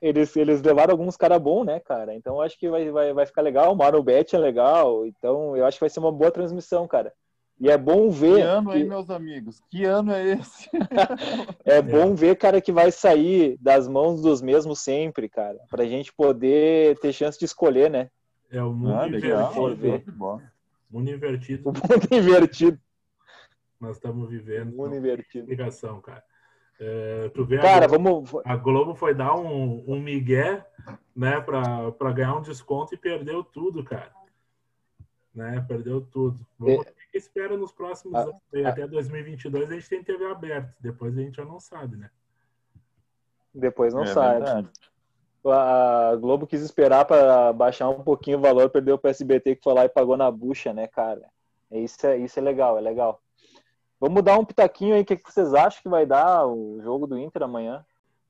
eles, 0.00 0.36
eles 0.36 0.62
levaram 0.62 0.92
alguns 0.92 1.16
caras 1.16 1.40
bons, 1.40 1.64
né, 1.64 1.80
cara? 1.80 2.14
Então 2.14 2.40
acho 2.40 2.58
que 2.58 2.68
vai, 2.68 2.90
vai, 2.90 3.12
vai 3.12 3.26
ficar 3.26 3.42
legal. 3.42 3.72
O 3.72 3.76
Mano 3.76 4.02
Bet 4.02 4.34
é 4.34 4.38
legal. 4.38 5.06
Então 5.06 5.56
eu 5.56 5.64
acho 5.64 5.78
que 5.78 5.82
vai 5.82 5.90
ser 5.90 6.00
uma 6.00 6.12
boa 6.12 6.30
transmissão, 6.30 6.86
cara. 6.86 7.12
E 7.58 7.70
é 7.70 7.78
bom 7.78 8.10
ver. 8.10 8.36
Que 8.36 8.40
ano 8.42 8.70
que... 8.70 8.76
aí, 8.76 8.84
meus 8.84 9.10
amigos? 9.10 9.62
Que 9.70 9.84
ano 9.84 10.12
é 10.12 10.32
esse? 10.34 10.68
é 11.64 11.80
bom 11.80 12.14
ver, 12.14 12.36
cara, 12.36 12.60
que 12.60 12.70
vai 12.70 12.90
sair 12.90 13.56
das 13.60 13.88
mãos 13.88 14.20
dos 14.20 14.42
mesmos 14.42 14.80
sempre, 14.80 15.28
cara. 15.28 15.58
Pra 15.70 15.86
gente 15.86 16.12
poder 16.12 16.98
ter 16.98 17.12
chance 17.12 17.38
de 17.38 17.46
escolher, 17.46 17.90
né? 17.90 18.10
É 18.50 18.62
o 18.62 18.72
mundo 18.72 18.94
ah, 18.94 19.08
invertido. 19.08 20.12
Mundo 20.90 21.10
invertido. 21.10 21.70
O 21.70 21.72
mundo 21.72 22.08
invertido. 22.12 22.78
Nós 23.80 23.96
estamos 23.96 24.28
vivendo. 24.28 24.76
Mundo 24.76 24.94
invertido. 24.94 25.48
Ligação, 25.48 26.00
cara. 26.00 26.22
É, 26.78 27.30
tu 27.30 27.44
vê 27.44 27.58
Cara, 27.58 27.86
a 27.86 27.88
Globo, 27.88 28.22
vamos. 28.22 28.46
A 28.46 28.56
Globo 28.56 28.94
foi 28.94 29.14
dar 29.14 29.34
um, 29.34 29.84
um 29.86 30.00
migué, 30.00 30.64
né, 31.14 31.40
para 31.40 32.12
ganhar 32.12 32.36
um 32.36 32.42
desconto 32.42 32.94
e 32.94 32.98
perdeu 32.98 33.42
tudo, 33.42 33.82
cara. 33.82 34.12
Né, 35.34 35.64
perdeu 35.66 36.00
tudo. 36.00 36.46
Vamos 36.58 36.84
ver 36.84 36.90
o 36.90 37.10
que 37.10 37.18
espera 37.18 37.56
nos 37.56 37.72
próximos 37.72 38.14
ah, 38.14 38.22
anos. 38.22 38.34
Ah, 38.64 38.68
Até 38.68 38.86
2022 38.86 39.70
a 39.70 39.74
gente 39.74 39.88
tem 39.88 40.04
TV 40.04 40.26
aberta. 40.26 40.74
Depois 40.80 41.16
a 41.16 41.20
gente 41.20 41.36
já 41.36 41.44
não 41.44 41.60
sabe, 41.60 41.96
né? 41.96 42.10
Depois 43.54 43.94
não 43.94 44.04
é 44.04 44.06
sabe. 44.06 44.44
Verdade. 44.44 44.70
A 45.44 46.16
Globo 46.16 46.46
quis 46.46 46.60
esperar 46.60 47.04
para 47.04 47.52
baixar 47.52 47.88
um 47.88 48.02
pouquinho 48.02 48.38
o 48.38 48.40
valor, 48.40 48.68
perdeu 48.68 48.98
o 49.00 49.08
SBT 49.08 49.56
que 49.56 49.62
foi 49.62 49.74
lá 49.74 49.84
e 49.84 49.88
pagou 49.88 50.16
na 50.16 50.30
bucha, 50.30 50.72
né, 50.72 50.88
cara? 50.88 51.22
Isso 51.70 52.06
é, 52.06 52.18
isso 52.18 52.38
é 52.38 52.42
legal, 52.42 52.76
é 52.76 52.80
legal. 52.80 53.20
Vamos 53.98 54.22
dar 54.22 54.38
um 54.38 54.44
pitaquinho 54.44 54.94
aí, 54.94 55.02
o 55.02 55.04
que, 55.04 55.16
que 55.16 55.32
vocês 55.32 55.54
acham 55.54 55.82
que 55.82 55.88
vai 55.88 56.04
dar 56.04 56.46
o 56.46 56.80
jogo 56.82 57.06
do 57.06 57.18
Inter 57.18 57.42
amanhã? 57.42 57.84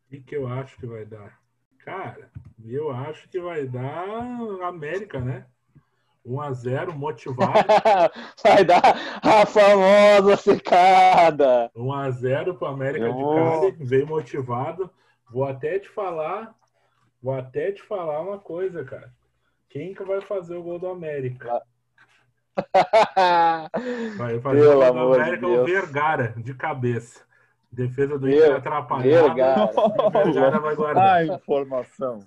O 0.07 0.11
que, 0.11 0.21
que 0.21 0.37
eu 0.37 0.47
acho 0.47 0.77
que 0.77 0.87
vai 0.87 1.05
dar? 1.05 1.41
Cara, 1.85 2.31
eu 2.65 2.91
acho 2.91 3.29
que 3.29 3.41
vai 3.41 3.67
dar 3.67 4.07
América, 4.63 5.21
né? 5.21 5.47
1x0, 6.27 6.93
motivado. 6.93 7.53
vai 8.43 8.65
dar 8.65 8.83
a 9.23 9.47
famosa 9.47 10.37
secada. 10.37 11.71
1x0 11.77 12.59
para 12.59 12.69
América 12.69 13.07
eu... 13.07 13.15
de 13.15 13.25
Cali, 13.25 13.85
veio 13.85 14.07
motivado. 14.07 14.91
Vou 15.31 15.45
até 15.45 15.79
te 15.79 15.89
falar, 15.89 16.55
vou 17.23 17.35
até 17.35 17.73
te 17.73 17.83
falar 17.83 18.21
uma 18.21 18.39
coisa, 18.39 18.85
cara. 18.85 19.13
Quem 19.69 19.95
que 19.95 20.05
vai 20.05 20.21
fazer 20.21 20.57
o 20.57 20.63
gol 20.63 20.79
do 20.79 20.89
América? 20.89 21.63
Vai 24.16 24.40
fazer 24.40 24.61
Pelo 24.61 24.79
o 24.79 24.83
amor 24.83 25.21
América 25.21 25.47
de 25.47 25.53
o 25.53 25.64
Vergara, 25.64 26.35
de 26.37 26.55
cabeça. 26.55 27.21
Defesa 27.71 28.19
do 28.19 28.29
Inter 28.29 28.57
atrapalhada. 28.57 29.35
Vergara. 29.35 29.71
Vergara 30.25 30.59
vai 30.61 30.75
guardar. 30.75 31.16
A 31.16 31.27
informação. 31.27 32.21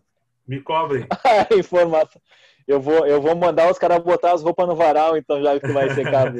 Me 0.47 0.61
cobrem. 0.61 1.07
Informação. 1.57 2.21
Eu 2.67 2.79
vou, 2.79 3.05
eu 3.07 3.19
vou 3.19 3.35
mandar 3.35 3.71
os 3.71 3.79
caras 3.79 3.97
botar 4.03 4.31
as 4.33 4.43
roupas 4.43 4.67
no 4.67 4.75
varal, 4.75 5.17
então, 5.17 5.41
já 5.41 5.59
que 5.59 5.71
vai 5.71 5.89
secar. 5.89 6.31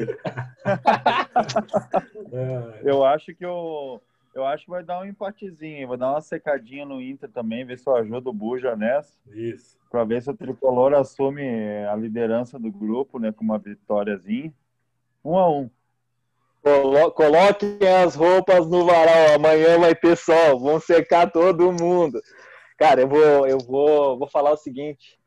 É. 2.32 2.82
eu 2.84 3.04
acho 3.04 3.34
que 3.34 3.44
o. 3.44 4.00
Eu 4.34 4.46
acho 4.46 4.66
que 4.66 4.72
vai 4.72 4.84
dar 4.84 5.02
um 5.02 5.06
empatezinho, 5.06 5.88
vai 5.88 5.98
dar 5.98 6.12
uma 6.12 6.22
secadinha 6.22 6.86
no 6.86 7.02
Inter 7.02 7.30
também, 7.30 7.66
ver 7.66 7.78
se 7.78 7.90
eu 7.90 7.96
ajudo 7.96 8.30
o 8.30 8.34
Buja 8.34 8.76
nessa. 8.76 9.14
Isso. 9.28 9.78
Para 9.90 10.04
ver 10.04 10.22
se 10.22 10.30
o 10.30 10.36
Tricolor 10.36 10.94
assume 10.94 11.44
a 11.86 11.96
liderança 11.96 12.60
do 12.60 12.72
grupo, 12.72 13.20
né, 13.20 13.32
com 13.32 13.44
uma 13.44 13.58
vitóriazinha. 13.58 14.54
Um 15.26 15.38
a 15.38 15.50
um. 15.50 15.70
Colo 16.62 17.12
coloquem 17.12 17.80
as 18.04 18.16
roupas 18.16 18.70
no 18.70 18.86
varal, 18.86 19.36
amanhã 19.36 19.80
vai 19.80 19.96
ter 19.96 20.16
sol, 20.16 20.60
vão 20.60 20.80
secar 20.80 21.32
todo 21.32 21.72
mundo. 21.72 22.22
Cara, 22.78 23.02
eu 23.02 23.08
vou, 23.08 23.48
eu 23.48 23.58
vou, 23.58 24.18
vou 24.18 24.28
falar 24.28 24.52
o 24.52 24.58
seguinte. 24.58 25.20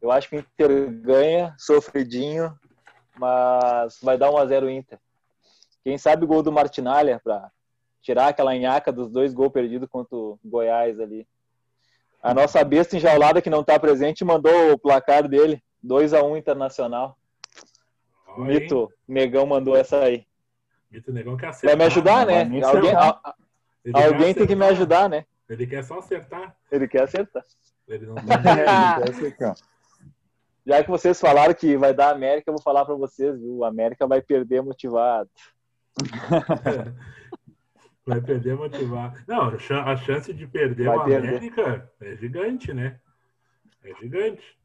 Eu 0.00 0.10
acho 0.10 0.28
que 0.28 0.36
o 0.36 0.38
Inter 0.38 0.90
ganha, 1.02 1.54
sofridinho, 1.58 2.58
mas 3.18 3.98
vai 4.02 4.16
dar 4.16 4.30
1 4.30 4.38
a 4.38 4.46
0 4.46 4.70
Inter. 4.70 4.98
Quem 5.84 5.98
sabe 5.98 6.24
o 6.24 6.28
gol 6.28 6.42
do 6.42 6.50
Martinalha 6.50 7.20
para 7.22 7.50
tirar 8.02 8.28
aquela 8.28 8.54
nhaca 8.54 8.92
dos 8.92 9.10
dois 9.10 9.32
gols 9.32 9.52
perdidos 9.52 9.88
contra 9.88 10.16
o 10.16 10.38
Goiás 10.44 10.98
ali. 10.98 11.26
A 12.22 12.34
nossa 12.34 12.62
besta 12.62 12.96
enjaulada 12.96 13.40
que 13.40 13.50
não 13.50 13.62
está 13.62 13.78
presente 13.78 14.24
mandou 14.24 14.72
o 14.72 14.78
placar 14.78 15.26
dele, 15.26 15.62
2 15.82 16.12
a 16.12 16.22
1 16.22 16.36
Internacional. 16.36 17.16
O 18.36 18.42
Mito 18.42 18.92
Negão 19.08 19.46
mandou 19.46 19.76
essa 19.76 20.00
aí. 20.00 20.26
Mito 20.90 21.12
Negão 21.12 21.36
quer 21.36 21.48
acertar. 21.48 21.70
Vai 21.70 21.86
me 21.86 21.92
ajudar, 21.92 22.26
né? 22.26 22.42
Alguém, 22.62 22.92
alguém 23.92 24.34
tem 24.34 24.46
que 24.46 24.54
me 24.54 24.66
ajudar, 24.66 25.08
né? 25.08 25.24
Ele 25.48 25.66
quer 25.66 25.82
só 25.82 25.98
acertar. 25.98 26.54
Ele 26.70 26.86
quer 26.86 27.02
acertar. 27.02 27.44
Ele 27.88 28.06
não 28.06 28.14
tem... 28.16 28.22
ele 28.24 28.44
quer 28.44 29.10
acertar. 29.10 29.56
Já 30.66 30.84
que 30.84 30.90
vocês 30.90 31.18
falaram 31.18 31.54
que 31.54 31.76
vai 31.76 31.94
dar 31.94 32.10
América, 32.10 32.50
eu 32.50 32.54
vou 32.54 32.62
falar 32.62 32.84
para 32.84 32.94
vocês, 32.94 33.40
viu? 33.40 33.58
O 33.58 33.64
América 33.64 34.06
vai 34.06 34.20
perder 34.20 34.62
motivado. 34.62 35.28
vai 38.10 38.20
perder 38.20 38.56
motivado. 38.56 39.18
Não, 39.26 39.52
a 39.86 39.96
chance 39.96 40.32
de 40.32 40.46
perder 40.46 40.86
vai 40.86 40.96
o 40.96 41.04
perder. 41.04 41.28
América 41.28 41.92
é 42.00 42.16
gigante, 42.16 42.72
né? 42.72 43.00
É 43.82 43.94
gigante. 43.94 44.58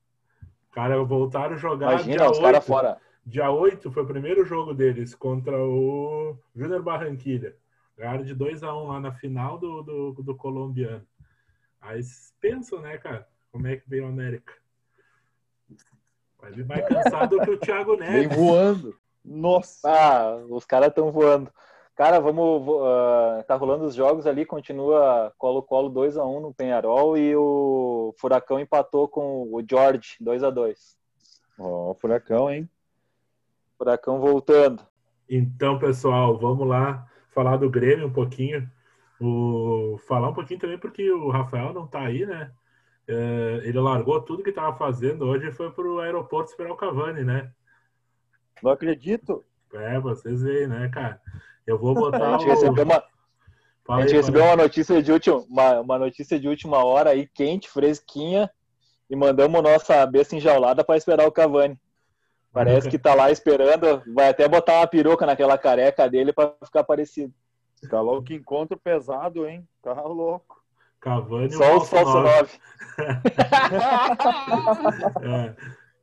Cara 0.72 1.02
voltaram 1.04 1.56
a 1.56 1.58
jogar 1.58 1.94
Imagina, 1.94 2.18
dia 2.18 2.32
os 2.32 2.40
8. 2.40 2.62
fora. 2.62 2.98
Dia 3.26 3.50
8 3.50 3.92
foi 3.92 4.04
o 4.04 4.08
primeiro 4.08 4.46
jogo 4.46 4.74
deles 4.74 5.16
contra 5.16 5.58
o 5.58 6.38
Júnior 6.56 6.84
Barranquilha. 6.84 7.56
Ganharam 7.98 8.24
de 8.24 8.36
2 8.36 8.62
a 8.62 8.76
1 8.76 8.84
um 8.84 8.88
lá 8.88 9.00
na 9.00 9.14
final 9.14 9.58
do, 9.58 9.82
do, 9.82 10.12
do 10.22 10.36
colombiano. 10.36 11.06
Aí 11.80 12.02
pensam, 12.42 12.82
né, 12.82 12.98
cara? 12.98 13.28
Como 13.52 13.68
é 13.68 13.78
que 13.78 13.90
veio 13.90 14.06
o 14.06 14.10
América? 14.10 14.54
Vai 16.40 16.52
vir 16.52 16.66
mais 16.66 16.88
cansado 16.88 17.40
que 17.40 17.50
o 17.50 17.58
Thiago 17.58 17.96
Neves. 17.98 18.28
Vem 18.28 18.38
voando. 18.38 19.00
Nossa. 19.24 19.90
Ah, 19.90 20.36
os 20.50 20.66
caras 20.66 20.90
estão 20.90 21.12
voando. 21.12 21.50
Cara, 21.96 22.20
vamos. 22.20 22.68
Uh, 22.68 23.44
tá 23.48 23.56
rolando 23.56 23.86
os 23.86 23.96
jogos 23.96 24.28
ali, 24.28 24.46
continua 24.46 25.34
Colo-Colo 25.38 25.90
2x1 25.90 26.42
no 26.42 26.54
Penharol 26.54 27.18
e 27.18 27.34
o 27.36 28.14
Furacão 28.20 28.60
empatou 28.60 29.08
com 29.08 29.44
o 29.44 29.64
George 29.68 30.18
2x2. 30.22 30.76
Ó, 31.58 31.92
oh, 31.92 31.96
Furacão, 31.96 32.52
hein? 32.52 32.70
Furacão 33.78 34.20
voltando. 34.20 34.84
Então, 35.30 35.80
pessoal, 35.80 36.38
vamos 36.38 36.68
lá 36.68 37.08
falar 37.34 37.56
do 37.58 37.70
Grêmio 37.70 38.08
um 38.08 38.14
pouquinho. 38.14 38.70
O... 39.20 39.98
Falar 40.06 40.30
um 40.30 40.34
pouquinho 40.34 40.60
também 40.60 40.78
porque 40.78 41.10
o 41.10 41.30
Rafael 41.30 41.74
não 41.74 41.88
tá 41.88 42.02
aí, 42.02 42.26
né? 42.26 42.52
É, 43.08 43.62
ele 43.64 43.80
largou 43.80 44.20
tudo 44.22 44.44
que 44.44 44.50
estava 44.50 44.76
fazendo 44.76 45.26
hoje 45.26 45.48
e 45.48 45.52
foi 45.54 45.72
para 45.72 45.88
o 45.88 46.00
aeroporto 46.00 46.50
esperar 46.50 46.74
o 46.74 46.78
Cavani, 46.78 47.24
né? 47.24 47.52
Não 48.62 48.72
acredito. 48.72 49.46
É, 49.74 49.98
vocês 50.00 50.42
veem, 50.42 50.68
né, 50.68 50.90
cara? 50.90 51.22
Eu 51.66 51.78
vou 51.78 51.94
botar. 51.94 52.36
a 52.36 52.38
gente 52.38 52.48
o... 52.48 52.50
recebeu 52.50 52.84
uma, 52.84 53.04
a 53.90 54.02
gente 54.02 54.16
recebeu 54.16 54.44
uma 54.44 54.56
notícia 54.56 55.02
de 55.02 55.12
última, 55.12 55.38
uma, 55.38 55.80
uma 55.82 56.00
notícia 56.00 56.40
de 56.40 56.48
última 56.48 56.84
hora 56.84 57.12
aí, 57.12 57.28
quente, 57.28 57.70
fresquinha, 57.70 58.50
e 59.10 59.16
mandamos 59.16 59.62
nossa 59.62 60.06
besta 60.06 60.36
enjaulada 60.36 60.84
para 60.84 60.98
esperar 60.98 61.28
o 61.28 61.32
Cavani. 61.32 61.80
Parece 62.52 62.90
que 62.90 62.98
tá 62.98 63.14
lá 63.14 63.30
esperando, 63.30 64.02
vai 64.14 64.30
até 64.30 64.48
botar 64.48 64.78
uma 64.78 64.88
peruca 64.88 65.26
naquela 65.26 65.58
careca 65.58 66.10
dele 66.10 66.32
para 66.32 66.54
ficar 66.64 66.86
parecido. 66.86 67.34
Tá 67.90 68.00
louco, 68.00 68.24
que 68.24 68.34
encontro 68.34 68.78
pesado, 68.78 69.46
hein? 69.46 69.68
Tá 69.82 69.94
louco. 70.02 70.64
Cavani 71.02 71.52
Só 71.52 71.78
o 71.78 71.82
falso 71.82 72.20
9. 72.20 72.60
é. 75.22 75.56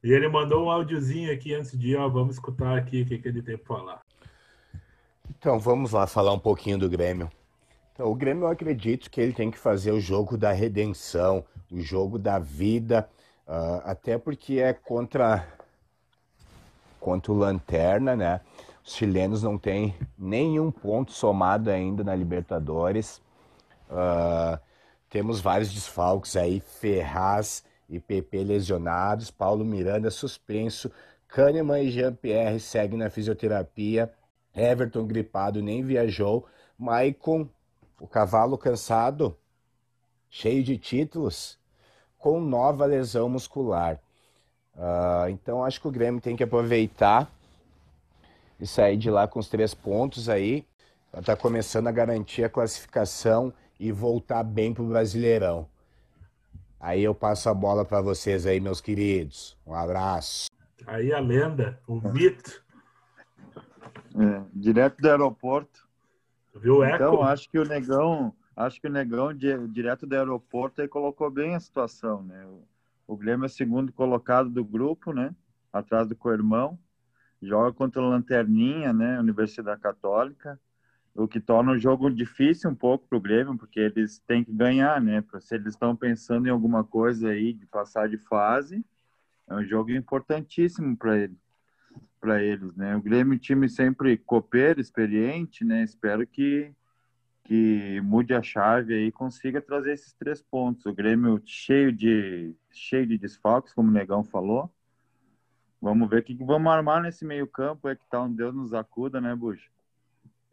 E 0.05 0.13
ele 0.13 0.29
mandou 0.29 0.65
um 0.65 0.71
áudiozinho 0.71 1.33
aqui 1.33 1.55
antes 1.55 1.77
de 1.79 1.93
ir, 1.93 1.97
ó, 1.97 2.09
vamos 2.09 2.35
escutar 2.35 2.77
aqui 2.77 3.03
o 3.03 3.07
que, 3.07 3.19
que 3.19 3.29
ele 3.29 3.43
tem 3.43 3.57
para 3.57 3.77
falar. 3.77 4.02
Então 5.43 5.59
vamos 5.59 5.91
lá 5.91 6.07
falar 6.07 6.33
um 6.33 6.39
pouquinho 6.39 6.79
do 6.79 6.89
Grêmio. 6.89 7.29
Então, 7.93 8.09
o 8.09 8.15
Grêmio 8.15 8.45
eu 8.45 8.49
acredito 8.49 9.11
que 9.11 9.21
ele 9.21 9.33
tem 9.33 9.51
que 9.51 9.59
fazer 9.59 9.91
o 9.91 9.99
jogo 9.99 10.39
da 10.39 10.53
redenção, 10.53 11.45
o 11.69 11.81
jogo 11.81 12.17
da 12.17 12.39
vida, 12.39 13.11
uh, 13.49 13.83
até 13.83 14.17
porque 14.17 14.61
é 14.61 14.73
contra 14.73 15.45
contra 17.01 17.33
o 17.33 17.37
Lanterna, 17.37 18.15
né? 18.15 18.41
Os 18.87 18.95
chilenos 18.95 19.43
não 19.43 19.59
têm 19.59 19.97
nenhum 20.17 20.71
ponto 20.71 21.11
somado 21.11 21.71
ainda 21.71 22.05
na 22.05 22.15
Libertadores. 22.15 23.21
Uh, 23.91 24.57
temos 25.11 25.41
vários 25.41 25.75
desfalques 25.75 26.37
aí, 26.37 26.61
Ferraz 26.61 27.65
e 27.89 27.99
PP 27.99 28.45
lesionados, 28.45 29.29
Paulo 29.29 29.65
Miranda 29.65 30.09
suspenso, 30.09 30.89
Kahneman 31.27 31.83
e 31.83 31.91
Jean-Pierre 31.91 32.61
seguem 32.61 32.97
na 32.97 33.11
fisioterapia, 33.11 34.09
Everton 34.55 35.07
gripado 35.07 35.63
nem 35.63 35.83
viajou, 35.83 36.47
Maicon, 36.79 37.49
o 38.01 38.07
cavalo 38.07 38.59
cansado, 38.59 39.37
cheio 40.29 40.63
de 40.63 40.77
títulos, 40.77 41.59
com 42.19 42.41
nova 42.41 42.85
lesão 42.85 43.29
muscular. 43.29 43.99
Uh, 44.75 45.29
então 45.31 45.65
acho 45.65 45.81
que 45.81 45.89
o 45.89 45.93
Grêmio 45.93 46.21
tem 46.21 46.35
que 46.35 46.43
aproveitar 46.43 47.31
e 48.59 48.67
sair 48.67 48.97
de 48.97 49.11
lá 49.11 49.27
com 49.27 49.39
os 49.39 49.49
três 49.49 49.75
pontos 49.75 50.29
aí. 50.29 50.65
Está 51.17 51.37
começando 51.37 51.89
a 51.89 51.93
garantir 51.93 52.45
a 52.45 52.49
classificação 52.49 53.53
e 53.79 53.93
voltar 53.93 54.43
bem 54.43 54.73
pro 54.73 54.85
Brasileirão. 54.85 55.69
Aí 56.81 57.03
eu 57.03 57.15
passo 57.15 57.49
a 57.49 57.55
bola 57.55 57.85
para 57.85 58.01
vocês 58.01 58.47
aí, 58.47 58.59
meus 58.59 58.81
queridos. 58.81 59.57
Um 59.67 59.75
abraço. 59.75 60.47
Aí 60.87 61.13
a 61.13 61.21
lenda, 61.21 61.79
o 61.87 62.01
mito. 62.01 62.62
É, 64.15 64.43
direto 64.53 65.01
do 65.01 65.09
aeroporto. 65.09 65.89
Viu 66.55 66.83
eco? 66.85 66.97
Então, 66.97 67.23
acho 67.23 67.49
que 67.49 67.59
o 67.59 67.65
Negão, 67.65 68.35
acho 68.57 68.81
que 68.81 68.87
o 68.87 68.91
Negão 68.91 69.33
direto 69.35 70.07
do 70.07 70.15
aeroporto 70.15 70.83
aí 70.83 70.89
colocou 70.89 71.31
bem 71.31 71.55
a 71.55 71.61
situação, 71.61 72.23
né? 72.23 72.45
O, 72.47 73.15
o 73.15 73.17
Grêmio 73.17 73.47
é 73.47 73.49
segundo 73.49 73.93
colocado 73.93 74.51
do 74.51 74.65
grupo, 74.65 75.13
né? 75.13 75.35
Atrás 75.73 76.07
do 76.07 76.17
co-irmão. 76.17 76.79
Joga 77.41 77.73
contra 77.73 78.01
o 78.01 78.09
Lanterninha, 78.09 78.93
né? 78.93 79.19
Universidade 79.19 79.81
Católica 79.81 80.59
o 81.15 81.29
que 81.29 81.41
torna 81.41 81.73
o 81.73 81.79
jogo 81.79 82.11
difícil 82.11 82.71
um 82.71 82.75
pouco 82.75 83.07
para 83.07 83.19
o 83.19 83.21
Grêmio, 83.21 83.57
porque 83.57 83.79
eles 83.79 84.19
têm 84.21 84.43
que 84.43 84.53
ganhar, 84.53 85.01
né? 85.01 85.23
Se 85.41 85.55
eles 85.55 85.75
estão 85.75 85.95
pensando 85.95 86.47
em 86.47 86.51
alguma 86.51 86.83
coisa 86.85 87.29
aí 87.29 87.53
de 87.53 87.67
passar 87.67 88.09
de 88.09 88.17
fase, 88.17 88.85
é 89.49 89.55
um 89.55 89.65
jogo 89.65 89.91
importantíssimo 89.91 90.97
para 90.97 91.19
ele, 91.19 91.37
para 92.23 92.41
eles, 92.41 92.77
né? 92.77 92.95
O 92.95 93.03
Grêmio, 93.03 93.37
time 93.37 93.69
sempre 93.69 94.17
copeiro, 94.17 94.81
experiente, 94.81 95.65
né? 95.65 95.83
Espero 95.83 96.25
que 96.25 96.73
que 97.45 98.01
mude 98.03 98.33
a 98.33 98.41
chave 98.41 98.95
aí 98.95 99.07
e 99.07 99.13
consiga 99.13 99.61
trazer 99.61 99.95
esses 99.95 100.13
três 100.13 100.41
pontos. 100.41 100.87
O 100.87 100.95
Grêmio 100.95 101.43
cheio 101.45 101.93
de 101.93 102.55
cheio 102.71 103.05
de 103.05 103.19
desfalques, 103.19 103.75
como 103.75 103.91
o 103.91 103.93
Negão 103.93 104.23
falou. 104.23 104.73
Vamos 105.81 106.09
ver 106.09 106.21
o 106.21 106.23
que, 106.23 106.37
que 106.37 106.45
vamos 106.45 106.73
armar 106.73 107.03
nesse 107.03 107.25
meio 107.25 107.49
campo, 107.49 107.89
é 107.89 107.97
que 107.97 108.09
tá 108.09 108.23
um 108.23 108.33
Deus 108.33 108.55
nos 108.55 108.73
acuda, 108.73 109.21
né, 109.21 109.35
Buxa? 109.35 109.69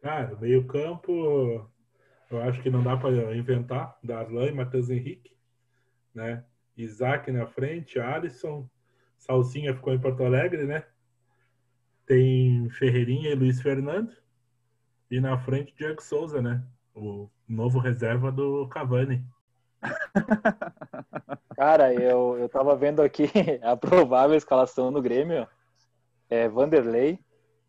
Cara, 0.02 0.36
meio 0.40 0.66
campo, 0.66 1.70
eu 2.28 2.42
acho 2.42 2.60
que 2.60 2.68
não 2.68 2.82
dá 2.82 2.96
para 2.96 3.36
inventar. 3.36 3.96
Darlan 4.02 4.46
e 4.46 4.52
Matheus 4.52 4.90
Henrique, 4.90 5.30
né? 6.12 6.44
Isaac 6.76 7.30
na 7.30 7.46
frente, 7.46 8.00
Alisson, 8.00 8.68
Salsinha 9.16 9.72
ficou 9.72 9.94
em 9.94 10.00
Porto 10.00 10.24
Alegre, 10.24 10.64
né? 10.64 10.84
Tem 12.10 12.68
Ferreirinha 12.70 13.30
e 13.30 13.36
Luiz 13.36 13.62
Fernando. 13.62 14.10
E 15.08 15.20
na 15.20 15.38
frente, 15.38 15.72
Diego 15.78 16.02
Souza, 16.02 16.42
né? 16.42 16.60
O 16.92 17.28
novo 17.48 17.78
reserva 17.78 18.32
do 18.32 18.66
Cavani. 18.66 19.24
Cara, 21.54 21.94
eu, 21.94 22.36
eu 22.36 22.48
tava 22.48 22.74
vendo 22.74 23.00
aqui 23.00 23.30
a 23.62 23.76
provável 23.76 24.36
escalação 24.36 24.92
do 24.92 25.00
Grêmio. 25.00 25.46
É 26.28 26.48
Vanderlei, 26.48 27.16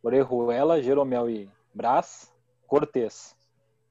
Orejuela, 0.01 0.82
Jeromel 0.82 1.30
e 1.30 1.47
Brás, 1.71 2.34
Cortez. 2.65 3.38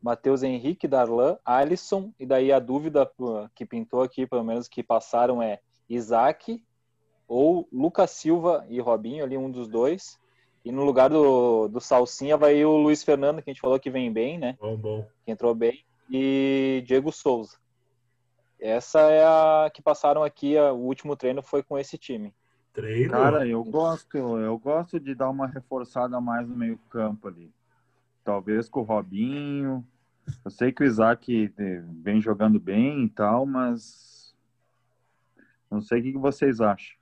Matheus 0.03 0.43
Henrique, 0.43 0.89
Darlan, 0.89 1.39
Alisson, 1.45 2.13
e 2.19 2.27
daí 2.27 2.51
a 2.51 2.59
dúvida 2.59 3.09
que 3.55 3.65
pintou 3.65 4.03
aqui, 4.03 4.27
pelo 4.27 4.43
menos 4.43 4.67
que 4.67 4.83
passaram, 4.83 5.41
é 5.41 5.61
Isaac 5.89 6.61
ou 7.29 7.69
Lucas 7.73 8.11
Silva 8.11 8.67
e 8.69 8.81
Robinho, 8.81 9.23
ali 9.23 9.37
um 9.37 9.49
dos 9.49 9.69
dois. 9.69 10.19
E 10.65 10.71
no 10.71 10.85
lugar 10.85 11.09
do, 11.09 11.69
do 11.69 11.81
Salsinha 11.81 12.37
vai 12.37 12.65
o 12.65 12.77
Luiz 12.77 13.03
Fernando, 13.03 13.43
que 13.43 13.51
a 13.51 13.53
gente 13.53 13.63
falou 13.63 13.81
que 13.81 13.91
vem 13.91 14.13
bem, 14.13 14.39
né? 14.39 14.57
Bom, 14.61 14.77
bom. 14.77 15.07
Que 15.25 15.31
entrou 15.31 15.55
bem. 15.55 15.85
E 16.11 16.83
Diego 16.87 17.11
Souza. 17.11 17.57
Essa 18.59 19.01
é 19.01 19.25
a 19.25 19.71
que 19.73 19.81
passaram 19.81 20.23
aqui, 20.23 20.59
a, 20.59 20.73
o 20.73 20.81
último 20.81 21.17
treino 21.17 21.43
foi 21.43 21.63
com 21.63 21.79
esse 21.79 21.97
time. 21.97 22.35
Treino? 22.75 23.11
Cara, 23.11 23.47
eu 23.47 23.65
gosto, 23.65 24.17
eu 24.17 24.59
gosto 24.59 25.01
de 25.01 25.15
dar 25.15 25.31
uma 25.31 25.47
reforçada 25.47 26.21
mais 26.21 26.47
no 26.47 26.55
meio 26.55 26.79
campo 26.91 27.29
ali. 27.29 27.51
Talvez 28.23 28.69
com 28.69 28.81
o 28.81 28.85
Robinho. 28.85 29.85
Eu 30.45 30.51
sei 30.51 30.71
que 30.71 30.83
o 30.83 30.87
Isaac 30.87 31.53
vem 32.03 32.21
jogando 32.21 32.61
bem 32.61 33.05
e 33.05 33.09
tal, 33.09 33.47
mas 33.47 34.37
não 35.71 35.81
sei 35.81 36.01
o 36.01 36.03
que 36.03 36.19
vocês 36.19 36.61
acham. 36.61 37.00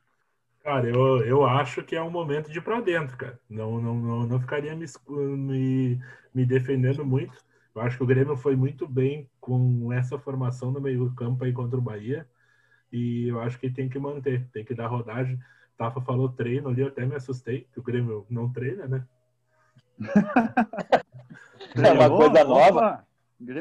Cara, 0.69 0.87
eu, 0.87 1.25
eu 1.25 1.47
acho 1.47 1.83
que 1.83 1.97
é 1.97 2.03
um 2.03 2.11
momento 2.11 2.51
de 2.53 2.59
ir 2.59 2.61
para 2.61 2.79
dentro, 2.83 3.17
cara. 3.17 3.41
Não, 3.49 3.81
não, 3.81 3.95
não, 3.95 4.27
não 4.27 4.39
ficaria 4.39 4.77
me, 4.77 4.85
me, 5.09 5.99
me 6.35 6.45
defendendo 6.45 7.07
muito. 7.07 7.33
Eu 7.75 7.81
acho 7.81 7.97
que 7.97 8.03
o 8.03 8.07
Grêmio 8.07 8.37
foi 8.37 8.55
muito 8.55 8.87
bem 8.87 9.31
com 9.41 9.91
essa 9.95 10.19
formação 10.19 10.71
no 10.71 10.79
meio 10.79 11.07
do 11.07 11.15
campo 11.15 11.43
aí 11.43 11.55
contra 11.55 11.79
o 11.79 11.81
Bahia. 11.81 12.29
E 12.93 13.29
eu 13.29 13.41
acho 13.41 13.59
que 13.59 13.71
tem 13.71 13.89
que 13.89 13.99
manter, 13.99 14.47
tem 14.53 14.63
que 14.63 14.75
dar 14.75 14.89
rodagem. 14.89 15.41
Tafa 15.79 16.03
falou 16.03 16.29
treino 16.29 16.69
ali, 16.69 16.83
eu 16.83 16.89
até 16.89 17.07
me 17.07 17.15
assustei, 17.15 17.67
que 17.73 17.81
o 17.81 17.83
Grêmio 17.83 18.27
não 18.29 18.53
treina, 18.53 18.87
né? 18.87 19.07
é 21.83 21.93
uma 21.93 22.11
coisa 22.11 22.45
nova. 22.45 23.07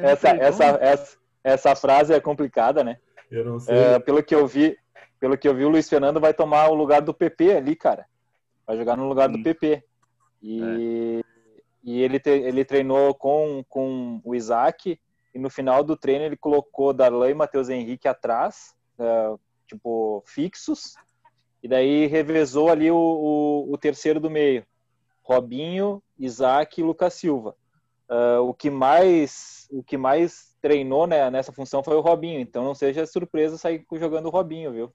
Essa, 0.04 0.30
essa, 0.32 0.65
essa, 0.82 1.17
essa 1.41 1.74
frase 1.74 2.13
é 2.13 2.20
complicada, 2.20 2.84
né? 2.84 2.98
Eu 3.32 3.46
não 3.46 3.60
sei. 3.62 3.76
É, 3.76 4.00
pelo 4.00 4.22
que 4.22 4.36
eu 4.36 4.46
vi, 4.46 4.78
pelo 5.19 5.38
que 5.38 5.47
eu 5.47 5.56
vi, 5.56 5.65
o 5.65 5.69
Luiz 5.69 5.89
Fernando 5.89 6.19
vai 6.19 6.34
tomar 6.34 6.69
o 6.69 6.75
lugar 6.75 7.01
do 7.01 7.13
PP 7.13 7.53
ali, 7.53 7.75
cara. 7.75 8.06
Vai 8.65 8.77
jogar 8.77 8.97
no 8.97 9.08
lugar 9.08 9.30
do 9.30 9.41
PP. 9.41 9.84
E, 10.41 10.62
é. 10.62 11.21
e 11.84 12.01
ele, 12.01 12.19
te, 12.19 12.30
ele 12.30 12.65
treinou 12.65 13.13
com, 13.13 13.63
com 13.69 14.21
o 14.23 14.36
Isaac. 14.36 14.99
E 15.34 15.39
no 15.39 15.49
final 15.49 15.84
do 15.84 15.95
treino 15.95 16.25
ele 16.25 16.38
colocou 16.38 16.93
Darlan 16.93 17.30
e 17.30 17.34
Matheus 17.34 17.69
Henrique 17.69 18.08
atrás, 18.08 18.75
uh, 18.99 19.39
tipo, 19.67 20.23
fixos. 20.25 20.95
E 21.62 21.67
daí 21.67 22.08
revezou 22.08 22.69
ali 22.69 22.91
o, 22.91 22.97
o, 22.97 23.73
o, 23.73 23.77
terceiro 23.77 24.19
do 24.19 24.30
meio. 24.30 24.65
Robinho, 25.23 26.01
Isaac 26.17 26.80
e 26.80 26.84
Lucas 26.84 27.13
Silva. 27.13 27.56
Uh, 28.10 28.41
o 28.41 28.53
que 28.53 28.69
mais 28.69 29.67
o 29.69 29.84
que 29.84 29.97
mais 29.97 30.56
treinou 30.62 31.06
né, 31.06 31.30
nessa 31.30 31.51
função 31.51 31.84
foi 31.84 31.95
o 31.95 32.01
Robinho. 32.01 32.39
Então 32.39 32.63
não 32.63 32.73
seja 32.73 33.06
surpresa 33.06 33.58
sair 33.58 33.86
jogando 33.93 34.27
o 34.27 34.32
Robinho, 34.32 34.71
viu? 34.71 34.93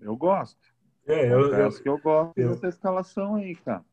Eu 0.00 0.16
gosto. 0.16 0.60
É, 1.06 1.32
eu, 1.32 1.52
eu, 1.52 1.70
que 1.70 1.88
eu 1.88 1.98
gosto 1.98 2.38
eu, 2.38 2.50
dessa 2.50 2.68
escalação 2.68 3.36
aí, 3.36 3.54
cara. 3.54 3.84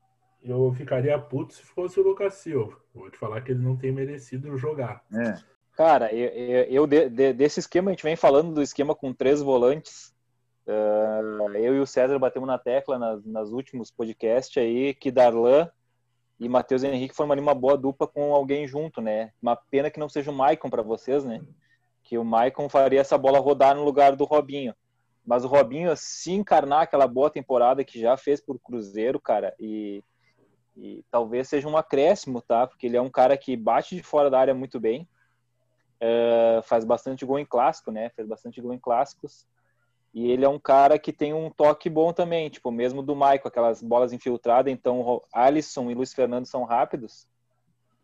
Eu 0.43 0.73
ficaria 0.73 1.17
puto 1.19 1.53
se 1.53 1.61
fosse 1.61 1.99
o 1.99 2.03
Lucas 2.03 2.35
Silva. 2.35 2.77
Vou 2.93 3.09
te 3.11 3.17
falar 3.17 3.41
que 3.41 3.51
ele 3.51 3.63
não 3.63 3.75
tem 3.75 3.91
merecido 3.91 4.57
jogar. 4.57 5.03
É. 5.13 5.35
Cara, 5.75 6.13
eu, 6.13 6.63
eu 6.63 6.87
de, 6.87 7.09
de, 7.09 7.33
desse 7.33 7.59
esquema, 7.59 7.91
a 7.91 7.93
gente 7.93 8.03
vem 8.03 8.15
falando 8.15 8.53
do 8.53 8.61
esquema 8.61 8.95
com 8.95 9.13
três 9.13 9.41
volantes. 9.41 10.13
Uh, 10.65 11.55
eu 11.55 11.75
e 11.75 11.79
o 11.79 11.87
César 11.87 12.17
batemos 12.19 12.47
na 12.47 12.57
tecla 12.57 12.97
nas, 12.97 13.25
nas 13.25 13.49
últimos 13.49 13.89
podcasts 13.89 14.55
aí 14.61 14.93
que 14.93 15.11
Darlan 15.11 15.69
e 16.39 16.47
Matheus 16.49 16.83
Henrique 16.83 17.15
formaram 17.15 17.41
uma 17.41 17.53
boa 17.53 17.77
dupla 17.77 18.07
com 18.07 18.33
alguém 18.33 18.67
junto, 18.67 18.99
né? 19.01 19.31
Uma 19.41 19.55
pena 19.55 19.91
que 19.91 19.99
não 19.99 20.09
seja 20.09 20.31
o 20.31 20.33
Maicon 20.33 20.69
para 20.69 20.81
vocês, 20.81 21.23
né? 21.23 21.41
Que 22.03 22.17
o 22.17 22.25
Maicon 22.25 22.67
faria 22.67 22.99
essa 22.99 23.17
bola 23.17 23.39
rodar 23.39 23.75
no 23.75 23.83
lugar 23.83 24.15
do 24.15 24.23
Robinho. 24.23 24.73
Mas 25.25 25.45
o 25.45 25.47
Robinho, 25.47 25.95
se 25.95 26.31
encarnar 26.31 26.81
aquela 26.81 27.07
boa 27.07 27.29
temporada 27.29 27.83
que 27.83 27.99
já 27.99 28.17
fez 28.17 28.41
por 28.41 28.59
Cruzeiro, 28.59 29.19
cara, 29.19 29.53
e, 29.59 30.03
e 30.75 31.03
talvez 31.11 31.47
seja 31.47 31.67
um 31.67 31.77
acréscimo, 31.77 32.41
tá? 32.41 32.65
Porque 32.65 32.87
ele 32.87 32.97
é 32.97 33.01
um 33.01 33.09
cara 33.09 33.37
que 33.37 33.55
bate 33.55 33.95
de 33.95 34.03
fora 34.03 34.29
da 34.29 34.39
área 34.39 34.53
muito 34.53 34.79
bem, 34.79 35.07
é, 35.99 36.61
faz 36.63 36.83
bastante 36.83 37.23
gol 37.25 37.37
em 37.37 37.45
clássico, 37.45 37.91
né? 37.91 38.09
Fez 38.09 38.27
bastante 38.27 38.59
gol 38.59 38.73
em 38.73 38.79
clássicos. 38.79 39.45
E 40.13 40.29
ele 40.29 40.43
é 40.43 40.49
um 40.49 40.59
cara 40.59 40.99
que 40.99 41.13
tem 41.13 41.33
um 41.33 41.49
toque 41.49 41.89
bom 41.89 42.11
também, 42.11 42.49
tipo, 42.49 42.69
mesmo 42.69 43.01
do 43.01 43.15
Maicon, 43.15 43.47
aquelas 43.47 43.81
bolas 43.81 44.11
infiltradas. 44.11 44.73
Então, 44.73 45.21
Alisson 45.31 45.89
e 45.89 45.93
Luiz 45.93 46.13
Fernando 46.13 46.45
são 46.45 46.63
rápidos. 46.63 47.27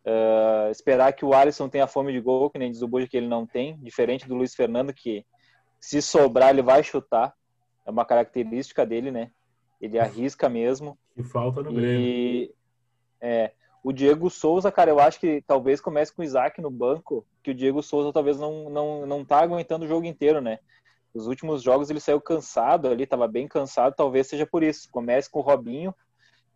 Uh, 0.05 0.71
esperar 0.71 1.11
que 1.11 1.25
o 1.25 1.33
Alisson 1.33 1.67
tenha 1.67 1.85
fome 1.85 2.13
de 2.13 2.21
gol, 2.21 2.49
que 2.49 2.57
nem 2.57 2.71
diz 2.71 2.81
o 2.81 2.87
Buja 2.87 3.07
que 3.07 3.17
ele 3.17 3.27
não 3.27 3.45
tem, 3.45 3.77
diferente 3.79 4.25
do 4.25 4.35
Luiz 4.35 4.55
Fernando, 4.55 4.93
que 4.93 5.25
se 5.79 6.01
sobrar, 6.01 6.49
ele 6.49 6.61
vai 6.61 6.83
chutar. 6.83 7.33
É 7.85 7.91
uma 7.91 8.05
característica 8.05 8.85
dele, 8.85 9.11
né? 9.11 9.31
Ele 9.79 9.99
arrisca 9.99 10.49
mesmo. 10.49 10.97
E 11.15 11.23
falta 11.23 11.61
no 11.61 11.73
Grêmio. 11.73 12.53
É, 13.21 13.51
o 13.83 13.93
Diego 13.93 14.29
Souza, 14.29 14.71
cara, 14.71 14.89
eu 14.89 14.99
acho 14.99 15.19
que 15.19 15.41
talvez 15.47 15.79
comece 15.79 16.13
com 16.13 16.21
o 16.21 16.25
Isaac 16.25 16.61
no 16.61 16.69
banco, 16.69 17.25
que 17.41 17.51
o 17.51 17.55
Diego 17.55 17.81
Souza 17.81 18.11
talvez 18.11 18.37
não, 18.37 18.69
não, 18.69 19.05
não 19.05 19.23
tá 19.23 19.39
aguentando 19.39 19.85
o 19.85 19.87
jogo 19.87 20.05
inteiro, 20.05 20.41
né? 20.41 20.59
Os 21.13 21.25
últimos 21.27 21.63
jogos 21.63 21.89
ele 21.89 21.99
saiu 21.99 22.19
cansado 22.19 22.87
ali, 22.87 23.07
tava 23.07 23.27
bem 23.27 23.47
cansado, 23.47 23.95
talvez 23.95 24.27
seja 24.27 24.45
por 24.45 24.61
isso. 24.61 24.89
Comece 24.91 25.29
com 25.29 25.39
o 25.39 25.41
Robinho, 25.43 25.95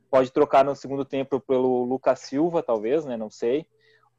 pode 0.10 0.32
trocar 0.32 0.66
no 0.66 0.76
segundo 0.76 1.06
tempo 1.06 1.40
pelo 1.40 1.86
Lucas 1.86 2.20
Silva, 2.20 2.62
talvez, 2.62 3.06
né? 3.06 3.16
Não 3.16 3.30
sei. 3.30 3.66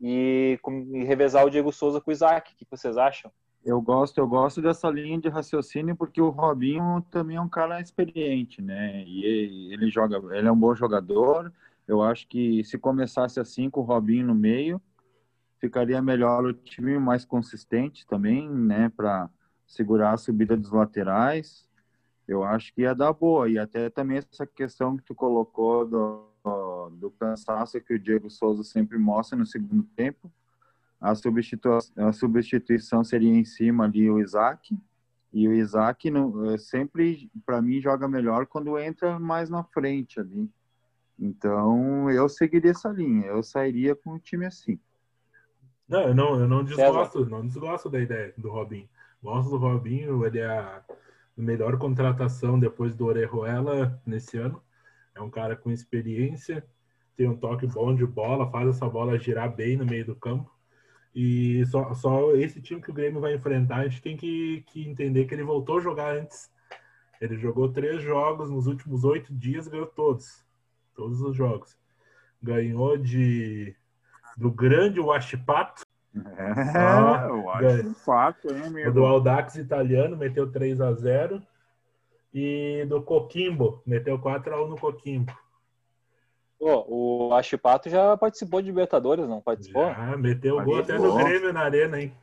E, 0.00 0.58
e 0.92 1.04
revezar 1.04 1.44
o 1.44 1.50
Diego 1.50 1.70
Souza 1.70 2.00
com 2.00 2.10
o 2.10 2.12
Isaac. 2.12 2.52
O 2.52 2.56
que 2.56 2.66
vocês 2.68 2.96
acham? 2.96 3.30
Eu 3.64 3.80
gosto, 3.80 4.18
eu 4.18 4.26
gosto 4.26 4.60
dessa 4.60 4.90
linha 4.90 5.20
de 5.20 5.28
raciocínio 5.28 5.94
porque 5.94 6.20
o 6.20 6.30
Robinho 6.30 7.00
também 7.10 7.36
é 7.36 7.40
um 7.40 7.48
cara 7.48 7.80
experiente, 7.80 8.60
né? 8.60 9.04
E 9.04 9.72
ele 9.72 9.88
joga, 9.88 10.20
ele 10.36 10.48
é 10.48 10.52
um 10.52 10.58
bom 10.58 10.74
jogador. 10.74 11.52
Eu 11.86 12.02
acho 12.02 12.26
que 12.26 12.64
se 12.64 12.76
começasse 12.76 13.38
assim 13.38 13.70
com 13.70 13.80
o 13.80 13.84
Robinho 13.84 14.26
no 14.26 14.34
meio, 14.34 14.82
ficaria 15.58 16.02
melhor 16.02 16.44
o 16.44 16.52
time 16.52 16.98
mais 16.98 17.24
consistente 17.24 18.04
também, 18.04 18.50
né, 18.50 18.88
para 18.96 19.30
segurar 19.64 20.12
a 20.12 20.16
subida 20.16 20.56
dos 20.56 20.72
laterais. 20.72 21.68
Eu 22.26 22.42
acho 22.42 22.74
que 22.74 22.82
ia 22.82 22.94
dar 22.94 23.12
boa 23.12 23.48
e 23.48 23.58
até 23.58 23.88
também 23.88 24.18
essa 24.18 24.44
questão 24.44 24.96
que 24.96 25.04
tu 25.04 25.14
colocou 25.14 25.86
do, 25.86 26.26
do 26.92 27.10
cansaço 27.12 27.80
que 27.80 27.94
o 27.94 27.98
Diego 27.98 28.28
Souza 28.28 28.64
sempre 28.64 28.98
mostra 28.98 29.38
no 29.38 29.46
segundo 29.46 29.84
tempo 29.94 30.30
a, 31.02 31.16
substituição, 31.16 32.08
a 32.08 32.12
substituição 32.12 33.02
seria 33.02 33.34
em 33.34 33.44
cima 33.44 33.84
ali 33.84 34.08
o 34.08 34.20
Isaac. 34.20 34.78
E 35.32 35.48
o 35.48 35.52
Isaac 35.52 36.10
não, 36.10 36.56
sempre, 36.58 37.28
para 37.44 37.60
mim, 37.60 37.80
joga 37.80 38.06
melhor 38.06 38.46
quando 38.46 38.78
entra 38.78 39.18
mais 39.18 39.50
na 39.50 39.64
frente 39.64 40.20
ali. 40.20 40.48
Então, 41.18 42.08
eu 42.10 42.28
seguiria 42.28 42.70
essa 42.70 42.88
linha. 42.90 43.26
Eu 43.26 43.42
sairia 43.42 43.96
com 43.96 44.14
um 44.14 44.18
time 44.18 44.46
assim. 44.46 44.78
Não, 45.88 46.02
eu 46.02 46.14
não, 46.14 46.40
eu 46.40 46.48
não 46.48 46.62
desgosto, 46.62 47.26
não 47.26 47.46
desgosto 47.46 47.90
da 47.90 47.98
ideia 47.98 48.32
do 48.38 48.50
Robinho. 48.50 48.88
Gosto 49.22 49.50
do 49.50 49.56
Robinho, 49.56 50.24
ele 50.24 50.38
é 50.38 50.46
a 50.46 50.82
melhor 51.36 51.78
contratação 51.78 52.58
depois 52.58 52.94
do 52.94 53.06
Orejuela 53.06 54.00
nesse 54.06 54.38
ano. 54.38 54.62
É 55.14 55.20
um 55.20 55.30
cara 55.30 55.56
com 55.56 55.70
experiência, 55.70 56.64
tem 57.16 57.28
um 57.28 57.36
toque 57.36 57.66
bom 57.66 57.94
de 57.94 58.06
bola, 58.06 58.50
faz 58.50 58.68
essa 58.68 58.88
bola 58.88 59.18
girar 59.18 59.54
bem 59.54 59.76
no 59.76 59.84
meio 59.84 60.04
do 60.04 60.14
campo. 60.14 60.51
E 61.14 61.64
só, 61.66 61.92
só 61.92 62.32
esse 62.32 62.60
time 62.60 62.80
que 62.80 62.90
o 62.90 62.94
Grêmio 62.94 63.20
vai 63.20 63.34
enfrentar, 63.34 63.76
a 63.76 63.88
gente 63.88 64.00
tem 64.00 64.16
que, 64.16 64.64
que 64.68 64.88
entender 64.88 65.26
que 65.26 65.34
ele 65.34 65.42
voltou 65.42 65.78
a 65.78 65.82
jogar 65.82 66.16
antes. 66.16 66.50
Ele 67.20 67.36
jogou 67.36 67.68
três 67.68 68.02
jogos 68.02 68.50
nos 68.50 68.66
últimos 68.66 69.04
oito 69.04 69.32
dias, 69.32 69.68
ganhou 69.68 69.86
todos. 69.86 70.44
Todos 70.94 71.20
os 71.20 71.36
jogos. 71.36 71.76
Ganhou 72.42 72.96
de 72.96 73.76
do 74.36 74.50
grande 74.50 74.98
Washipato. 74.98 75.84
É, 76.14 76.78
ah, 76.78 77.28
Washipato, 77.32 78.52
hein, 78.52 78.62
amigo? 78.64 78.92
Do 78.92 79.04
Aldax 79.04 79.56
italiano, 79.56 80.16
meteu 80.16 80.50
3 80.50 80.80
a 80.80 80.92
0 80.92 81.42
E 82.34 82.84
do 82.88 83.02
Coquimbo, 83.02 83.82
meteu 83.86 84.18
4 84.18 84.54
a 84.54 84.64
1 84.64 84.68
no 84.68 84.76
Coquimbo. 84.76 85.32
Pô, 86.62 86.86
o 86.86 87.34
Achipato 87.34 87.90
já 87.90 88.16
participou 88.16 88.62
de 88.62 88.68
Libertadores, 88.68 89.28
não 89.28 89.40
participou? 89.40 89.86
Ah, 89.86 90.16
meteu 90.16 90.56
o 90.58 90.64
gol 90.64 90.78
até 90.78 90.96
no 90.96 91.12
Grêmio 91.16 91.52
na 91.52 91.62
arena, 91.62 92.00
hein? 92.00 92.16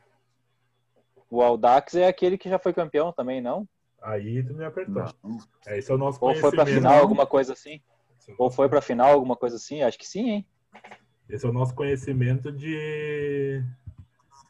O 1.28 1.42
Aldax 1.42 1.94
é 1.94 2.06
aquele 2.08 2.38
que 2.38 2.48
já 2.48 2.58
foi 2.58 2.72
campeão 2.72 3.12
também, 3.12 3.42
não? 3.42 3.68
Aí 4.00 4.42
tu 4.42 4.54
me 4.54 4.64
apertou. 4.64 5.04
Não. 5.22 5.38
É, 5.66 5.76
esse 5.76 5.92
é 5.92 5.94
o 5.94 5.98
nosso 5.98 6.18
Ou 6.24 6.34
foi 6.34 6.50
pra 6.52 6.64
final 6.64 6.98
alguma 6.98 7.26
coisa 7.26 7.52
assim? 7.52 7.82
É 8.26 8.32
Ou 8.38 8.50
foi 8.50 8.66
pra 8.66 8.80
final 8.80 9.12
alguma 9.12 9.36
coisa 9.36 9.56
assim? 9.56 9.82
Acho 9.82 9.98
que 9.98 10.08
sim, 10.08 10.30
hein? 10.30 10.46
Esse 11.28 11.44
é 11.44 11.48
o 11.50 11.52
nosso 11.52 11.74
conhecimento 11.74 12.50
de. 12.50 13.62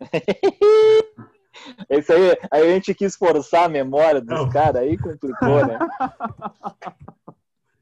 Esse 1.90 2.12
aí, 2.12 2.38
aí 2.48 2.62
a 2.62 2.74
gente 2.74 2.94
quis 2.94 3.16
forçar 3.16 3.64
a 3.64 3.68
memória 3.68 4.20
dos 4.20 4.52
caras, 4.52 4.82
aí 4.82 4.96
complicou, 4.96 5.66
né? 5.66 5.78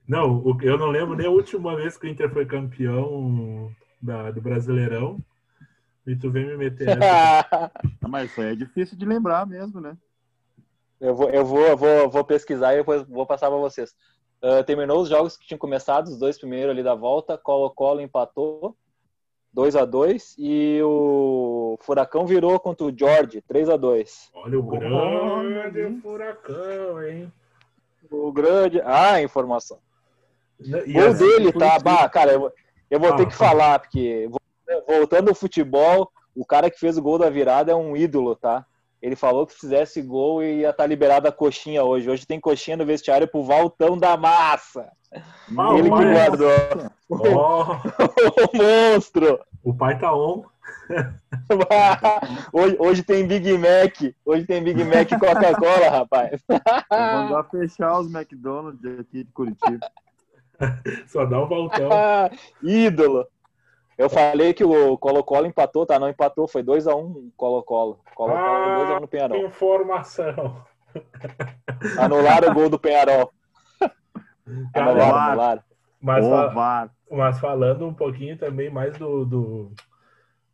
Não, 0.09 0.42
eu 0.62 0.79
não 0.79 0.87
lembro 0.87 1.14
nem 1.14 1.27
a 1.27 1.31
última 1.31 1.77
vez 1.77 1.99
que 1.99 2.07
o 2.07 2.09
Inter 2.09 2.33
foi 2.33 2.47
campeão 2.47 3.71
da, 4.01 4.31
do 4.31 4.40
Brasileirão. 4.40 5.18
E 6.07 6.16
tu 6.16 6.31
vem 6.31 6.47
me 6.47 6.57
meter 6.57 6.88
essa. 6.88 7.71
Mas 8.09 8.31
isso 8.31 8.40
aí 8.40 8.53
é 8.53 8.57
difícil 8.57 8.97
de 8.97 9.05
lembrar 9.05 9.47
mesmo, 9.47 9.79
né? 9.83 9.94
Eu 10.99 11.14
vou, 11.14 11.29
eu 11.29 11.44
vou, 11.44 11.61
eu 11.61 11.77
vou, 11.77 12.09
vou 12.09 12.25
pesquisar 12.25 12.73
e 12.73 12.79
depois 12.79 13.03
vou 13.03 13.27
passar 13.27 13.51
para 13.51 13.59
vocês. 13.59 13.94
Uh, 14.42 14.64
terminou 14.64 15.03
os 15.03 15.11
jogos 15.11 15.37
que 15.37 15.47
tinham 15.47 15.59
começado, 15.59 16.09
os 16.09 16.18
dois 16.18 16.38
primeiros 16.38 16.71
ali 16.71 16.83
da 16.83 16.94
volta. 16.94 17.37
Colo-Colo 17.37 18.01
empatou 18.01 18.75
2 19.53 19.77
a 19.77 19.85
2 19.85 20.37
e 20.38 20.81
o 20.83 21.77
Furacão 21.83 22.25
virou 22.25 22.59
contra 22.59 22.87
o 22.87 22.97
George 22.97 23.42
3 23.42 23.68
a 23.68 23.77
2 23.77 24.31
Olha 24.35 24.59
o 24.59 24.62
grande 24.62 25.85
oh, 25.85 26.01
Furacão, 26.01 27.03
hein? 27.03 27.33
O 28.11 28.33
grande. 28.33 28.81
Ah, 28.83 29.21
informação. 29.21 29.79
E 30.61 30.92
Gol 30.92 31.07
assim, 31.09 31.18
dele, 31.18 31.53
tá? 31.53 31.79
Bah, 31.79 32.09
cara, 32.09 32.33
eu, 32.33 32.53
eu 32.90 32.99
vou 33.01 33.11
ah, 33.11 33.16
ter 33.16 33.27
que 33.27 33.35
falar, 33.35 33.79
porque 33.79 34.29
voltando 34.87 35.29
ao 35.29 35.35
futebol, 35.35 36.11
o 36.35 36.44
cara 36.44 36.71
que 36.71 36.79
fez 36.79 36.97
o 36.99 37.03
gol 37.03 37.18
da 37.18 37.31
virada 37.31 37.73
é 37.73 37.75
um 37.75 37.97
ídolo, 37.97 38.35
tá? 38.35 38.64
Ele 39.01 39.14
falou 39.14 39.47
que 39.47 39.53
se 39.53 39.61
fizesse 39.61 40.03
gol 40.03 40.42
ia 40.42 40.71
estar 40.71 40.83
tá 40.83 40.87
liberada 40.87 41.29
a 41.29 41.33
coxinha 41.33 41.85
hoje. 41.85 42.11
Hoje 42.11 42.27
tem 42.27 42.40
coxinha 42.40 42.77
no 42.77 42.85
vestiário 42.85 43.29
pro 43.29 43.44
Valtão 43.44 43.97
da 43.97 44.16
Massa. 44.16 44.90
Ah, 45.12 45.75
Ele 45.75 45.90
que 45.90 46.12
guardou. 46.12 46.51
Oh. 47.09 47.62
o 48.53 48.92
monstro. 48.92 49.40
O 49.62 49.73
pai 49.73 49.99
tá 49.99 50.12
on. 50.12 50.44
hoje, 52.53 52.77
hoje, 52.79 53.03
tem 53.03 53.27
Big 53.27 53.57
Mac. 53.57 54.14
Hoje 54.25 54.44
tem 54.44 54.62
Big 54.62 54.83
Mac 54.85 55.11
e 55.11 55.18
Coca-Cola, 55.18 55.90
rapaz. 55.90 56.42
Vou 56.49 56.59
mandar 56.90 57.44
fechar 57.44 57.99
os 58.01 58.12
McDonald's 58.12 58.85
aqui 58.99 59.25
de 59.25 59.33
Curitiba. 59.33 59.79
Só 61.07 61.25
dá 61.25 61.42
um 61.42 61.47
voltão. 61.47 61.88
Ídolo. 62.62 63.27
Eu 63.97 64.09
falei 64.09 64.55
que 64.55 64.64
o 64.64 64.97
Colo-Colo 64.97 65.47
empatou, 65.47 65.85
tá? 65.85 65.99
Não 65.99 66.09
empatou, 66.09 66.47
foi 66.47 66.62
2x1 66.62 66.97
um, 66.97 67.33
Colo-Colo. 67.37 67.99
Colo-Colo 68.14 68.44
ah, 68.44 68.87
2x1 68.87 68.97
um 68.97 69.01
no 69.01 69.09
Penharol. 69.09 69.47
Informação. 69.47 70.64
Anularam 71.99 72.51
o 72.51 72.55
gol 72.55 72.71
do 72.71 72.79
Penharol. 72.79 73.33
anularam, 74.75 75.16
anularam. 75.16 75.62
Mas, 76.01 76.27
fal 76.27 76.90
mas 77.11 77.40
falando 77.40 77.87
um 77.87 77.94
pouquinho 77.94 78.38
também 78.38 78.71
mais 78.71 78.97
do, 78.97 79.25
do, 79.25 79.73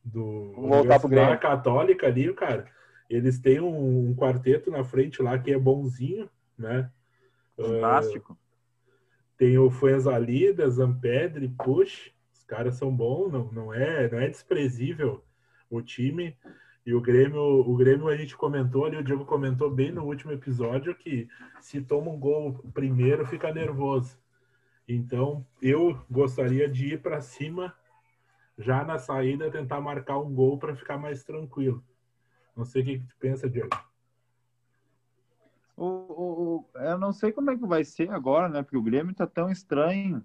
do 0.02 0.52
voltar 0.56 0.98
pro 0.98 1.08
Grêmio. 1.08 1.38
Católica 1.38 2.06
ali, 2.06 2.32
cara. 2.32 2.66
Eles 3.10 3.38
têm 3.38 3.60
um, 3.60 4.10
um, 4.10 4.16
quarteto 4.16 4.70
na 4.70 4.82
frente 4.84 5.22
lá 5.22 5.38
que 5.38 5.52
é 5.52 5.58
bonzinho, 5.58 6.30
né? 6.58 6.90
Fantástico. 7.56 8.32
Uh, 8.32 8.43
tem 9.36 9.58
o 9.58 9.70
Fuenzalida, 9.70 10.68
Zampedre, 10.68 11.48
Push 11.48 12.14
os 12.44 12.46
caras 12.46 12.74
são 12.74 12.94
bons, 12.94 13.32
não, 13.32 13.50
não, 13.50 13.72
é, 13.72 14.10
não 14.10 14.18
é 14.20 14.28
desprezível 14.28 15.24
o 15.70 15.80
time. 15.80 16.36
E 16.84 16.92
o 16.92 17.00
Grêmio, 17.00 17.40
o 17.40 17.74
Grêmio 17.74 18.06
a 18.08 18.16
gente 18.16 18.36
comentou 18.36 18.84
ali, 18.84 18.98
o 18.98 19.02
Diego 19.02 19.24
comentou 19.24 19.70
bem 19.70 19.90
no 19.90 20.04
último 20.04 20.30
episódio 20.30 20.94
que 20.94 21.26
se 21.58 21.80
toma 21.80 22.10
um 22.10 22.18
gol 22.18 22.62
primeiro 22.74 23.24
fica 23.26 23.50
nervoso. 23.50 24.18
Então 24.86 25.46
eu 25.62 25.98
gostaria 26.10 26.68
de 26.68 26.92
ir 26.92 27.00
para 27.00 27.22
cima 27.22 27.74
já 28.58 28.84
na 28.84 28.98
saída 28.98 29.50
tentar 29.50 29.80
marcar 29.80 30.18
um 30.18 30.34
gol 30.34 30.58
para 30.58 30.76
ficar 30.76 30.98
mais 30.98 31.24
tranquilo. 31.24 31.82
Não 32.54 32.66
sei 32.66 32.82
o 32.82 32.84
que, 32.84 32.98
que 32.98 33.06
tu 33.06 33.16
pensa, 33.18 33.48
Diego. 33.48 33.70
O, 35.76 35.86
o, 35.86 36.66
eu 36.76 36.98
não 36.98 37.12
sei 37.12 37.32
como 37.32 37.50
é 37.50 37.56
que 37.56 37.66
vai 37.66 37.84
ser 37.84 38.10
agora, 38.10 38.48
né? 38.48 38.62
Porque 38.62 38.76
o 38.76 38.82
Grêmio 38.82 39.14
tá 39.14 39.26
tão 39.26 39.50
estranho. 39.50 40.24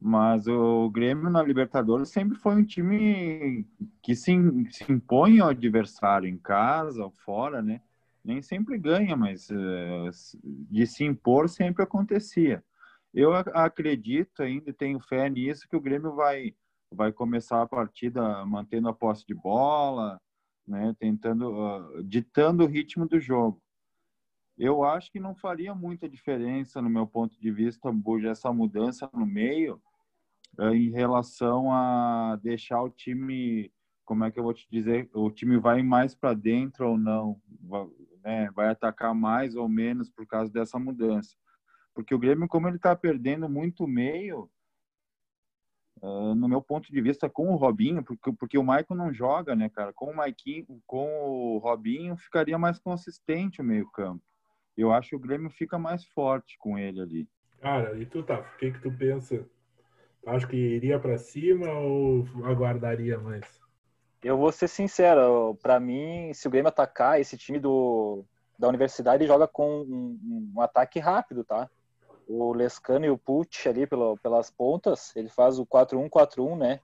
Mas 0.00 0.46
o 0.48 0.88
Grêmio 0.88 1.28
na 1.28 1.42
Libertadores 1.42 2.08
sempre 2.08 2.38
foi 2.38 2.54
um 2.54 2.64
time 2.64 3.66
que 4.02 4.16
se, 4.16 4.32
se 4.70 4.90
impõe 4.90 5.40
ao 5.40 5.50
adversário 5.50 6.26
em 6.26 6.38
casa 6.38 7.04
ou 7.04 7.10
fora, 7.10 7.60
né? 7.60 7.82
Nem 8.24 8.40
sempre 8.40 8.78
ganha, 8.78 9.14
mas 9.14 9.50
uh, 9.50 10.10
de 10.42 10.86
se 10.86 11.04
impor 11.04 11.50
sempre 11.50 11.82
acontecia. 11.82 12.64
Eu 13.12 13.34
acredito 13.34 14.42
ainda, 14.42 14.72
tenho 14.72 15.00
fé 15.00 15.28
nisso, 15.28 15.68
que 15.68 15.76
o 15.76 15.80
Grêmio 15.80 16.14
vai, 16.14 16.54
vai 16.90 17.12
começar 17.12 17.60
a 17.60 17.68
partida 17.68 18.44
mantendo 18.46 18.88
a 18.88 18.94
posse 18.94 19.26
de 19.26 19.34
bola, 19.34 20.18
né? 20.66 20.94
Tentando, 20.98 21.50
uh, 21.50 22.02
ditando 22.02 22.64
o 22.64 22.66
ritmo 22.66 23.06
do 23.06 23.20
jogo. 23.20 23.60
Eu 24.60 24.84
acho 24.84 25.10
que 25.10 25.18
não 25.18 25.34
faria 25.34 25.74
muita 25.74 26.06
diferença, 26.06 26.82
no 26.82 26.90
meu 26.90 27.06
ponto 27.06 27.40
de 27.40 27.50
vista, 27.50 27.88
essa 28.30 28.52
mudança 28.52 29.08
no 29.14 29.24
meio, 29.24 29.80
eh, 30.58 30.74
em 30.74 30.90
relação 30.90 31.72
a 31.72 32.38
deixar 32.42 32.82
o 32.82 32.90
time, 32.90 33.72
como 34.04 34.22
é 34.22 34.30
que 34.30 34.38
eu 34.38 34.44
vou 34.44 34.52
te 34.52 34.68
dizer, 34.70 35.08
o 35.14 35.30
time 35.30 35.56
vai 35.56 35.82
mais 35.82 36.14
para 36.14 36.34
dentro 36.34 36.90
ou 36.90 36.98
não, 36.98 37.40
vai, 37.62 37.86
né, 38.22 38.50
vai 38.50 38.68
atacar 38.68 39.14
mais 39.14 39.56
ou 39.56 39.66
menos 39.66 40.10
por 40.10 40.26
causa 40.26 40.52
dessa 40.52 40.78
mudança. 40.78 41.34
Porque 41.94 42.14
o 42.14 42.18
Grêmio, 42.18 42.46
como 42.46 42.68
ele 42.68 42.76
está 42.76 42.94
perdendo 42.94 43.48
muito 43.48 43.86
meio, 43.86 44.50
uh, 46.02 46.34
no 46.34 46.46
meu 46.46 46.60
ponto 46.60 46.92
de 46.92 47.00
vista, 47.00 47.30
com 47.30 47.48
o 47.48 47.56
Robinho, 47.56 48.04
porque, 48.04 48.30
porque 48.32 48.58
o 48.58 48.62
Maicon 48.62 48.94
não 48.94 49.10
joga, 49.10 49.56
né, 49.56 49.70
cara? 49.70 49.90
Com 49.94 50.10
o 50.10 50.16
Maikinho, 50.16 50.66
com 50.86 51.56
o 51.56 51.56
Robinho, 51.56 52.14
ficaria 52.18 52.58
mais 52.58 52.78
consistente 52.78 53.62
o 53.62 53.64
meio-campo. 53.64 54.22
Eu 54.80 54.92
acho 54.92 55.10
que 55.10 55.16
o 55.16 55.20
Grêmio 55.20 55.50
fica 55.50 55.78
mais 55.78 56.04
forte 56.04 56.56
com 56.58 56.78
ele 56.78 57.00
ali. 57.00 57.28
Cara, 57.60 57.98
e 57.98 58.06
tu 58.06 58.22
tá? 58.22 58.40
O 58.40 58.58
que 58.58 58.70
que 58.70 58.80
tu 58.80 58.90
pensa 58.90 59.44
Acho 60.26 60.46
que 60.46 60.56
iria 60.56 60.98
para 60.98 61.18
cima 61.18 61.70
ou 61.72 62.26
aguardaria 62.44 63.18
mais? 63.18 63.60
Eu 64.22 64.36
vou 64.36 64.52
ser 64.52 64.68
sincero, 64.68 65.56
para 65.62 65.80
mim, 65.80 66.32
se 66.34 66.46
o 66.46 66.50
Grêmio 66.50 66.68
atacar 66.68 67.18
esse 67.18 67.38
time 67.38 67.58
do, 67.58 68.22
da 68.58 68.68
universidade, 68.68 69.26
joga 69.26 69.48
com 69.48 69.80
um, 69.80 70.52
um 70.54 70.60
ataque 70.60 70.98
rápido, 70.98 71.42
tá? 71.42 71.70
O 72.28 72.52
Lescano 72.52 73.06
e 73.06 73.10
o 73.10 73.16
Pucci 73.16 73.68
ali 73.68 73.86
pelo, 73.86 74.18
pelas 74.18 74.50
pontas, 74.50 75.16
ele 75.16 75.30
faz 75.30 75.58
o 75.58 75.64
4-1-4-1, 75.64 76.58
né? 76.58 76.80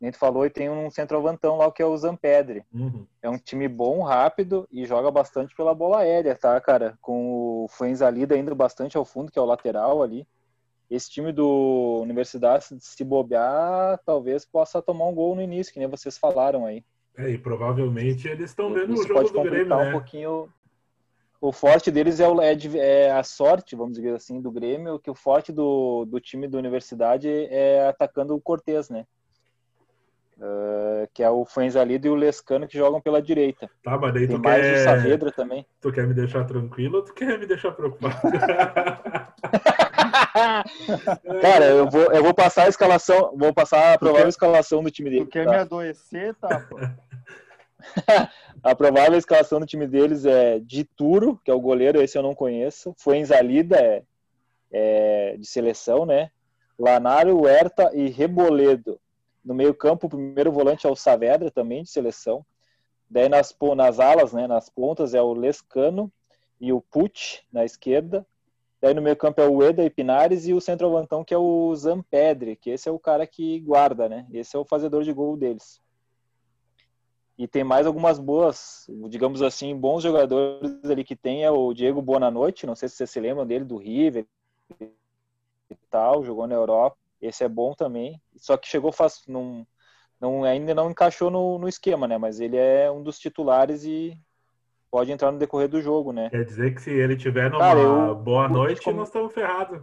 Nem 0.00 0.10
tu 0.10 0.18
falou, 0.18 0.44
e 0.44 0.50
tem 0.50 0.68
um 0.68 0.90
centroavantão 0.90 1.56
lá 1.56 1.70
que 1.70 1.82
é 1.82 1.86
o 1.86 1.96
Zampedre. 1.96 2.64
Uhum. 2.72 3.06
É 3.22 3.30
um 3.30 3.38
time 3.38 3.68
bom, 3.68 4.02
rápido 4.02 4.68
e 4.70 4.84
joga 4.84 5.10
bastante 5.10 5.54
pela 5.54 5.74
bola 5.74 6.00
aérea, 6.00 6.34
tá, 6.34 6.60
cara? 6.60 6.98
Com 7.00 7.64
o 7.64 7.68
Fuenzalida 7.68 8.36
indo 8.36 8.54
bastante 8.54 8.96
ao 8.96 9.04
fundo, 9.04 9.32
que 9.32 9.38
é 9.38 9.42
o 9.42 9.46
lateral 9.46 10.02
ali 10.02 10.26
esse 10.90 11.10
time 11.10 11.32
do 11.32 12.00
Universidade, 12.02 12.66
se 12.78 13.04
bobear, 13.04 13.98
talvez 14.04 14.44
possa 14.44 14.82
tomar 14.82 15.06
um 15.06 15.14
gol 15.14 15.34
no 15.34 15.42
início, 15.42 15.72
que 15.72 15.78
nem 15.78 15.88
vocês 15.88 16.16
falaram 16.16 16.66
aí. 16.66 16.84
É, 17.16 17.30
e 17.30 17.38
provavelmente 17.38 18.28
eles 18.28 18.50
estão 18.50 18.72
vendo 18.72 18.92
Isso 18.92 19.04
o 19.04 19.08
jogo 19.08 19.30
do 19.30 19.42
Grêmio, 19.42 19.76
né? 19.76 19.88
um 19.88 19.92
pouquinho 19.92 20.48
o 21.40 21.52
forte 21.52 21.90
deles 21.90 22.20
é, 22.20 22.28
o, 22.28 22.40
é, 22.40 22.56
é, 22.76 23.12
a 23.12 23.22
sorte, 23.22 23.76
vamos 23.76 23.96
dizer 23.96 24.14
assim, 24.14 24.40
do 24.40 24.50
Grêmio, 24.50 24.98
que 24.98 25.10
o 25.10 25.14
forte 25.14 25.52
do, 25.52 26.06
do 26.06 26.18
time 26.18 26.48
da 26.48 26.56
Universidade 26.56 27.28
é 27.28 27.86
atacando 27.86 28.34
o 28.34 28.40
Cortez, 28.40 28.88
né? 28.88 29.06
Uh, 30.36 31.06
que 31.14 31.22
é 31.22 31.30
o 31.30 31.44
Fuenzalido 31.44 32.08
e 32.08 32.10
o 32.10 32.14
Lescano 32.16 32.66
que 32.66 32.76
jogam 32.76 33.00
pela 33.00 33.22
direita. 33.22 33.70
Tá, 33.84 33.96
mas 33.96 34.12
daí 34.12 34.26
Tem 34.26 34.36
tu 34.36 34.42
mais 34.42 34.62
quer... 34.62 34.80
o 34.80 34.84
Saavedra 34.84 35.30
também. 35.30 35.64
Tu 35.80 35.92
quer 35.92 36.08
me 36.08 36.14
deixar 36.14 36.44
tranquilo 36.44 36.96
ou 36.96 37.04
tu 37.04 37.14
quer 37.14 37.38
me 37.38 37.46
deixar 37.46 37.70
preocupado? 37.70 38.16
Cara, 41.40 41.66
eu 41.66 41.88
vou, 41.88 42.12
eu 42.12 42.22
vou 42.22 42.34
passar 42.34 42.64
a 42.64 42.68
escalação, 42.68 43.32
vou 43.36 43.54
passar 43.54 43.94
a 43.94 43.98
provável 43.98 44.28
escalação 44.28 44.82
do 44.82 44.90
time 44.90 45.08
dele. 45.08 45.24
Tu 45.24 45.30
quer 45.30 45.44
tá? 45.44 45.50
me 45.52 45.56
adoecer, 45.58 46.34
tá? 46.34 46.66
a 48.62 48.74
provável 48.74 49.16
escalação 49.16 49.60
do 49.60 49.66
time 49.66 49.86
deles 49.86 50.24
é 50.24 50.58
Dituro, 50.58 51.40
que 51.44 51.50
é 51.50 51.54
o 51.54 51.60
goleiro, 51.60 52.02
esse 52.02 52.18
eu 52.18 52.22
não 52.22 52.34
conheço. 52.34 52.94
Fuenzalida 52.98 53.76
é, 53.76 54.02
é 54.72 55.36
de 55.36 55.46
seleção, 55.46 56.04
né? 56.04 56.30
Lanário, 56.78 57.38
Huerta 57.38 57.90
e 57.94 58.08
Reboledo. 58.08 58.98
No 59.44 59.54
meio-campo, 59.54 60.06
o 60.06 60.10
primeiro 60.10 60.50
volante 60.50 60.86
é 60.86 60.90
o 60.90 60.96
Saavedra, 60.96 61.50
também 61.50 61.82
de 61.82 61.90
seleção. 61.90 62.44
Daí 63.08 63.28
nas, 63.28 63.54
nas 63.76 64.00
alas, 64.00 64.32
né, 64.32 64.46
nas 64.46 64.70
pontas, 64.70 65.14
é 65.14 65.20
o 65.20 65.34
Lescano 65.34 66.10
e 66.60 66.72
o 66.72 66.80
Pucci 66.80 67.42
na 67.52 67.64
esquerda. 67.64 68.26
Daí 68.80 68.92
no 68.92 69.02
meio 69.02 69.16
campo 69.16 69.40
é 69.40 69.48
o 69.48 69.62
Eda 69.62 69.82
e 69.82 69.90
Pinares 69.90 70.46
e 70.46 70.52
o 70.52 70.60
centroavantão 70.60 71.24
que 71.24 71.32
é 71.32 71.38
o 71.38 71.74
Zampedre, 71.74 72.56
que 72.56 72.70
esse 72.70 72.88
é 72.88 72.92
o 72.92 72.98
cara 72.98 73.26
que 73.26 73.60
guarda, 73.60 74.08
né? 74.08 74.26
Esse 74.32 74.56
é 74.56 74.58
o 74.58 74.64
fazedor 74.64 75.02
de 75.02 75.12
gol 75.12 75.36
deles. 75.36 75.80
E 77.36 77.48
tem 77.48 77.64
mais 77.64 77.86
algumas 77.86 78.18
boas, 78.18 78.86
digamos 79.08 79.42
assim, 79.42 79.74
bons 79.74 80.02
jogadores 80.02 80.84
ali 80.84 81.02
que 81.02 81.16
tem 81.16 81.44
é 81.44 81.50
o 81.50 81.72
Diego 81.72 82.00
Bonanoite, 82.00 82.66
não 82.66 82.76
sei 82.76 82.88
se 82.88 82.96
vocês 82.96 83.10
se 83.10 83.20
lembram 83.20 83.46
dele 83.46 83.64
do 83.64 83.76
River 83.76 84.26
e 84.78 85.74
tal, 85.90 86.22
jogou 86.22 86.46
na 86.46 86.54
Europa. 86.54 86.96
Esse 87.24 87.42
é 87.42 87.48
bom 87.48 87.72
também, 87.72 88.20
só 88.36 88.56
que 88.56 88.68
chegou 88.68 88.92
faz 88.92 89.22
não, 89.26 89.66
não 90.20 90.44
ainda 90.44 90.74
não 90.74 90.90
encaixou 90.90 91.30
no, 91.30 91.58
no 91.58 91.66
esquema, 91.66 92.06
né? 92.06 92.18
Mas 92.18 92.38
ele 92.38 92.58
é 92.58 92.90
um 92.90 93.02
dos 93.02 93.18
titulares 93.18 93.84
e 93.84 94.14
pode 94.90 95.10
entrar 95.10 95.32
no 95.32 95.38
decorrer 95.38 95.68
do 95.68 95.80
jogo, 95.80 96.12
né? 96.12 96.28
Quer 96.28 96.44
dizer 96.44 96.74
que 96.74 96.82
se 96.82 96.90
ele 96.90 97.16
tiver 97.16 97.50
numa 97.50 97.60
Cara, 97.60 97.80
eu, 97.80 98.14
boa 98.14 98.46
noite, 98.46 98.82
como... 98.82 98.98
nós 98.98 99.08
estamos 99.08 99.32
ferrados. 99.32 99.80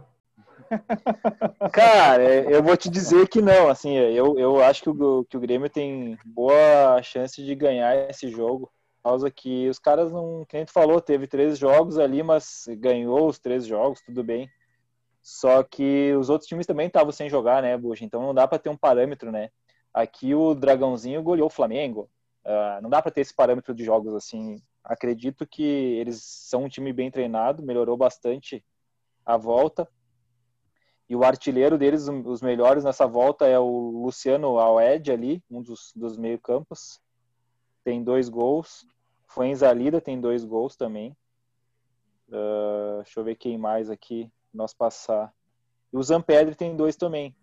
Cara, 1.72 2.22
eu 2.50 2.62
vou 2.62 2.76
te 2.76 2.88
dizer 2.88 3.28
que 3.28 3.42
não. 3.42 3.68
Assim, 3.68 3.94
eu, 3.96 4.38
eu 4.38 4.62
acho 4.62 4.84
que 4.84 4.90
o, 4.90 5.24
que 5.24 5.36
o 5.36 5.40
Grêmio 5.40 5.68
tem 5.68 6.16
boa 6.24 7.02
chance 7.02 7.42
de 7.42 7.54
ganhar 7.54 8.08
esse 8.08 8.28
jogo. 8.28 8.70
Por 9.02 9.10
causa 9.10 9.30
que 9.30 9.68
os 9.68 9.80
caras 9.80 10.12
não. 10.12 10.44
Quem 10.48 10.64
tu 10.64 10.72
falou, 10.72 11.00
teve 11.00 11.26
três 11.26 11.58
jogos 11.58 11.98
ali, 11.98 12.22
mas 12.22 12.64
ganhou 12.78 13.28
os 13.28 13.38
três 13.38 13.66
jogos, 13.66 14.00
tudo 14.00 14.22
bem. 14.22 14.48
Só 15.22 15.62
que 15.62 16.12
os 16.18 16.28
outros 16.28 16.48
times 16.48 16.66
também 16.66 16.88
estavam 16.88 17.12
sem 17.12 17.28
jogar, 17.28 17.62
né, 17.62 17.76
Buxa? 17.76 18.04
Então 18.04 18.20
não 18.20 18.34
dá 18.34 18.48
para 18.48 18.58
ter 18.58 18.68
um 18.68 18.76
parâmetro, 18.76 19.30
né? 19.30 19.50
Aqui 19.94 20.34
o 20.34 20.52
Dragãozinho 20.54 21.22
goleou 21.22 21.46
o 21.46 21.50
Flamengo. 21.50 22.10
Uh, 22.44 22.82
não 22.82 22.90
dá 22.90 23.00
para 23.00 23.12
ter 23.12 23.20
esse 23.20 23.34
parâmetro 23.34 23.72
de 23.72 23.84
jogos 23.84 24.14
assim. 24.14 24.60
Acredito 24.82 25.46
que 25.46 25.62
eles 25.62 26.20
são 26.24 26.64
um 26.64 26.68
time 26.68 26.92
bem 26.92 27.08
treinado, 27.08 27.62
melhorou 27.62 27.96
bastante 27.96 28.64
a 29.24 29.36
volta. 29.36 29.88
E 31.08 31.14
o 31.14 31.22
artilheiro 31.22 31.78
deles, 31.78 32.08
os 32.08 32.42
melhores 32.42 32.82
nessa 32.82 33.06
volta, 33.06 33.46
é 33.46 33.58
o 33.58 34.02
Luciano 34.04 34.58
Aled 34.58 35.12
ali, 35.12 35.42
um 35.48 35.62
dos, 35.62 35.92
dos 35.94 36.16
meio-campos. 36.16 37.00
Tem 37.84 38.02
dois 38.02 38.28
gols. 38.28 38.84
Foi 39.28 39.46
em 39.46 39.54
Zalida, 39.54 40.00
tem 40.00 40.20
dois 40.20 40.44
gols 40.44 40.74
também. 40.74 41.16
Uh, 42.28 43.02
deixa 43.02 43.20
eu 43.20 43.24
ver 43.24 43.36
quem 43.36 43.56
mais 43.56 43.88
aqui 43.88 44.32
nós 44.52 44.74
passar. 44.74 45.32
E 45.92 45.96
o 45.96 46.02
Zampedri 46.02 46.54
tem 46.54 46.76
dois 46.76 46.96
também. 46.96 47.34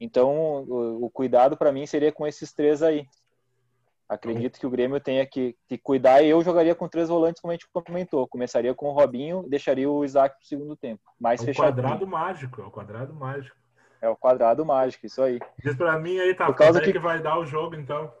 Então, 0.00 0.64
o, 0.64 1.04
o 1.04 1.10
cuidado 1.10 1.56
para 1.56 1.72
mim 1.72 1.86
seria 1.86 2.10
com 2.10 2.26
esses 2.26 2.52
três 2.52 2.82
aí. 2.82 3.06
Acredito 4.08 4.58
que 4.58 4.66
o 4.66 4.70
Grêmio 4.70 4.98
tenha 4.98 5.24
que, 5.24 5.56
que 5.68 5.78
cuidar 5.78 6.20
e 6.20 6.28
eu 6.28 6.42
jogaria 6.42 6.74
com 6.74 6.88
três 6.88 7.08
volantes, 7.08 7.40
como 7.40 7.52
a 7.52 7.54
gente 7.54 7.68
comentou. 7.72 8.26
Começaria 8.26 8.74
com 8.74 8.88
o 8.88 8.92
Robinho, 8.92 9.44
deixaria 9.48 9.88
o 9.88 10.04
Isaac 10.04 10.34
no 10.36 10.44
segundo 10.44 10.76
tempo. 10.76 11.00
Mais 11.18 11.40
é 11.40 11.44
o 11.44 11.46
fechado. 11.46 11.80
quadrado 11.80 12.06
mágico, 12.08 12.60
é 12.60 12.64
o 12.64 12.70
quadrado 12.72 13.14
mágico. 13.14 13.56
É 14.02 14.08
o 14.08 14.16
quadrado 14.16 14.66
mágico, 14.66 15.06
isso 15.06 15.22
aí. 15.22 15.38
Diz 15.62 15.76
pra 15.76 15.96
mim 15.96 16.18
aí, 16.18 16.34
tá? 16.34 16.46
Por 16.46 16.56
causa 16.56 16.80
que... 16.80 16.90
que 16.90 16.98
vai 16.98 17.22
dar 17.22 17.38
o 17.38 17.46
jogo, 17.46 17.76
então? 17.76 18.12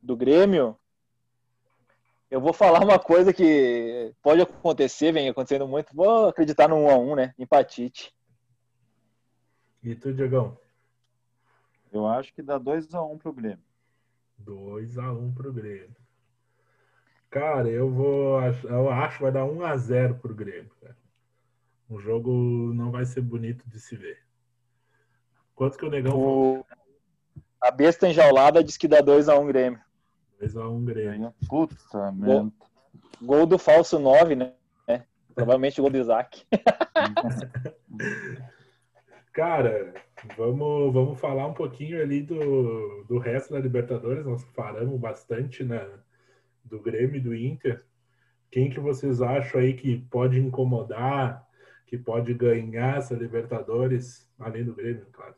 Do 0.00 0.16
Grêmio? 0.16 0.78
Eu 2.30 2.40
vou 2.40 2.52
falar 2.52 2.84
uma 2.84 2.98
coisa 2.98 3.32
que 3.32 4.14
pode 4.22 4.42
acontecer, 4.42 5.12
vem 5.12 5.28
acontecendo 5.28 5.66
muito. 5.66 5.94
Vou 5.94 6.28
acreditar 6.28 6.68
no 6.68 6.76
1 6.76 6.90
a 6.90 6.98
1 6.98 7.16
né? 7.16 7.34
Empatite. 7.38 8.14
E 9.82 9.94
tu, 9.94 10.12
Diegão? 10.12 10.58
Eu 11.90 12.06
acho 12.06 12.34
que 12.34 12.42
dá 12.42 12.58
2 12.58 12.94
a 12.94 13.02
1 13.02 13.18
pro 13.18 13.32
Grêmio. 13.32 13.64
2 14.38 14.98
a 14.98 15.10
1 15.10 15.32
pro 15.32 15.52
Grêmio. 15.52 15.96
Cara, 17.30 17.68
eu 17.68 17.90
vou. 17.90 18.40
Eu 18.64 18.90
acho 18.90 19.16
que 19.16 19.22
vai 19.22 19.32
dar 19.32 19.46
1 19.46 19.62
a 19.64 19.76
0 19.76 20.14
pro 20.16 20.34
Grêmio. 20.34 20.70
Cara. 20.80 20.96
O 21.88 21.98
jogo 21.98 22.30
não 22.74 22.90
vai 22.90 23.06
ser 23.06 23.22
bonito 23.22 23.66
de 23.68 23.80
se 23.80 23.96
ver. 23.96 24.22
Quanto 25.54 25.78
que 25.78 25.86
o 25.86 25.90
Negão 25.90 26.14
o... 26.14 26.66
A 27.60 27.70
besta 27.70 28.06
enjaulada 28.06 28.62
diz 28.62 28.76
que 28.76 28.86
dá 28.86 29.00
2 29.00 29.28
a 29.28 29.38
1 29.38 29.46
Grêmio. 29.46 29.80
2x1 30.40 30.84
Grêmio. 30.84 31.34
Puta 31.48 32.12
merda. 32.12 32.52
Gol, 33.20 33.46
do 33.46 33.58
falso 33.58 33.98
9, 33.98 34.36
né? 34.36 34.52
É, 34.86 35.02
provavelmente 35.34 35.80
o 35.80 35.82
gol 35.82 35.90
do 35.90 35.98
Isaac. 35.98 36.46
Cara, 39.32 39.94
vamos, 40.36 40.92
vamos 40.92 41.20
falar 41.20 41.46
um 41.46 41.54
pouquinho 41.54 42.00
ali 42.02 42.22
do, 42.22 43.04
do 43.08 43.18
resto 43.18 43.52
da 43.52 43.60
Libertadores. 43.60 44.24
Nós 44.24 44.44
paramos 44.44 44.98
bastante 44.98 45.62
na, 45.62 45.86
do 46.64 46.80
Grêmio 46.80 47.16
e 47.16 47.20
do 47.20 47.34
Inter. 47.34 47.84
Quem 48.50 48.70
que 48.70 48.80
vocês 48.80 49.20
acham 49.20 49.60
aí 49.60 49.74
que 49.74 49.98
pode 50.10 50.40
incomodar, 50.40 51.46
que 51.86 51.98
pode 51.98 52.32
ganhar 52.34 52.98
essa 52.98 53.14
Libertadores, 53.14 54.28
além 54.38 54.64
do 54.64 54.74
Grêmio, 54.74 55.06
claro? 55.12 55.34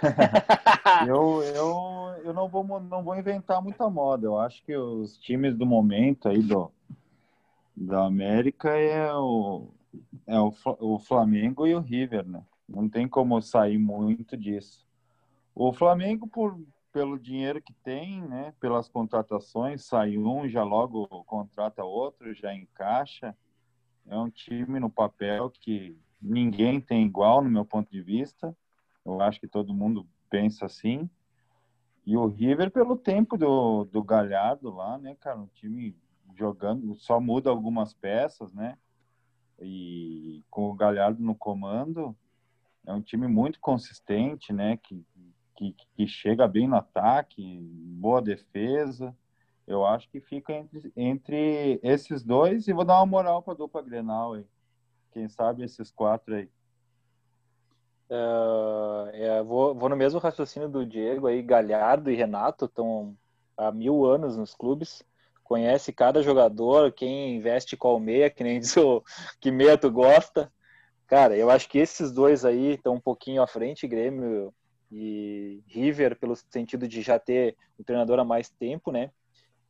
eu, 1.06 1.42
eu, 1.42 2.22
eu 2.24 2.32
não, 2.32 2.48
vou, 2.48 2.80
não 2.80 3.02
vou 3.02 3.16
inventar 3.16 3.62
muita 3.62 3.88
moda. 3.88 4.26
Eu 4.26 4.38
acho 4.38 4.62
que 4.64 4.76
os 4.76 5.16
times 5.18 5.56
do 5.56 5.66
momento 5.66 6.28
aí 6.28 6.42
do, 6.42 6.70
da 7.76 8.04
América 8.04 8.70
é 8.70 9.12
o, 9.14 9.68
é 10.26 10.38
o, 10.38 10.52
o 10.80 10.98
Flamengo 10.98 11.66
e 11.66 11.74
o 11.74 11.80
River, 11.80 12.26
né? 12.26 12.42
Não 12.68 12.88
tem 12.88 13.06
como 13.06 13.40
sair 13.42 13.78
muito 13.78 14.36
disso. 14.36 14.86
O 15.54 15.72
Flamengo, 15.72 16.26
por, 16.26 16.58
pelo 16.92 17.18
dinheiro 17.18 17.60
que 17.60 17.74
tem, 17.84 18.22
né? 18.22 18.54
Pelas 18.60 18.88
contratações, 18.88 19.84
sai 19.84 20.16
um, 20.16 20.48
já 20.48 20.62
logo 20.62 21.06
contrata 21.24 21.84
outro, 21.84 22.34
já 22.34 22.54
encaixa. 22.54 23.36
É 24.06 24.16
um 24.16 24.30
time 24.30 24.80
no 24.80 24.90
papel 24.90 25.50
que 25.50 25.96
ninguém 26.20 26.80
tem 26.80 27.04
igual, 27.04 27.42
no 27.42 27.50
meu 27.50 27.64
ponto 27.64 27.90
de 27.90 28.00
vista. 28.00 28.56
Eu 29.04 29.20
acho 29.20 29.40
que 29.40 29.48
todo 29.48 29.74
mundo 29.74 30.06
pensa 30.30 30.66
assim. 30.66 31.08
E 32.04 32.16
o 32.16 32.26
River, 32.26 32.70
pelo 32.70 32.96
tempo 32.96 33.36
do, 33.36 33.84
do 33.84 34.02
Galhardo 34.02 34.70
lá, 34.70 34.98
né, 34.98 35.16
cara? 35.20 35.38
Um 35.38 35.46
time 35.46 35.96
jogando, 36.36 36.94
só 36.94 37.20
muda 37.20 37.50
algumas 37.50 37.94
peças, 37.94 38.52
né? 38.52 38.76
E 39.60 40.44
com 40.50 40.70
o 40.70 40.74
Galhardo 40.74 41.22
no 41.22 41.34
comando, 41.34 42.16
é 42.86 42.92
um 42.92 43.00
time 43.00 43.28
muito 43.28 43.60
consistente, 43.60 44.52
né? 44.52 44.76
Que, 44.78 45.04
que, 45.56 45.76
que 45.94 46.06
chega 46.06 46.48
bem 46.48 46.66
no 46.66 46.76
ataque, 46.76 47.60
boa 47.62 48.20
defesa. 48.20 49.16
Eu 49.66 49.86
acho 49.86 50.08
que 50.10 50.20
fica 50.20 50.52
entre, 50.52 50.92
entre 50.96 51.80
esses 51.82 52.24
dois 52.24 52.66
e 52.66 52.72
vou 52.72 52.84
dar 52.84 52.96
uma 52.98 53.06
moral 53.06 53.42
para 53.42 53.54
a 53.54 53.56
dupla 53.56 53.80
Grenal 53.80 54.34
aí. 54.34 54.46
Quem 55.12 55.28
sabe 55.28 55.62
esses 55.62 55.90
quatro 55.92 56.34
aí. 56.34 56.50
Uh, 58.12 59.08
é, 59.14 59.42
vou, 59.42 59.74
vou, 59.74 59.88
no 59.88 59.96
mesmo 59.96 60.20
raciocínio 60.20 60.68
do 60.68 60.84
Diego 60.84 61.26
aí, 61.26 61.40
Galhardo 61.40 62.10
e 62.10 62.14
Renato 62.14 62.66
estão 62.66 63.16
há 63.56 63.72
mil 63.72 64.04
anos 64.04 64.36
nos 64.36 64.54
clubes, 64.54 65.02
conhece 65.42 65.94
cada 65.94 66.22
jogador, 66.22 66.92
quem 66.92 67.34
investe 67.34 67.74
qual 67.74 67.98
meia, 67.98 68.28
que 68.28 68.44
nem 68.44 68.60
diz 68.60 68.76
o 68.76 69.02
que 69.40 69.50
meia 69.50 69.78
tu 69.78 69.90
gosta. 69.90 70.52
Cara, 71.06 71.34
eu 71.38 71.50
acho 71.50 71.66
que 71.70 71.78
esses 71.78 72.12
dois 72.12 72.44
aí 72.44 72.74
estão 72.74 72.96
um 72.96 73.00
pouquinho 73.00 73.40
à 73.40 73.46
frente, 73.46 73.88
Grêmio 73.88 74.52
e 74.90 75.62
River, 75.66 76.18
pelo 76.18 76.36
sentido 76.36 76.86
de 76.86 77.00
já 77.00 77.18
ter 77.18 77.56
o 77.78 77.84
treinador 77.84 78.18
há 78.18 78.24
mais 78.24 78.50
tempo, 78.50 78.92
né? 78.92 79.10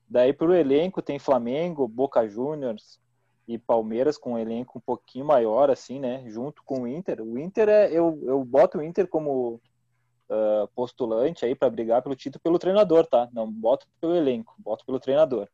Daí 0.08 0.32
para 0.32 0.48
o 0.48 0.54
elenco 0.54 1.00
tem 1.00 1.16
Flamengo, 1.16 1.86
Boca 1.86 2.26
Juniors, 2.28 2.98
e 3.46 3.58
Palmeiras 3.58 4.16
com 4.16 4.34
um 4.34 4.38
elenco 4.38 4.78
um 4.78 4.80
pouquinho 4.80 5.24
maior, 5.24 5.70
assim, 5.70 5.98
né? 5.98 6.24
Junto 6.28 6.62
com 6.64 6.82
o 6.82 6.88
Inter. 6.88 7.20
O 7.20 7.38
Inter 7.38 7.68
é. 7.68 7.90
Eu, 7.90 8.20
eu 8.22 8.44
boto 8.44 8.78
o 8.78 8.82
Inter 8.82 9.08
como 9.08 9.60
uh, 10.30 10.68
postulante 10.74 11.44
aí 11.44 11.54
para 11.54 11.70
brigar 11.70 12.02
pelo 12.02 12.16
título 12.16 12.42
pelo 12.42 12.58
treinador, 12.58 13.06
tá? 13.06 13.28
Não 13.32 13.50
boto 13.50 13.86
pelo 14.00 14.14
elenco, 14.14 14.54
boto 14.58 14.84
pelo 14.84 15.00
treinador. 15.00 15.48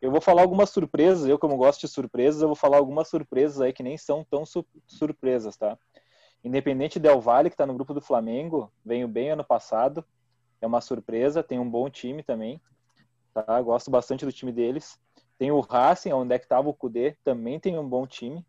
Eu 0.00 0.10
vou 0.10 0.20
falar 0.20 0.42
algumas 0.42 0.70
surpresas, 0.70 1.26
eu 1.26 1.38
como 1.38 1.56
gosto 1.56 1.80
de 1.80 1.88
surpresas, 1.88 2.42
eu 2.42 2.48
vou 2.48 2.56
falar 2.56 2.76
algumas 2.76 3.08
surpresas 3.08 3.60
aí 3.60 3.72
que 3.72 3.82
nem 3.82 3.96
são 3.96 4.22
tão 4.22 4.44
su 4.44 4.64
surpresas, 4.86 5.56
tá? 5.56 5.78
Independente 6.42 7.00
Del 7.00 7.20
Valle, 7.20 7.48
que 7.48 7.56
tá 7.56 7.64
no 7.64 7.72
grupo 7.72 7.94
do 7.94 8.02
Flamengo, 8.02 8.70
veio 8.84 9.08
bem 9.08 9.30
ano 9.30 9.42
passado, 9.42 10.04
é 10.60 10.66
uma 10.66 10.82
surpresa, 10.82 11.42
tem 11.42 11.58
um 11.58 11.68
bom 11.68 11.88
time 11.88 12.22
também, 12.22 12.60
tá? 13.32 13.60
Gosto 13.62 13.90
bastante 13.90 14.26
do 14.26 14.32
time 14.32 14.52
deles. 14.52 14.98
Tem 15.38 15.50
o 15.50 15.60
Racing, 15.60 16.12
onde 16.12 16.34
é 16.34 16.38
que 16.38 16.44
estava 16.44 16.68
o 16.68 16.74
Kudê, 16.74 17.16
também 17.24 17.58
tem 17.58 17.78
um 17.78 17.88
bom 17.88 18.06
time. 18.06 18.44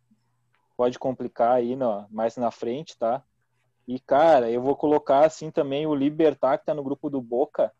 Pode 0.77 0.99
complicar 0.99 1.53
aí 1.53 1.75
no, 1.75 2.05
mais 2.09 2.38
na 2.38 2.51
frente, 2.51 2.97
tá? 2.97 3.23
E, 3.88 3.99
cara, 3.99 4.49
eu 4.49 4.61
vou 4.61 4.75
colocar 4.75 5.25
assim 5.25 5.51
também 5.51 5.86
o 5.86 5.95
Libertar, 5.95 6.57
que 6.57 6.65
tá 6.65 6.73
no 6.73 6.83
grupo 6.83 7.09
do 7.09 7.21
Boca, 7.21 7.71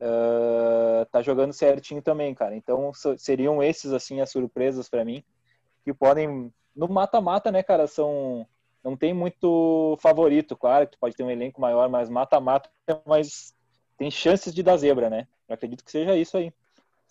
uh, 0.00 1.06
tá 1.10 1.22
jogando 1.22 1.52
certinho 1.52 2.00
também, 2.00 2.34
cara. 2.34 2.54
Então, 2.54 2.92
seriam 3.18 3.62
esses, 3.62 3.92
assim, 3.92 4.20
as 4.20 4.30
surpresas 4.30 4.88
para 4.88 5.04
mim, 5.04 5.24
que 5.84 5.92
podem, 5.92 6.52
no 6.74 6.88
mata-mata, 6.88 7.50
né, 7.50 7.62
cara, 7.62 7.86
são, 7.86 8.46
não 8.82 8.96
tem 8.96 9.12
muito 9.12 9.96
favorito, 10.00 10.56
claro, 10.56 10.86
que 10.86 10.98
pode 10.98 11.16
ter 11.16 11.24
um 11.24 11.30
elenco 11.30 11.60
maior, 11.60 11.88
mas 11.88 12.08
mata-mata, 12.08 12.70
mas 13.06 13.54
tem 13.96 14.10
chances 14.10 14.54
de 14.54 14.62
dar 14.62 14.76
zebra, 14.76 15.10
né? 15.10 15.26
Eu 15.48 15.54
acredito 15.54 15.84
que 15.84 15.90
seja 15.90 16.16
isso 16.16 16.36
aí. 16.36 16.52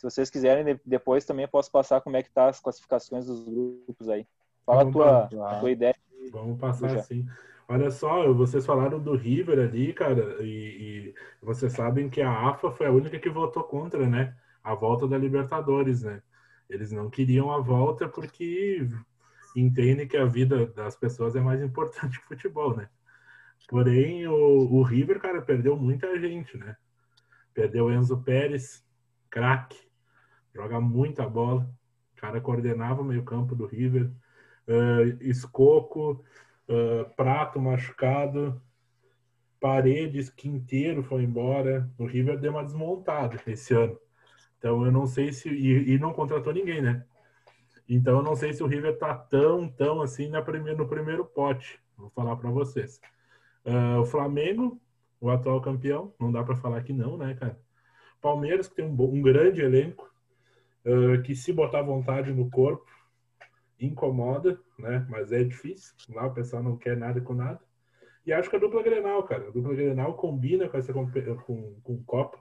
Se 0.04 0.16
vocês 0.16 0.30
quiserem, 0.30 0.78
depois 0.86 1.24
também 1.24 1.48
posso 1.48 1.72
passar 1.72 2.02
como 2.02 2.18
é 2.18 2.24
que 2.24 2.30
tá 2.30 2.50
as 2.50 2.60
classificações 2.60 3.26
dos 3.26 3.42
grupos 3.46 4.10
aí. 4.10 4.28
Fala 4.66 4.82
a 4.82 4.92
tua, 4.92 5.24
a 5.26 5.60
tua 5.62 5.72
ideia. 5.72 5.96
Vamos 6.30 6.60
passar 6.60 6.98
assim. 6.98 7.26
Olha 7.70 7.90
só, 7.90 8.32
vocês 8.34 8.66
falaram 8.66 9.00
do 9.00 9.16
River 9.16 9.60
ali, 9.60 9.94
cara, 9.94 10.44
e, 10.44 10.46
e, 10.46 11.16
vocês 11.42 11.72
sabem 11.72 12.10
que 12.10 12.22
a 12.22 12.50
AFA 12.50 12.70
foi 12.70 12.86
a 12.86 12.92
única 12.92 13.18
que 13.18 13.30
votou 13.30 13.64
contra, 13.64 14.06
né? 14.06 14.36
A 14.62 14.76
volta 14.76 15.08
da 15.08 15.18
Libertadores, 15.18 16.04
né? 16.04 16.22
Eles 16.70 16.92
não 16.92 17.10
queriam 17.10 17.50
a 17.50 17.60
volta 17.60 18.08
porque 18.10 18.86
entendem 19.56 20.06
que 20.06 20.18
a 20.18 20.26
vida 20.26 20.66
das 20.68 20.98
pessoas 20.98 21.34
é 21.38 21.40
mais 21.40 21.62
importante 21.62 22.20
que 22.20 22.26
o 22.26 22.28
futebol, 22.28 22.76
né? 22.76 22.90
Porém, 23.70 24.28
o, 24.28 24.34
o 24.70 24.84
River, 24.84 25.22
cara, 25.22 25.42
perdeu 25.42 25.78
muita 25.78 26.20
gente, 26.20 26.58
né? 26.58 26.76
Perdeu 27.54 27.90
Enzo 27.90 28.22
Pérez, 28.22 28.86
craque, 29.30 29.93
joga 30.54 30.80
muita 30.80 31.28
bola. 31.28 31.70
O 32.18 32.22
cara 32.22 32.40
coordenava 32.40 33.02
o 33.02 33.06
meio-campo 33.06 33.56
do 33.56 33.66
River. 33.66 34.10
Uh, 34.68 35.22
Escoco, 35.22 36.24
Uh, 36.68 37.10
Prato 37.16 37.60
machucado. 37.60 38.62
Paredes, 39.60 40.30
Quinteiro 40.30 41.04
foi 41.04 41.24
embora. 41.24 41.90
O 41.98 42.06
River 42.06 42.38
deu 42.38 42.52
uma 42.52 42.64
desmontada 42.64 43.40
esse 43.48 43.74
ano. 43.74 43.98
Então 44.58 44.86
eu 44.86 44.92
não 44.92 45.06
sei 45.06 45.32
se. 45.32 45.50
E, 45.50 45.94
e 45.94 46.00
não 46.00 46.14
contratou 46.14 46.54
ninguém, 46.54 46.82
né? 46.82 47.06
Então 47.88 48.18
eu 48.18 48.24
não 48.24 48.36
sei 48.36 48.54
se 48.54 48.64
o 48.64 48.68
River 48.68 48.98
tá 48.98 49.14
tão, 49.14 49.68
tão 49.68 50.02
assim 50.02 50.30
na 50.30 50.42
primeiro, 50.42 50.80
no 50.80 50.88
primeiro 50.88 51.26
pote. 51.26 51.80
Vou 51.98 52.10
falar 52.10 52.36
para 52.38 52.50
vocês. 52.50 53.00
Uh, 53.66 54.00
o 54.00 54.06
Flamengo, 54.06 54.82
o 55.20 55.30
atual 55.30 55.62
campeão, 55.62 56.14
não 56.20 56.32
dá 56.32 56.44
para 56.44 56.56
falar 56.56 56.82
que 56.84 56.92
não, 56.92 57.18
né, 57.18 57.34
cara? 57.34 57.60
Palmeiras, 58.22 58.68
que 58.68 58.76
tem 58.76 58.86
um, 58.86 59.02
um 59.02 59.22
grande 59.22 59.62
elenco, 59.62 60.13
uh, 60.86 61.22
que 61.24 61.36
se 61.36 61.52
botar 61.52 61.82
vontade 61.82 62.34
no 62.34 62.50
corpo, 62.50 62.86
incomoda, 63.80 64.60
né? 64.78 65.06
Mas 65.10 65.32
é 65.32 65.44
difícil. 65.44 65.94
Lá 66.10 66.28
o 66.28 66.34
pessoal 66.34 66.64
não 66.64 66.78
quer 66.78 66.96
nada 66.96 67.20
com 67.22 67.34
nada. 67.34 67.60
E 68.26 68.32
acho 68.32 68.50
que 68.50 68.56
a 68.56 68.60
dupla 68.60 68.82
Grenal, 68.82 69.24
cara. 69.24 69.48
A 69.48 69.52
dupla 69.52 69.76
Grenal 69.76 70.16
combina 70.16 70.70
com 70.70 70.78
essa 70.78 70.94
com, 70.94 71.10
com 71.82 72.04
Copa. 72.04 72.40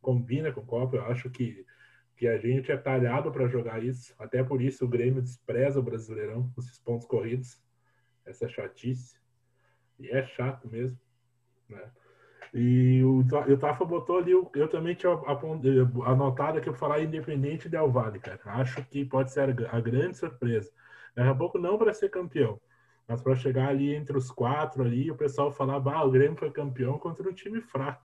Combina 0.00 0.52
com 0.52 0.64
Copa. 0.64 0.96
Eu 0.96 1.04
acho 1.06 1.28
que, 1.30 1.66
que 2.16 2.26
a 2.26 2.38
gente 2.38 2.72
é 2.72 2.76
talhado 2.76 3.30
para 3.30 3.48
jogar 3.48 3.84
isso. 3.84 4.14
Até 4.18 4.42
por 4.42 4.62
isso 4.62 4.84
o 4.84 4.88
Grêmio 4.88 5.20
despreza 5.20 5.78
o 5.78 5.82
Brasileirão, 5.82 6.50
esses 6.58 6.78
pontos 6.78 7.06
corridos. 7.06 7.62
Essa 8.24 8.48
chatice. 8.48 9.20
E 9.98 10.08
é 10.08 10.24
chato 10.24 10.68
mesmo. 10.68 10.98
Né? 11.68 11.90
E 12.54 13.02
o, 13.02 13.20
o 13.20 13.56
Tafa 13.56 13.84
botou 13.84 14.18
ali, 14.18 14.32
eu 14.32 14.68
também 14.68 14.94
tinha 14.94 15.12
anotado 16.04 16.60
que 16.60 16.68
eu 16.68 16.74
falar 16.74 17.00
Independente 17.00 17.68
Del 17.68 17.90
Vale, 17.90 18.18
cara. 18.18 18.40
Acho 18.44 18.84
que 18.84 19.04
pode 19.04 19.32
ser 19.32 19.56
a 19.70 19.80
grande 19.80 20.18
surpresa. 20.18 20.70
Daqui 21.16 21.30
a 21.30 21.34
pouco 21.34 21.58
não 21.58 21.78
para 21.78 21.94
ser 21.94 22.10
campeão, 22.10 22.60
mas 23.08 23.22
para 23.22 23.34
chegar 23.36 23.68
ali 23.68 23.94
entre 23.94 24.16
os 24.16 24.30
quatro 24.30 24.82
ali, 24.82 25.10
o 25.10 25.16
pessoal 25.16 25.50
falar, 25.50 25.80
bah, 25.80 26.04
o 26.04 26.10
Grêmio 26.10 26.36
foi 26.36 26.50
campeão 26.50 26.98
contra 26.98 27.28
um 27.28 27.32
time 27.32 27.60
fraco. 27.60 28.04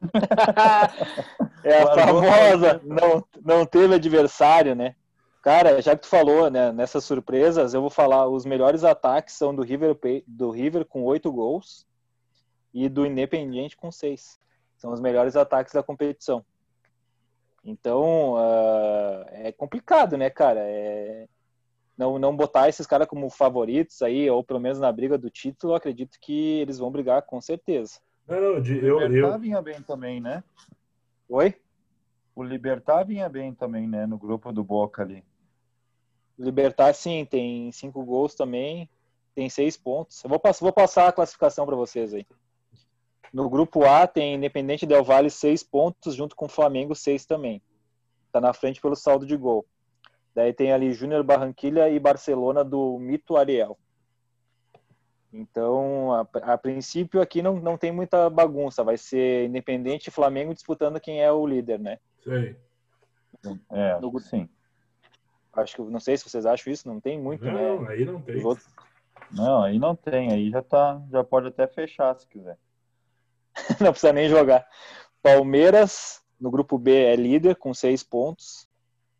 é 1.64 1.82
a 1.82 1.94
famosa, 1.94 2.80
não, 2.84 3.24
não 3.44 3.66
teve 3.66 3.94
adversário, 3.94 4.74
né? 4.74 4.94
Cara, 5.42 5.80
já 5.80 5.96
que 5.96 6.02
tu 6.02 6.08
falou, 6.08 6.50
né, 6.50 6.70
nessas 6.70 7.04
surpresas, 7.04 7.74
eu 7.74 7.80
vou 7.80 7.90
falar, 7.90 8.28
os 8.28 8.44
melhores 8.44 8.84
ataques 8.84 9.34
são 9.34 9.54
do 9.54 9.62
River, 9.62 9.96
do 10.26 10.50
River 10.50 10.84
com 10.84 11.02
oito 11.04 11.32
gols, 11.32 11.86
e 12.72 12.88
do 12.88 13.06
Independiente 13.06 13.76
com 13.76 13.90
seis. 13.90 14.38
São 14.76 14.92
os 14.92 15.00
melhores 15.00 15.36
ataques 15.36 15.74
da 15.74 15.82
competição. 15.82 16.44
Então, 17.64 18.34
uh, 18.34 19.26
é 19.28 19.52
complicado, 19.52 20.16
né, 20.16 20.30
cara? 20.30 20.60
É... 20.60 21.28
Não, 21.96 22.18
não 22.18 22.34
botar 22.34 22.68
esses 22.68 22.86
caras 22.86 23.06
como 23.06 23.28
favoritos 23.28 24.00
aí, 24.00 24.30
ou 24.30 24.42
pelo 24.42 24.58
menos 24.58 24.78
na 24.78 24.90
briga 24.90 25.18
do 25.18 25.28
título, 25.28 25.74
eu 25.74 25.76
acredito 25.76 26.18
que 26.18 26.60
eles 26.60 26.78
vão 26.78 26.90
brigar 26.90 27.22
com 27.22 27.40
certeza. 27.42 28.00
Não, 28.26 28.40
não, 28.40 28.60
de, 28.62 28.82
eu, 28.82 28.96
o 28.96 29.00
Libertar 29.00 29.34
eu... 29.34 29.38
vinha 29.38 29.60
bem 29.60 29.82
também, 29.82 30.20
né? 30.20 30.42
Oi? 31.28 31.54
O 32.34 32.42
Libertar 32.42 33.04
vinha 33.04 33.28
bem 33.28 33.52
também, 33.52 33.86
né? 33.86 34.06
No 34.06 34.16
grupo 34.16 34.50
do 34.50 34.64
Boca 34.64 35.02
ali. 35.02 35.22
Libertar, 36.38 36.94
sim, 36.94 37.26
tem 37.26 37.70
cinco 37.70 38.02
gols 38.02 38.34
também, 38.34 38.88
tem 39.34 39.50
seis 39.50 39.76
pontos. 39.76 40.24
Eu 40.24 40.30
vou, 40.30 40.40
vou 40.60 40.72
passar 40.72 41.06
a 41.06 41.12
classificação 41.12 41.66
para 41.66 41.76
vocês 41.76 42.14
aí. 42.14 42.26
No 43.32 43.48
grupo 43.48 43.84
A 43.84 44.06
tem 44.06 44.34
Independente 44.34 44.86
Del 44.86 45.04
Valle 45.04 45.30
seis 45.30 45.62
pontos, 45.62 46.14
junto 46.14 46.34
com 46.34 46.48
Flamengo 46.48 46.94
seis 46.94 47.24
também. 47.24 47.62
Está 48.26 48.40
na 48.40 48.52
frente 48.52 48.80
pelo 48.80 48.96
saldo 48.96 49.26
de 49.26 49.36
gol. 49.36 49.66
Daí 50.34 50.52
tem 50.52 50.72
ali 50.72 50.92
Júnior 50.92 51.22
Barranquilha 51.22 51.88
e 51.88 51.98
Barcelona 51.98 52.64
do 52.64 52.98
Mito 52.98 53.36
Ariel. 53.36 53.78
Então, 55.32 56.12
a, 56.12 56.26
a, 56.42 56.58
princípio 56.58 57.20
aqui 57.20 57.40
não, 57.40 57.56
não 57.56 57.76
tem 57.76 57.92
muita 57.92 58.28
bagunça. 58.28 58.82
Vai 58.82 58.96
ser 58.96 59.46
Independente 59.46 60.08
e 60.08 60.10
Flamengo 60.10 60.52
disputando 60.52 61.00
quem 61.00 61.22
é 61.22 61.30
o 61.30 61.46
líder, 61.46 61.78
né? 61.78 61.98
Sim. 62.22 62.56
É, 63.70 63.98
no, 64.00 64.18
sim. 64.18 64.48
Acho 65.52 65.76
que 65.76 65.82
não 65.82 66.00
sei 66.00 66.16
se 66.16 66.28
vocês 66.28 66.46
acham 66.46 66.72
isso, 66.72 66.88
não 66.88 67.00
tem 67.00 67.18
muito, 67.18 67.44
não, 67.44 67.82
né? 67.82 67.88
aí 67.90 68.04
não 68.04 68.20
tem. 68.20 68.44
Outros... 68.44 68.68
Não, 69.30 69.62
aí 69.62 69.78
não 69.78 69.94
tem, 69.94 70.32
aí 70.32 70.50
já 70.50 70.62
tá, 70.62 71.00
já 71.10 71.22
pode 71.22 71.48
até 71.48 71.66
fechar 71.66 72.14
se 72.16 72.26
quiser. 72.26 72.58
não 73.80 73.92
precisa 73.92 74.12
nem 74.12 74.28
jogar. 74.28 74.66
Palmeiras, 75.22 76.22
no 76.40 76.50
grupo 76.50 76.78
B, 76.78 77.04
é 77.04 77.14
líder 77.14 77.56
com 77.56 77.74
seis 77.74 78.02
pontos. 78.02 78.68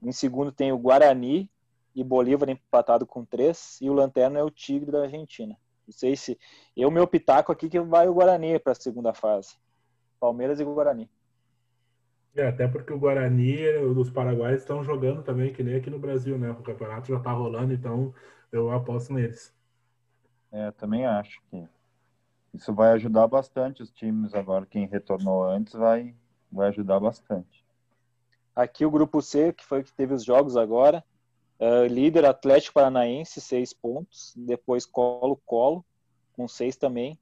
Em 0.03 0.13
segundo 0.13 0.51
tem 0.51 0.73
o 0.73 0.79
Guarani 0.79 1.51
e 1.95 2.03
Bolívar 2.03 2.49
empatado 2.49 3.07
com 3.07 3.25
três. 3.25 3.79
E 3.81 3.91
o 3.91 3.93
Lanterna 3.93 4.39
é 4.39 4.43
o 4.43 4.51
Tigre 4.51 4.91
da 4.91 5.03
Argentina. 5.03 5.57
Não 5.87 5.93
sei 5.93 6.17
se. 6.17 6.39
Eu, 6.77 6.91
meu 6.91 7.07
pitaco 7.07 7.53
aqui, 7.53 7.69
que 7.69 7.81
vai 7.81 8.09
o 8.09 8.15
Guarani 8.15 8.59
para 8.59 8.73
a 8.73 8.77
segunda 8.77 9.13
fase. 9.13 9.57
Palmeiras 10.19 10.61
e 10.61 10.65
Guarani. 10.65 11.11
É, 12.35 12.47
até 12.47 12.69
porque 12.69 12.93
o 12.93 12.99
Guarani, 12.99 13.67
os 13.97 14.09
paraguaios 14.09 14.61
estão 14.61 14.85
jogando 14.85 15.23
também, 15.23 15.53
que 15.53 15.65
nem 15.65 15.75
aqui 15.75 15.91
no 15.91 15.99
Brasil, 15.99 16.39
né? 16.39 16.51
O 16.51 16.63
campeonato 16.63 17.09
já 17.09 17.19
está 17.19 17.33
rolando, 17.33 17.73
então 17.73 18.15
eu 18.53 18.71
aposto 18.71 19.13
neles. 19.13 19.53
É, 20.53 20.71
também 20.73 21.05
acho 21.07 21.41
que 21.51 21.69
isso 22.53 22.73
vai 22.73 22.93
ajudar 22.93 23.27
bastante 23.27 23.83
os 23.83 23.91
times 23.91 24.35
agora. 24.35 24.67
Quem 24.67 24.87
retornou 24.87 25.45
antes 25.45 25.73
vai, 25.73 26.15
vai 26.51 26.69
ajudar 26.69 26.99
bastante. 26.99 27.65
Aqui 28.55 28.85
o 28.85 28.91
grupo 28.91 29.23
C, 29.23 29.53
que 29.53 29.65
foi 29.65 29.83
que 29.83 29.93
teve 29.93 30.15
os 30.15 30.25
jogos 30.25 30.57
agora. 30.57 31.05
Uh, 31.59 31.87
líder 31.87 32.25
Atlético 32.25 32.75
Paranaense, 32.75 33.41
seis 33.41 33.73
pontos. 33.73 34.33
Depois 34.37 34.85
Colo-Colo, 34.85 35.85
com 36.37 36.49
seis 36.49 36.77
também. 36.77 37.19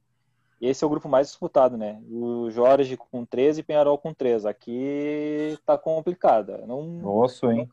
Esse 0.61 0.83
é 0.83 0.87
o 0.87 0.89
grupo 0.89 1.07
mais 1.07 1.27
disputado, 1.27 1.77
né? 1.77 2.01
O 2.09 2.49
Jorge 2.49 2.97
com 2.97 3.25
13 3.25 3.61
e 3.61 3.63
Penharol 3.63 3.97
com 3.97 4.13
3. 4.13 4.45
Aqui 4.45 5.57
tá 5.65 5.77
complicado. 5.77 6.51
Eu 6.51 6.67
não, 6.67 6.83
Nossa, 6.83 7.47
hein? 7.47 7.69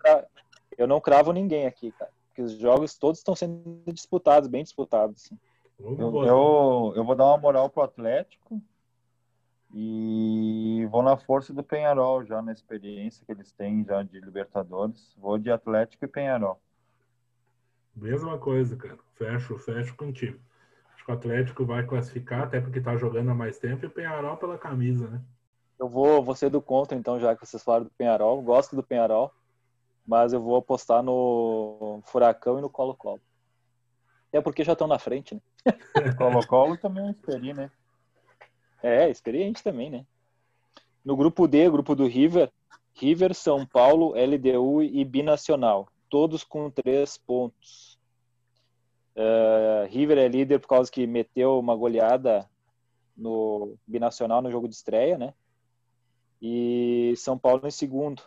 eu 0.79 0.87
não 0.87 1.01
cravo 1.01 1.33
ninguém 1.33 1.67
aqui, 1.67 1.91
cara. 1.91 2.13
Porque 2.29 2.43
os 2.43 2.53
jogos 2.53 2.97
todos 2.97 3.19
estão 3.19 3.35
sendo 3.35 3.83
disputados, 3.87 4.49
bem 4.49 4.63
disputados. 4.63 5.25
Assim. 5.25 5.39
Eu, 5.79 5.97
eu, 5.99 6.93
eu, 6.97 7.05
vou 7.05 7.15
dar 7.15 7.27
uma 7.27 7.39
moral 7.39 7.69
pro 7.69 7.83
Atlético 7.83 8.61
e 9.75 10.87
vou 10.91 11.03
na 11.03 11.17
força 11.17 11.53
do 11.53 11.63
Penharol 11.63 12.25
já 12.25 12.41
na 12.41 12.53
experiência 12.53 13.25
que 13.27 13.33
eles 13.33 13.53
têm 13.53 13.85
já 13.85 14.03
de 14.03 14.19
Libertadores. 14.21 15.15
Vou 15.19 15.39
de 15.39 15.51
Atlético 15.51 16.05
e 16.05 16.09
Penharol. 16.09 16.59
Mesma 17.95 18.39
coisa, 18.39 18.75
cara. 18.77 18.99
Fecho, 19.15 19.59
fecho 19.59 19.95
contigo. 19.97 20.39
Acho 20.95 21.05
que 21.05 21.11
o 21.11 21.15
Atlético 21.15 21.65
vai 21.67 21.87
classificar, 21.87 22.45
até 22.45 22.61
porque 22.61 22.81
tá 22.81 22.97
jogando 22.97 23.31
há 23.31 23.35
mais 23.35 23.59
tempo, 23.59 23.85
e 23.85 23.89
o 23.89 23.91
Penharol 23.91 24.37
pela 24.39 24.57
camisa, 24.57 25.09
né? 25.09 25.21
Eu 25.79 25.89
vou, 25.89 26.23
vou 26.23 26.35
ser 26.35 26.49
do 26.49 26.63
contra, 26.63 26.97
então, 26.97 27.21
já 27.21 27.37
que 27.37 27.47
vocês 27.47 27.63
falaram 27.63 27.85
do 27.85 27.91
Penharol. 27.91 28.41
Gosto 28.41 28.75
do 28.75 28.83
Penharol, 28.83 29.31
mas 30.07 30.33
eu 30.33 30.41
vou 30.41 30.57
apostar 30.57 31.03
no 31.03 32.01
Furacão 32.07 32.59
e 32.59 32.63
no 32.63 32.71
Colo-Colo. 32.71 33.21
Até 34.29 34.41
porque 34.41 34.65
já 34.65 34.73
estão 34.73 34.87
na 34.87 34.99
frente, 34.99 35.35
né? 35.35 35.41
Colo-Colo 36.17 36.77
também 36.77 37.07
é 37.07 37.11
experi, 37.11 37.55
né? 37.55 37.71
É, 38.83 39.09
experiente 39.09 39.63
também, 39.63 39.91
né? 39.91 40.07
No 41.05 41.17
grupo 41.17 41.47
D, 41.47 41.71
grupo 41.71 41.95
do 41.95 42.07
River, 42.07 42.51
River, 42.95 43.35
São 43.35 43.67
Paulo, 43.67 44.15
LDU 44.17 44.83
e 44.83 45.05
Binacional, 45.05 45.89
todos 46.09 46.43
com 46.43 46.71
três 46.71 47.17
pontos. 47.17 47.99
Uh, 49.15 49.87
River 49.89 50.19
é 50.19 50.29
líder 50.29 50.59
por 50.59 50.69
causa 50.69 50.91
que 50.91 51.07
meteu 51.07 51.59
uma 51.59 51.75
goleada 51.75 52.49
no 53.17 53.77
Binacional 53.87 54.43
no 54.43 54.51
jogo 54.51 54.69
de 54.69 54.75
estreia, 54.75 55.17
né? 55.17 55.33
E 56.41 57.15
São 57.17 57.39
Paulo 57.39 57.67
em 57.67 57.71
segundo. 57.71 58.23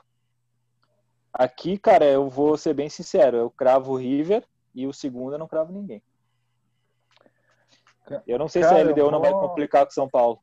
Aqui, 1.32 1.78
cara, 1.78 2.06
eu 2.06 2.28
vou 2.28 2.58
ser 2.58 2.74
bem 2.74 2.90
sincero, 2.90 3.38
eu 3.38 3.50
cravo 3.52 3.94
o 3.94 3.98
River 3.98 4.44
e 4.74 4.88
o 4.88 4.94
segundo 4.94 5.34
eu 5.34 5.40
não 5.40 5.48
cravo 5.48 5.72
ninguém. 5.72 6.02
Eu 8.28 8.40
não 8.40 8.48
sei 8.48 8.62
Cara, 8.62 8.76
se 8.76 8.82
a 8.82 8.84
LDU 8.84 9.02
vou... 9.02 9.12
não 9.12 9.20
vai 9.20 9.32
complicar 9.32 9.86
com 9.86 9.92
São 9.92 10.10
Paulo. 10.10 10.40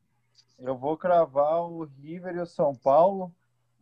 Eu 0.59 0.77
vou 0.77 0.97
cravar 0.97 1.63
o 1.63 1.85
River 1.85 2.37
e 2.37 2.41
o 2.41 2.47
São 2.47 2.75
Paulo, 2.75 3.33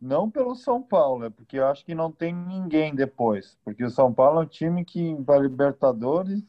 não 0.01 0.29
pelo 0.29 0.55
São 0.55 0.81
Paulo, 0.81 1.25
é 1.25 1.29
porque 1.29 1.57
eu 1.57 1.67
acho 1.67 1.85
que 1.85 1.95
não 1.95 2.11
tem 2.11 2.33
ninguém 2.33 2.93
depois. 2.93 3.57
Porque 3.63 3.83
o 3.83 3.89
São 3.89 4.13
Paulo 4.13 4.41
é 4.41 4.43
um 4.43 4.47
time 4.47 4.83
que, 4.83 5.15
para 5.23 5.39
Libertadores, 5.39 6.43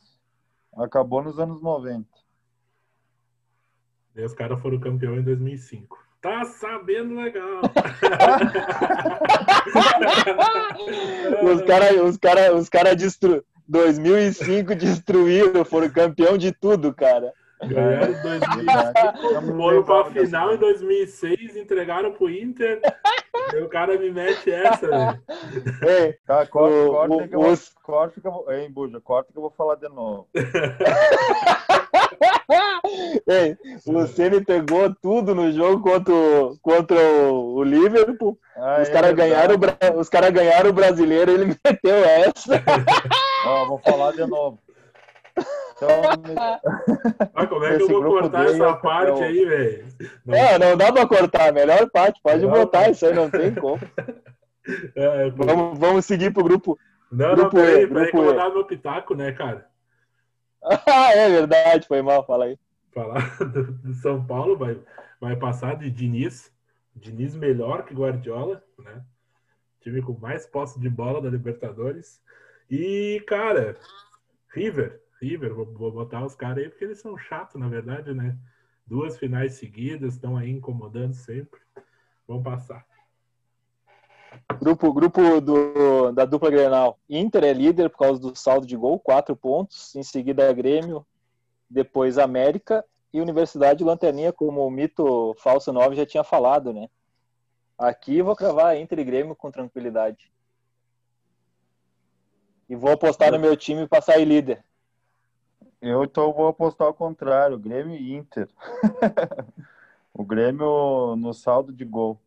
acabou 0.77 1.23
nos 1.23 1.39
anos 1.39 1.63
90. 1.63 2.07
E 4.17 4.25
os 4.25 4.35
caras 4.35 4.61
foram 4.61 4.81
campeão 4.81 5.17
em 5.17 5.23
2005. 5.23 6.05
Tá 6.21 6.45
sabendo 6.45 7.15
legal. 7.15 7.61
os 11.45 11.63
caras 11.63 12.01
os 12.01 12.17
cara, 12.17 12.53
os 12.55 12.69
cara 12.69 12.97
destru... 12.97 13.45
2005 13.69 14.75
destruíram, 14.75 15.65
foram 15.65 15.89
campeão 15.91 16.37
de 16.39 16.53
tudo, 16.53 16.95
cara. 16.95 17.33
Ganharam 17.65 18.13
2005, 18.23 19.57
foram 19.57 19.83
pra 19.83 20.05
final 20.07 20.55
em 20.55 20.59
2006, 20.59 21.57
entregaram 21.57 22.13
pro 22.13 22.29
Inter. 22.31 22.81
o 23.63 23.69
cara 23.69 23.99
me 23.99 24.11
mete 24.11 24.51
essa, 24.51 24.87
velho. 24.87 25.23
Ei, 25.83 26.19
tá, 26.27 26.45
corta, 26.47 26.77
o, 26.77 26.91
corta, 26.91 27.15
o, 27.15 27.29
que 27.29 27.35
eu 27.35 27.41
vou, 27.41 27.57
corta 27.83 28.21
que 28.21 28.27
eu 28.27 28.33
vou. 28.33 28.53
Ei, 28.53 28.69
Buja, 28.69 29.01
corta 29.01 29.33
que 29.33 29.39
eu 29.39 29.43
vou 29.43 29.51
falar 29.57 29.77
de 29.77 29.89
novo. 29.89 30.29
Ei, 33.27 33.57
o 33.87 33.93
Luciano 33.93 34.45
pegou 34.45 34.95
tudo 34.95 35.35
no 35.35 35.51
jogo 35.51 35.83
contra 35.83 36.13
o, 36.13 36.57
contra 36.61 36.97
o, 36.97 37.63
Liverpool. 37.65 38.39
Ah, 38.57 38.81
os 38.83 38.89
é 38.89 38.93
caras 38.93 39.15
ganharam, 39.15 39.57
os 39.99 40.09
cara 40.09 40.31
ganharam 40.31 40.71
o 40.71 40.75
brasileiro 40.75 41.33
ele 41.33 41.57
meteu 41.65 41.97
essa. 42.05 42.63
Ó, 43.47 43.65
vou 43.67 43.79
falar 43.79 44.13
de 44.13 44.27
novo. 44.27 44.59
Então, 45.77 45.89
Mas 47.35 47.49
como 47.49 47.65
é 47.65 47.77
que 47.77 47.83
eu 47.83 47.89
vou 47.89 48.03
cortar 48.05 48.47
essa 48.47 48.75
parte 48.77 49.23
aí, 49.23 49.45
velho? 49.45 49.87
É, 50.29 50.59
não 50.59 50.77
dá 50.77 50.93
pra 50.93 51.07
cortar. 51.07 51.51
A 51.51 51.53
melhor 51.53 51.89
parte, 51.91 52.21
pode 52.23 52.43
não, 52.43 52.51
botar, 52.51 52.91
isso 52.91 53.07
aí 53.07 53.15
não 53.15 53.31
tem 53.31 53.55
como. 53.55 53.81
É, 54.97 55.31
vamos, 55.31 55.79
vamos 55.79 56.05
seguir 56.07 56.33
pro 56.33 56.43
grupo. 56.43 56.77
Não, 57.13 57.37
grupo 57.37 57.57
não, 57.57 57.65
peraí, 57.65 57.85
e, 57.85 57.87
peraí 57.87 58.11
que 58.11 58.17
eu 58.17 58.25
vou 58.25 58.35
dar 58.35 58.51
meu 58.51 58.65
pitaco, 58.65 59.15
né, 59.15 59.31
cara? 59.31 59.71
ah, 60.61 61.13
é 61.15 61.29
verdade, 61.29 61.87
foi 61.87 62.03
mal, 62.03 62.27
fala 62.27 62.47
aí. 62.47 62.59
Falar 62.93 63.39
do 63.39 63.95
São 63.95 64.27
Paulo, 64.27 64.57
vai, 64.57 64.77
vai 65.21 65.37
passar 65.37 65.77
de 65.77 65.89
Diniz. 65.89 66.53
Diniz 66.97 67.37
melhor 67.37 67.85
que 67.85 67.95
Guardiola, 67.95 68.61
né? 68.77 69.03
Time 69.83 70.03
com 70.03 70.19
mais 70.19 70.47
posse 70.47 70.81
de 70.81 70.91
bola 70.91 71.23
da 71.23 71.31
Libertadores. 71.31 72.21
E, 72.71 73.23
cara, 73.27 73.77
River, 74.53 75.03
River, 75.21 75.55
vou, 75.55 75.67
vou 75.67 75.93
botar 75.93 76.25
os 76.25 76.35
caras 76.35 76.65
aí 76.65 76.69
porque 76.69 76.85
eles 76.85 76.99
são 76.99 77.17
chatos, 77.17 77.61
na 77.61 77.69
verdade, 77.69 78.13
né? 78.13 78.37
Duas 78.87 79.19
finais 79.19 79.55
seguidas, 79.55 80.15
estão 80.15 80.37
aí 80.37 80.51
incomodando 80.51 81.15
sempre. 81.15 81.61
Vão 82.27 82.43
passar. 82.43 82.87
Grupo, 84.59 84.93
grupo 84.93 85.41
do, 85.41 86.13
da 86.13 86.25
dupla 86.25 86.51
Grenal. 86.51 86.99
Inter 87.09 87.45
é 87.45 87.53
líder 87.53 87.91
por 87.91 87.99
causa 87.99 88.21
do 88.21 88.35
saldo 88.35 88.67
de 88.67 88.77
gol, 88.77 88.99
quatro 88.99 89.37
pontos. 89.37 89.95
Em 89.95 90.03
seguida, 90.03 90.53
Grêmio. 90.53 91.07
Depois, 91.69 92.19
América. 92.19 92.85
E 93.13 93.21
Universidade 93.21 93.83
Lanterninha, 93.83 94.33
como 94.33 94.67
o 94.67 94.71
mito 94.71 95.35
Falso 95.39 95.73
9 95.73 95.97
já 95.97 96.05
tinha 96.05 96.23
falado, 96.23 96.73
né? 96.73 96.89
Aqui 97.79 98.21
vou 98.21 98.37
cravar 98.37 98.77
Inter 98.77 98.99
e 98.99 99.05
Grêmio 99.05 99.35
com 99.35 99.51
tranquilidade. 99.51 100.31
E 102.69 102.75
vou 102.75 102.91
apostar 102.91 103.31
no 103.31 103.39
meu 103.39 103.57
time 103.57 103.87
para 103.87 104.03
sair 104.03 104.25
líder. 104.25 104.65
Eu 105.81 106.03
então 106.05 106.33
vou 106.33 106.49
apostar 106.49 106.87
ao 106.89 106.95
contrário, 106.95 107.59
Grêmio 107.59 107.95
e 107.97 108.15
Inter. 108.15 108.49
o 110.13 110.25
Grêmio 110.25 111.15
no 111.17 111.33
saldo 111.33 111.73
de 111.73 111.85
gol. 111.85 112.19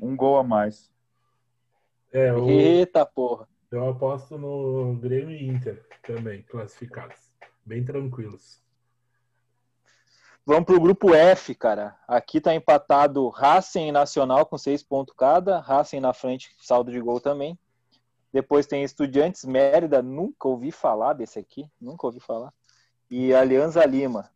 Um 0.00 0.16
gol 0.16 0.38
a 0.38 0.42
mais. 0.42 0.90
É, 2.12 2.32
o... 2.32 2.48
Eita 2.48 3.04
porra. 3.04 3.46
Eu 3.70 3.88
aposto 3.88 4.38
no 4.38 4.96
Grêmio 4.96 5.36
e 5.36 5.46
Inter 5.46 5.84
também, 6.02 6.42
classificados. 6.42 7.18
Bem 7.64 7.84
tranquilos. 7.84 8.60
Vamos 10.44 10.64
para 10.64 10.74
o 10.74 10.80
grupo 10.80 11.14
F, 11.14 11.54
cara. 11.54 11.96
Aqui 12.08 12.38
está 12.38 12.54
empatado 12.54 13.28
Racing 13.28 13.88
e 13.88 13.92
Nacional 13.92 14.46
com 14.46 14.58
seis 14.58 14.82
pontos 14.82 15.14
cada. 15.16 15.60
Racing 15.60 16.00
na 16.00 16.12
frente, 16.12 16.50
saldo 16.58 16.90
de 16.90 17.00
gol 17.00 17.20
também. 17.20 17.56
Depois 18.32 18.66
tem 18.66 18.84
Estudiantes 18.84 19.44
Mérida, 19.44 20.02
nunca 20.02 20.46
ouvi 20.46 20.70
falar 20.70 21.14
desse 21.14 21.38
aqui, 21.38 21.68
nunca 21.80 22.06
ouvi 22.06 22.20
falar. 22.20 22.52
E 23.10 23.34
Alianza 23.34 23.84
Lima. 23.84 24.30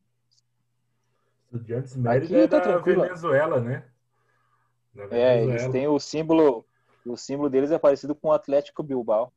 Estudiantes 1.44 1.96
Mérida 1.96 2.24
aqui 2.24 2.48
tá 2.48 2.56
é 2.56 2.60
da 2.60 2.60
tranquilo. 2.60 3.02
Venezuela, 3.02 3.60
né? 3.60 3.84
É, 5.10 5.42
eles 5.42 5.68
têm 5.68 5.88
o 5.88 5.98
símbolo 5.98 6.64
o 7.04 7.16
símbolo 7.16 7.50
deles 7.50 7.70
é 7.70 7.78
parecido 7.78 8.14
com 8.14 8.28
o 8.28 8.32
Atlético 8.32 8.82
Bilbao. 8.82 9.32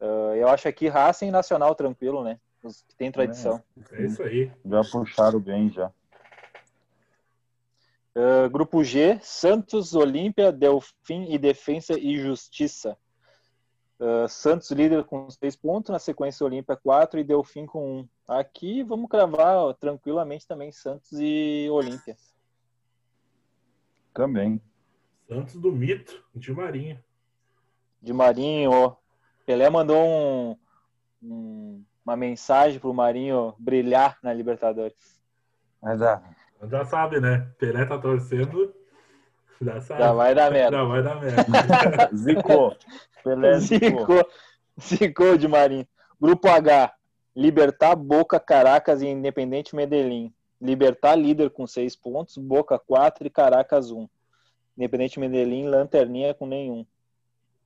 Uh, 0.00 0.34
eu 0.36 0.48
acho 0.48 0.68
aqui 0.68 0.88
Racing 0.88 1.30
Nacional 1.30 1.74
tranquilo, 1.74 2.22
né? 2.22 2.38
Os 2.62 2.82
que 2.82 2.94
tem 2.94 3.10
tradição. 3.10 3.62
É, 3.90 4.02
é 4.02 4.06
isso 4.06 4.22
aí. 4.22 4.52
Já 4.64 4.82
puxaram 4.84 5.40
bem, 5.40 5.70
já. 5.70 5.90
Uh, 8.16 8.48
grupo 8.48 8.84
G, 8.84 9.18
Santos, 9.20 9.94
Olímpia, 9.94 10.52
Delfim 10.52 11.32
e 11.32 11.38
Defensa 11.38 11.98
e 11.98 12.16
Justiça. 12.16 12.96
Uh, 13.98 14.28
Santos 14.28 14.70
líder 14.70 15.04
com 15.04 15.28
seis 15.30 15.56
pontos, 15.56 15.90
na 15.90 15.98
sequência 15.98 16.46
Olímpia 16.46 16.76
quatro 16.76 17.18
e 17.18 17.24
Delfim 17.24 17.66
com 17.66 18.00
um. 18.00 18.08
Aqui 18.28 18.84
vamos 18.84 19.08
cravar 19.08 19.56
ó, 19.56 19.72
tranquilamente 19.72 20.46
também 20.46 20.70
Santos 20.70 21.10
e 21.12 21.68
Olímpia. 21.70 22.16
Também. 24.12 24.60
Santos 25.28 25.56
do 25.56 25.72
Mito, 25.72 26.24
de 26.34 26.52
Marinho. 26.52 27.02
De 28.00 28.12
Marinho, 28.12 28.70
ó. 28.70 28.96
Pelé 29.44 29.68
mandou 29.68 29.98
um, 29.98 30.56
um, 31.20 31.84
uma 32.04 32.16
mensagem 32.16 32.78
pro 32.78 32.94
Marinho 32.94 33.54
brilhar 33.58 34.18
na 34.22 34.32
Libertadores. 34.32 35.20
Mas 35.82 35.98
já. 35.98 36.22
Já 36.68 36.84
sabe, 36.84 37.20
né? 37.20 37.48
Pelé 37.58 37.84
tá 37.84 37.98
torcendo. 37.98 38.74
Já 39.60 39.80
sabe. 39.80 40.00
Já 40.00 40.12
vai 40.12 40.34
dar 40.34 40.50
merda. 40.50 40.76
Já 40.76 40.84
vai 40.84 41.02
dar 41.02 41.20
merda. 41.20 42.10
zicou. 42.16 42.76
Pelé 43.22 43.58
zicou. 43.58 44.28
Zicou 44.80 45.36
de 45.36 45.48
Marinho. 45.48 45.86
Grupo 46.20 46.48
H. 46.48 46.92
Libertar, 47.36 47.96
Boca, 47.96 48.38
Caracas 48.38 49.02
e 49.02 49.06
Independente 49.06 49.74
Medellín. 49.74 50.32
Libertar 50.60 51.16
líder 51.16 51.50
com 51.50 51.66
seis 51.66 51.96
pontos, 51.96 52.38
Boca 52.38 52.78
4 52.78 53.26
e 53.26 53.30
Caracas 53.30 53.90
1. 53.90 54.08
Independente 54.78 55.18
Medellín, 55.18 55.66
lanterninha 55.66 56.32
com 56.32 56.46
nenhum. 56.46 56.86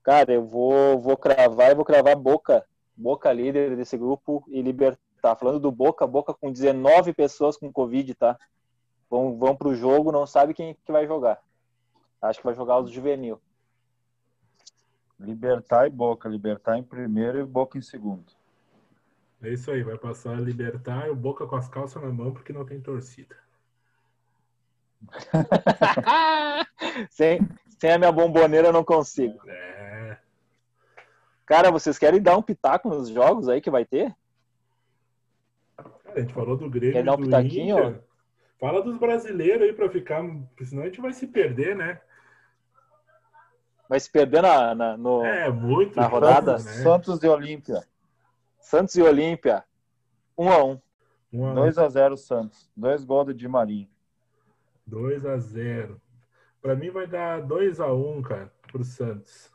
Cara, 0.03 0.33
eu 0.33 0.45
vou, 0.45 0.99
vou 0.99 1.17
cravar 1.17 1.71
e 1.71 1.75
vou 1.75 1.85
cravar 1.85 2.17
Boca. 2.17 2.65
Boca 2.97 3.33
líder 3.33 3.77
desse 3.77 3.97
grupo 3.97 4.43
e 4.49 4.63
Libertar. 4.63 5.37
Falando 5.37 5.61
do 5.61 5.71
Boca, 5.71 6.07
Boca 6.07 6.33
com 6.33 6.51
19 6.51 7.13
pessoas 7.13 7.57
com 7.57 7.73
Covid, 7.73 8.15
tá? 8.15 8.39
Vão, 9.11 9.39
vão 9.39 9.57
pro 9.57 9.75
jogo, 9.75 10.13
não 10.13 10.27
sabe 10.27 10.55
quem 10.55 10.75
que 10.75 10.93
vai 10.93 11.07
jogar. 11.07 11.41
Acho 12.21 12.41
que 12.41 12.47
vai 12.47 12.55
jogar 12.55 12.79
os 12.79 12.91
juvenil. 12.91 13.41
Libertar 15.19 15.87
e 15.87 15.91
Boca. 15.91 16.29
Libertar 16.29 16.79
em 16.79 16.83
primeiro 16.83 17.39
e 17.39 17.45
Boca 17.45 17.79
em 17.79 17.83
segundo. 17.83 18.25
É 19.43 19.51
isso 19.51 19.71
aí, 19.71 19.83
vai 19.83 19.97
passar 19.97 20.37
a 20.37 20.41
Libertar 20.41 21.07
e 21.07 21.11
o 21.11 21.17
Boca 21.17 21.47
com 21.47 21.57
as 21.57 21.69
calças 21.69 22.03
na 22.03 22.11
mão 22.11 22.33
porque 22.33 22.53
não 22.53 22.65
tem 22.65 22.81
torcida. 22.81 23.37
sem, 27.11 27.39
sem 27.79 27.93
a 27.93 27.99
minha 27.99 28.11
bomboneira 28.11 28.69
eu 28.69 28.73
não 28.73 28.83
consigo. 28.83 29.39
É. 29.47 30.19
Cara, 31.47 31.71
vocês 31.71 31.97
querem 31.99 32.21
dar 32.21 32.37
um 32.37 32.43
pitaco 32.43 32.89
nos 32.89 33.09
jogos 33.09 33.49
aí 33.49 33.61
que 33.61 33.71
vai 33.71 33.85
ter? 33.85 34.15
Cara, 35.77 35.93
a 36.17 36.21
gente 36.21 36.35
falou 36.35 36.57
do 36.57 36.69
Grêmio 36.69 36.95
Quer 36.95 37.05
dar 37.05 37.15
um 37.15 37.23
pitaquinho? 37.23 37.79
Inter. 37.79 38.08
Fala 38.59 38.83
dos 38.83 38.99
brasileiros 38.99 39.63
aí 39.63 39.73
pra 39.73 39.89
ficar, 39.89 40.23
porque 40.23 40.67
senão 40.67 40.83
a 40.83 40.87
gente 40.87 41.01
vai 41.01 41.13
se 41.13 41.27
perder, 41.27 41.77
né? 41.77 42.01
Vai 43.89 44.01
se 44.01 44.11
perder 44.11 44.43
na, 44.43 44.75
na, 44.75 44.97
no, 44.97 45.25
é, 45.25 45.51
muito 45.51 45.97
na 45.97 46.07
rodada? 46.07 46.59
Santos, 46.59 46.77
né? 46.77 46.83
Santos 46.83 47.23
e 47.23 47.29
Olímpia. 47.29 47.89
Santos 48.61 48.95
e 48.97 49.03
Olímpia. 49.03 49.65
1 50.37 50.45
um 50.45 50.51
a 50.51 50.65
1 50.65 50.81
um. 51.33 51.55
2 51.55 51.79
a 51.79 51.89
0 51.89 52.17
Santos. 52.17 52.71
Dois 52.77 53.05
gols 53.05 53.27
do 53.27 53.35
Di 53.35 53.49
Marinho. 53.49 53.89
2 54.87 55.25
a 55.25 55.39
0 55.39 56.01
Para 56.61 56.75
mim 56.75 56.91
vai 56.91 57.07
dar 57.07 57.41
2 57.43 57.81
a 57.81 57.93
1 57.93 58.23
cara, 58.23 58.53
pro 58.71 58.83
Santos. 58.83 59.51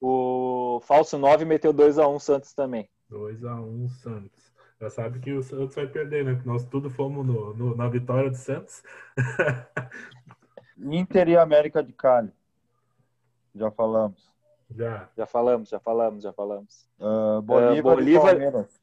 O 0.00 0.80
falso 0.84 1.18
9 1.18 1.44
meteu 1.44 1.72
2 1.72 1.98
a 1.98 2.06
1 2.06 2.18
Santos 2.18 2.52
também. 2.52 2.88
2 3.08 3.44
a 3.44 3.54
1 3.54 3.88
Santos. 3.88 4.43
Já 4.84 4.90
sabe 4.90 5.18
que 5.18 5.32
o 5.32 5.42
Santos 5.42 5.74
vai 5.74 5.86
perder, 5.86 6.26
né? 6.26 6.34
Porque 6.34 6.46
nós 6.46 6.62
tudo 6.66 6.90
fomos 6.90 7.26
no, 7.26 7.54
no, 7.54 7.74
na 7.74 7.88
vitória 7.88 8.28
do 8.28 8.36
Santos. 8.36 8.82
Inter 10.76 11.26
e 11.30 11.38
América 11.38 11.82
de 11.82 11.90
Cali. 11.94 12.30
Já 13.54 13.70
falamos. 13.70 14.30
Já. 14.76 15.08
Já 15.16 15.24
falamos, 15.24 15.70
já 15.70 15.80
falamos, 15.80 16.22
já 16.22 16.34
falamos. 16.34 16.86
Uh, 17.00 17.40
Bolívar, 17.40 17.78
uh, 17.78 17.96
Bolívar, 17.96 18.28
e 18.28 18.30
Palmeiras. 18.32 18.80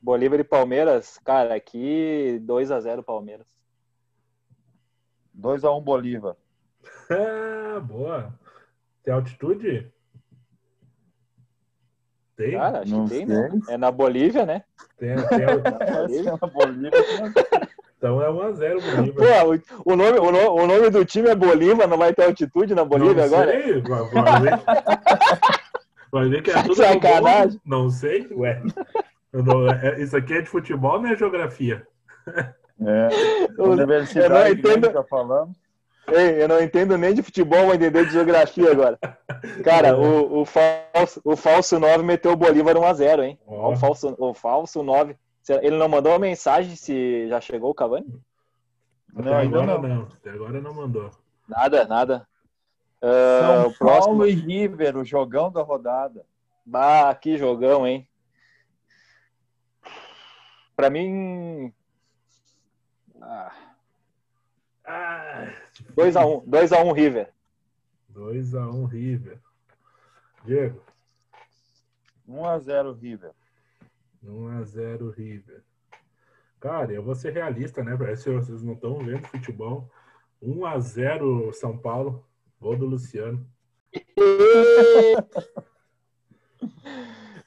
Bolívar 0.00 0.40
e 0.40 0.44
Palmeiras, 0.44 1.18
cara, 1.18 1.54
aqui 1.54 2.38
2 2.44 2.70
a 2.70 2.80
0 2.80 3.02
Palmeiras. 3.02 3.46
2x1 5.38 5.78
um 5.78 5.82
Bolívar. 5.82 6.36
Ah, 7.10 7.78
boa. 7.78 8.32
Tem 9.02 9.12
altitude? 9.12 9.92
Tem? 12.42 12.52
Cara, 12.52 12.80
acho 12.80 12.90
Não 12.90 13.04
que 13.06 13.14
tem, 13.14 13.26
né? 13.26 13.50
É 13.68 13.76
na 13.76 13.90
Bolívia, 13.92 14.44
né? 14.44 14.64
Tem, 14.98 15.14
tem 15.14 16.22
na 16.26 16.46
Bolívia. 16.48 16.90
Então 17.96 18.20
é 18.20 18.28
1x0 18.28 18.80
Bolívia. 18.96 19.14
Pô, 19.14 19.92
o, 19.92 19.96
nome, 19.96 20.18
o, 20.18 20.32
nome, 20.32 20.46
o 20.48 20.66
nome 20.66 20.90
do 20.90 21.04
time 21.04 21.28
é 21.28 21.36
Bolívar, 21.36 21.86
não 21.86 21.96
vai 21.96 22.12
ter 22.12 22.24
altitude 22.24 22.74
na 22.74 22.84
Bolívia 22.84 23.14
não 23.14 23.24
agora? 23.24 23.52
Sei, 23.52 23.80
vai, 23.80 24.40
ver, 24.40 24.60
vai 26.10 26.28
ver 26.28 26.42
que 26.42 26.50
é 26.50 26.62
tudo 26.62 26.74
Sacanagem. 26.74 27.60
Não 27.64 27.88
sei, 27.88 28.26
ué. 28.32 28.60
Não, 29.32 29.70
é, 29.70 30.02
isso 30.02 30.16
aqui 30.16 30.34
é 30.34 30.40
de 30.40 30.48
futebol, 30.48 31.00
não 31.00 31.10
é 31.10 31.16
geografia? 31.16 31.86
É, 32.26 33.08
universidade, 33.62 34.34
eu 34.34 34.40
não 34.40 34.48
entendo, 34.48 34.92
já 34.92 35.04
falamos. 35.04 35.56
Ei, 36.08 36.42
eu 36.42 36.48
não 36.48 36.60
entendo 36.60 36.98
nem 36.98 37.14
de 37.14 37.22
futebol, 37.22 37.66
vou 37.66 37.74
entender 37.74 38.04
de 38.06 38.12
geografia 38.12 38.70
agora. 38.72 38.98
Cara, 39.62 39.96
o, 39.96 40.40
o, 40.40 40.44
falso, 40.44 41.20
o 41.24 41.36
falso 41.36 41.78
9 41.78 42.02
meteu 42.02 42.32
o 42.32 42.36
Bolívar 42.36 42.74
1x0, 42.74 43.22
hein? 43.22 43.38
Oh. 43.46 43.72
O, 43.72 43.76
falso, 43.76 44.14
o 44.18 44.34
falso 44.34 44.82
9. 44.82 45.16
Ele 45.60 45.76
não 45.76 45.88
mandou 45.88 46.12
uma 46.12 46.18
mensagem 46.18 46.74
se 46.76 47.28
já 47.28 47.40
chegou 47.40 47.70
o 47.70 47.74
Cavani? 47.74 48.06
Até 49.16 49.30
não, 49.30 49.36
agora 49.36 49.66
não. 49.66 49.82
não. 49.82 50.02
Até 50.02 50.30
agora 50.30 50.60
não 50.60 50.74
mandou. 50.74 51.10
Nada, 51.48 51.84
nada. 51.84 52.26
Uh, 53.02 53.40
São 53.40 53.66
o 53.68 53.74
próximo... 53.74 54.16
Paulo 54.16 54.26
e 54.26 54.32
River, 54.32 54.96
o 54.96 55.04
jogão 55.04 55.50
da 55.50 55.62
rodada. 55.62 56.24
Bah, 56.64 57.14
que 57.14 57.36
jogão, 57.36 57.86
hein? 57.86 58.08
Pra 60.76 60.88
mim. 60.88 61.72
2x1, 65.96 66.44
2x1 66.46 66.84
um, 66.84 66.92
River. 66.92 67.32
2x1 68.14 68.74
um, 68.74 68.84
River. 68.84 69.38
Diego. 70.44 70.82
1x0 72.28 72.98
River. 72.98 73.32
1x0 74.24 75.14
River. 75.14 75.62
Cara, 76.60 76.92
eu 76.92 77.02
vou 77.02 77.14
ser 77.14 77.32
realista, 77.32 77.82
né? 77.82 77.96
Parece 77.96 78.24
que 78.24 78.30
vocês 78.30 78.62
não 78.62 78.74
estão 78.74 78.98
vendo 78.98 79.26
futebol. 79.28 79.90
1x0 80.42 81.52
São 81.52 81.76
Paulo. 81.76 82.24
Gol 82.60 82.76
do 82.76 82.86
Luciano. 82.86 83.44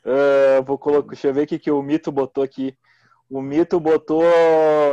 uh, 0.05 0.61
vou 0.65 0.77
colocar, 0.77 1.07
deixa 1.07 1.29
eu 1.29 1.33
ver 1.33 1.43
o 1.43 1.47
que, 1.47 1.57
que 1.57 1.71
o 1.71 1.81
Mito 1.81 2.11
botou 2.11 2.43
aqui. 2.43 2.77
O 3.29 3.41
Mito 3.41 3.79
botou 3.79 4.23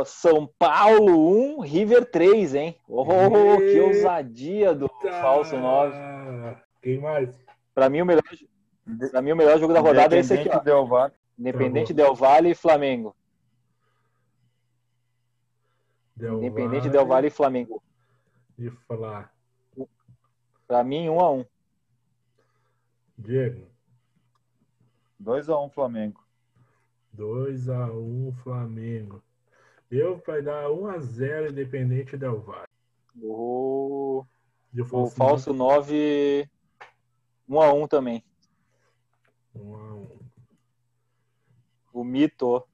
São 0.05 0.47
Paulo 0.57 1.57
1, 1.57 1.61
River 1.61 2.09
3, 2.09 2.55
hein? 2.55 2.77
Oh, 2.87 3.05
que 3.57 3.79
ousadia 3.79 4.73
do 4.73 4.89
falso 5.21 5.55
9. 5.55 5.95
Quem 6.81 6.99
mais? 6.99 7.29
Para 7.75 7.89
mim, 7.89 8.01
o 8.01 8.05
melhor, 8.05 8.23
pra 9.11 9.21
mim, 9.21 9.31
o 9.31 9.35
melhor 9.35 9.59
jogo 9.59 9.73
da 9.73 9.79
rodada 9.79 10.15
é 10.15 10.19
esse 10.19 10.33
aqui. 10.33 10.49
Ó. 10.49 10.59
Del 10.59 10.87
Valle. 10.87 11.13
Independente 11.37 11.93
Del 11.93 12.15
Valle 12.15 12.49
e 12.49 12.55
Flamengo. 12.55 13.15
Del 16.15 16.33
Independente 16.33 16.89
Del 16.89 17.05
Valle 17.05 17.27
e 17.27 17.31
Flamengo. 17.31 17.83
E 18.57 18.69
falar. 18.87 19.31
Para 20.67 20.83
mim, 20.83 21.09
1 21.09 21.19
a 21.19 21.31
1 21.31 21.45
Diego. 23.17 23.67
2x1 25.21 25.71
Flamengo. 25.71 26.22
2x1 27.15 28.33
Flamengo. 28.43 29.23
Eu 29.89 30.21
vai 30.25 30.41
dar 30.41 30.69
1x0 30.69 31.51
Independente 31.51 32.17
Del 32.17 32.39
Valle. 32.39 32.67
O, 33.21 34.25
o 34.91 35.07
falso 35.07 35.53
9 35.53 36.49
1x1 37.49 37.87
também. 37.87 38.23
1x1. 39.55 40.07
O 41.93 42.03
mito. 42.03 42.67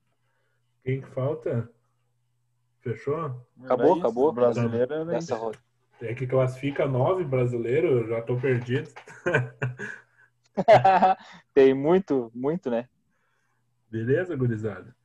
Quem 0.83 1.01
que 1.01 1.07
falta? 1.07 1.69
Fechou? 2.79 3.45
Acabou, 3.63 3.99
acabou. 3.99 4.29
O 4.29 4.31
brasileiro 4.31 4.93
é 4.93 5.05
nessa 5.05 5.35
roda. 5.35 5.59
É 6.01 6.13
que 6.13 6.25
classifica 6.25 6.87
nove 6.87 7.25
brasileiros, 7.25 8.07
já 8.07 8.21
tô 8.21 8.37
perdido. 8.37 8.89
Tem 11.53 11.73
muito, 11.73 12.31
muito, 12.33 12.69
né? 12.71 12.87
Beleza, 13.89 14.35
gurizada? 14.35 14.95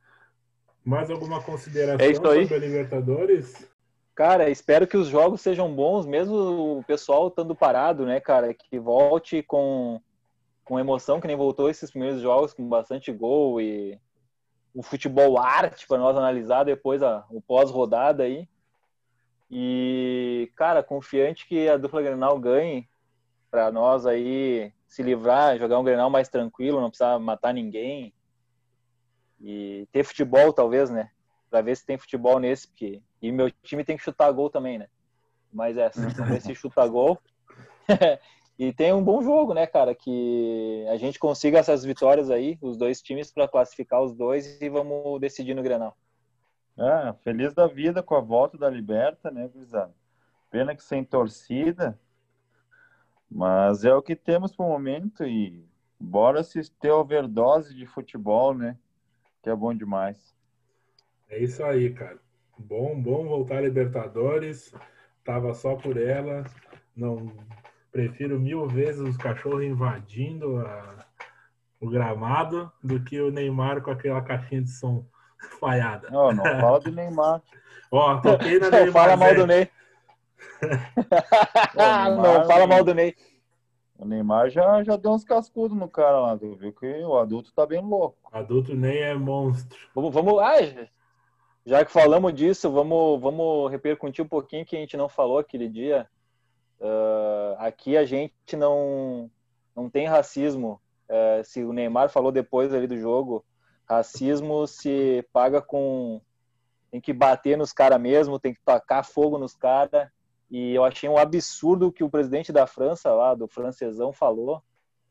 Mais 0.83 1.09
alguma 1.09 1.41
consideração 1.41 2.05
é 2.05 2.13
sobre 2.13 2.55
a 2.55 2.59
Libertadores? 2.59 3.67
Cara, 4.13 4.49
espero 4.49 4.87
que 4.87 4.95
os 4.95 5.07
jogos 5.07 5.41
sejam 5.41 5.73
bons, 5.73 6.05
mesmo 6.05 6.77
o 6.77 6.83
pessoal 6.83 7.27
estando 7.27 7.55
parado, 7.55 8.05
né, 8.05 8.19
cara? 8.19 8.53
Que 8.53 8.79
volte 8.79 9.43
com, 9.43 9.99
com 10.63 10.79
emoção, 10.79 11.19
que 11.19 11.27
nem 11.27 11.35
voltou 11.35 11.69
esses 11.69 11.89
primeiros 11.89 12.21
jogos, 12.21 12.53
com 12.53 12.67
bastante 12.69 13.11
gol 13.11 13.59
e 13.59 13.99
o 14.73 14.81
futebol 14.81 15.37
arte 15.37 15.87
para 15.87 15.97
nós 15.97 16.15
analisar 16.15 16.63
depois 16.63 17.03
a, 17.03 17.25
o 17.29 17.41
pós-rodada 17.41 18.23
aí. 18.23 18.47
E, 19.49 20.51
cara, 20.55 20.81
confiante 20.81 21.47
que 21.47 21.67
a 21.67 21.77
dupla 21.77 22.01
Grenal 22.01 22.39
ganhe 22.39 22.87
para 23.51 23.71
nós 23.71 24.05
aí 24.05 24.71
se 24.87 25.03
livrar, 25.03 25.57
jogar 25.57 25.79
um 25.79 25.83
Grenal 25.83 26.09
mais 26.09 26.29
tranquilo, 26.29 26.79
não 26.79 26.89
precisar 26.89 27.19
matar 27.19 27.53
ninguém. 27.53 28.13
E 29.41 29.87
ter 29.91 30.03
futebol, 30.03 30.53
talvez, 30.53 30.89
né? 30.89 31.09
Para 31.49 31.61
ver 31.61 31.75
se 31.75 31.85
tem 31.85 31.97
futebol 31.97 32.39
nesse, 32.39 32.67
porque. 32.67 33.01
E 33.21 33.31
meu 33.31 33.49
time 33.63 33.83
tem 33.83 33.97
que 33.97 34.03
chutar 34.03 34.31
gol 34.31 34.49
também, 34.49 34.77
né? 34.77 34.87
Mas 35.51 35.77
é, 35.77 35.89
ver 35.89 36.41
se 36.41 36.53
chuta 36.55 36.85
gol. 36.87 37.17
e 38.57 38.73
tem 38.73 38.93
um 38.93 39.03
bom 39.03 39.21
jogo, 39.21 39.53
né, 39.53 39.65
cara? 39.65 39.95
Que 39.95 40.85
a 40.89 40.97
gente 40.97 41.17
consiga 41.19 41.59
essas 41.59 41.83
vitórias 41.83 42.29
aí, 42.29 42.57
os 42.61 42.77
dois 42.77 43.01
times, 43.01 43.31
para 43.31 43.47
classificar 43.47 44.01
os 44.01 44.13
dois 44.13 44.61
e 44.61 44.69
vamos 44.69 45.19
decidir 45.19 45.53
no 45.53 45.63
Grenal. 45.63 45.95
É, 46.77 47.13
feliz 47.23 47.53
da 47.53 47.67
vida 47.67 48.03
com 48.03 48.15
a 48.15 48.19
volta 48.19 48.57
da 48.57 48.69
Liberta, 48.69 49.31
né, 49.31 49.47
Guizado? 49.47 49.93
Pena 50.51 50.75
que 50.75 50.83
sem 50.83 51.03
torcida, 51.03 51.97
mas 53.31 53.83
é 53.85 53.93
o 53.93 54.01
que 54.01 54.15
temos 54.15 54.53
para 54.53 54.65
o 54.65 54.69
momento 54.69 55.25
e 55.25 55.65
bora 55.99 56.43
se 56.43 56.69
ter 56.71 56.91
overdose 56.91 57.73
de 57.73 57.85
futebol, 57.85 58.53
né? 58.53 58.77
Que 59.45 59.51
é 59.51 59.55
bom 59.55 59.75
demais. 59.75 60.17
É 61.29 61.37
isso 61.37 61.63
aí, 61.63 61.93
cara. 61.93 62.17
Bom, 62.57 62.99
bom 62.99 63.27
voltar 63.27 63.57
a 63.57 63.61
Libertadores. 63.61 64.73
Tava 65.23 65.53
só 65.53 65.75
por 65.75 65.97
ela. 65.97 66.43
Não 66.95 67.31
prefiro 67.91 68.39
mil 68.39 68.65
vezes 68.67 69.01
os 69.01 69.15
cachorros 69.15 69.63
invadindo 69.63 70.57
a, 70.65 71.05
o 71.79 71.87
gramado 71.87 72.71
do 72.83 72.99
que 73.03 73.21
o 73.21 73.29
Neymar 73.29 73.83
com 73.83 73.91
aquela 73.91 74.19
caixinha 74.23 74.63
de 74.63 74.71
som 74.71 75.05
falhada. 75.59 76.09
Não, 76.09 76.31
não 76.33 76.43
fala 76.43 76.79
do 76.79 76.91
Neymar. 76.91 77.39
Ó, 77.91 78.17
toquei 78.21 78.57
na 78.57 78.71
Neymar. 78.73 78.93
fala 78.93 79.15
mal 79.15 79.35
do 79.35 79.45
Ney. 79.45 79.69
Neymar, 81.75 82.15
não, 82.15 82.47
fala 82.47 82.65
mal 82.65 82.83
do 82.83 82.95
Ney. 82.95 83.15
O 83.97 84.05
Neymar 84.05 84.49
já, 84.49 84.83
já 84.83 84.97
deu 84.97 85.11
uns 85.11 85.23
cascudos 85.23 85.77
no 85.77 85.87
cara 85.87 86.19
lá, 86.19 86.37
tu 86.37 86.53
viu 86.55 86.73
que 86.73 86.85
o 87.03 87.17
adulto 87.17 87.53
tá 87.53 87.65
bem 87.65 87.81
louco. 87.81 88.17
Adulto 88.31 88.75
nem 88.75 88.97
é 88.97 89.13
monstro. 89.13 89.79
Vamos, 89.93 90.13
vamos 90.13 90.39
ah, 90.39 90.87
já 91.65 91.83
que 91.83 91.91
falamos 91.91 92.33
disso, 92.33 92.69
vamos, 92.69 93.21
vamos 93.21 93.71
repercutir 93.71 94.23
um 94.23 94.27
pouquinho 94.27 94.65
que 94.65 94.75
a 94.75 94.79
gente 94.79 94.97
não 94.97 95.07
falou 95.07 95.37
aquele 95.37 95.69
dia. 95.69 96.07
Uh, 96.79 97.55
aqui 97.57 97.95
a 97.95 98.05
gente 98.05 98.55
não, 98.57 99.31
não 99.75 99.89
tem 99.89 100.07
racismo. 100.07 100.81
Uh, 101.09 101.43
se 101.43 101.63
o 101.63 101.71
Neymar 101.71 102.09
falou 102.09 102.31
depois 102.31 102.73
ali 102.73 102.85
do 102.85 102.97
jogo, 102.97 103.45
Racismo 103.87 104.65
se 104.65 105.23
paga 105.31 105.61
com. 105.61 106.19
Tem 106.89 106.99
que 106.99 107.13
bater 107.13 107.57
nos 107.57 107.71
caras 107.71 107.99
mesmo, 108.01 108.39
tem 108.39 108.53
que 108.53 108.61
tacar 108.65 109.05
fogo 109.05 109.37
nos 109.37 109.55
caras. 109.55 110.09
E 110.55 110.73
eu 110.73 110.85
achei 110.85 111.09
um 111.09 111.17
absurdo 111.17 111.91
que 111.91 112.01
o 112.01 112.09
presidente 112.09 112.53
da 112.53 112.65
França, 112.65 113.13
lá, 113.13 113.35
do 113.35 113.45
francesão, 113.45 114.13
falou 114.13 114.63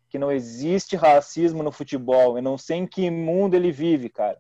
que 0.09 0.19
não 0.19 0.33
existe 0.33 0.97
racismo 0.97 1.63
no 1.63 1.71
futebol. 1.71 2.39
Eu 2.39 2.43
não 2.43 2.57
sei 2.57 2.79
em 2.79 2.87
que 2.87 3.11
mundo 3.11 3.53
ele 3.53 3.71
vive, 3.71 4.09
cara. 4.09 4.39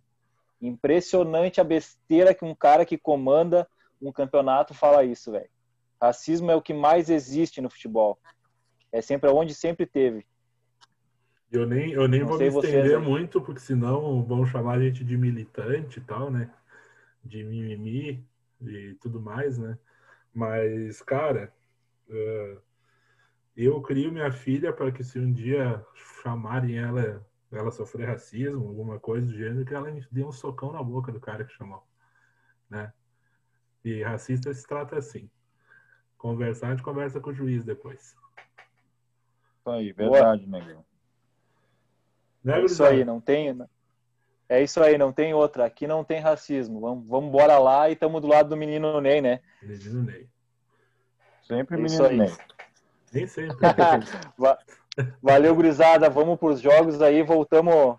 Impressionante 0.63 1.61
a 1.61 1.65
besteira 1.65 2.33
que 2.33 2.43
um 2.43 2.55
cara 2.55 2.87
que 2.87 2.97
comanda 2.97 3.69
um 4.01 4.11
campeonato 4.11 4.73
fala 4.73 5.05
isso, 5.05 5.31
velho. 5.31 5.51
Racismo 6.01 6.51
é 6.51 6.57
o 6.57 6.63
que 6.63 6.73
mais 6.73 7.11
existe 7.11 7.61
no 7.61 7.69
futebol. 7.69 8.19
É 8.91 9.03
sempre 9.03 9.29
onde 9.29 9.55
sempre 9.55 9.85
teve. 9.85 10.25
Eu 11.53 11.67
nem, 11.67 11.93
eu 11.93 12.09
nem 12.09 12.25
vou 12.25 12.39
me 12.39 12.47
estender 12.47 12.99
muito, 12.99 13.43
porque 13.43 13.61
senão 13.61 14.23
vão 14.23 14.47
chamar 14.47 14.79
a 14.79 14.81
gente 14.81 15.05
de 15.05 15.19
militante 15.19 15.99
e 15.99 16.03
tal, 16.03 16.31
né? 16.31 16.51
De 17.23 17.45
mimimi 17.45 18.27
e 18.63 18.95
tudo 18.95 19.21
mais, 19.21 19.59
né? 19.59 19.77
Mas, 20.35 21.01
cara, 21.01 21.55
uh, 22.09 22.61
eu 23.57 23.81
crio 23.81 24.11
minha 24.11 24.33
filha 24.33 24.73
para 24.73 24.91
que 24.91 25.05
se 25.05 25.19
um 25.19 25.33
dia 25.33 25.85
chamarem 26.23 26.77
ela, 26.77 27.25
ela 27.53 27.71
sofrer 27.71 28.09
racismo, 28.09 28.67
alguma 28.67 28.99
coisa 28.99 29.27
do 29.27 29.37
gênero, 29.37 29.65
que 29.65 29.73
ela 29.73 29.91
me 29.91 30.05
dê 30.11 30.25
um 30.25 30.33
socão 30.33 30.73
na 30.73 30.83
boca 30.83 31.13
do 31.13 31.21
cara 31.21 31.45
que 31.45 31.53
chamou, 31.53 31.87
né? 32.69 32.93
E 33.85 34.03
racista 34.03 34.53
se 34.53 34.67
trata 34.67 34.97
assim. 34.99 35.31
Conversar, 36.19 36.69
a 36.69 36.71
gente 36.71 36.83
conversa 36.83 37.21
com 37.21 37.31
o 37.31 37.35
juiz 37.35 37.65
depois. 37.65 38.17
Isso 39.61 39.71
aí, 39.71 39.93
verdade, 39.93 40.47
negão. 40.47 40.85
Né, 42.43 42.61
é 42.61 42.65
isso 42.65 42.83
aí, 42.83 43.05
não 43.05 43.21
tem. 43.21 43.55
É 44.49 44.63
isso 44.63 44.83
aí, 44.83 44.99
não 44.99 45.13
tem 45.13 45.33
outra. 45.33 45.65
Aqui 45.65 45.87
não 45.87 46.05
tem 46.05 46.21
racismo. 46.21 46.81
Vamos, 46.81 47.07
vamos 47.07 47.29
embora 47.29 47.59
lá 47.59 47.89
e 47.89 47.95
estamos 47.95 48.21
do 48.21 48.29
lado 48.29 48.49
do 48.51 48.57
menino 48.57 49.01
Ney, 49.01 49.21
né? 49.21 49.41
Menino 49.63 50.03
Ney. 50.03 50.29
Sempre 51.43 51.77
é 51.77 51.81
menino 51.81 52.09
Ney. 52.09 52.33
Nem 53.13 53.27
sempre. 53.27 53.57
Valeu, 55.23 55.55
gurizada. 55.55 56.11
Vamos 56.11 56.39
para 56.39 56.49
os 56.49 56.61
jogos 56.61 57.01
aí. 57.01 57.23
Voltamos 57.23 57.99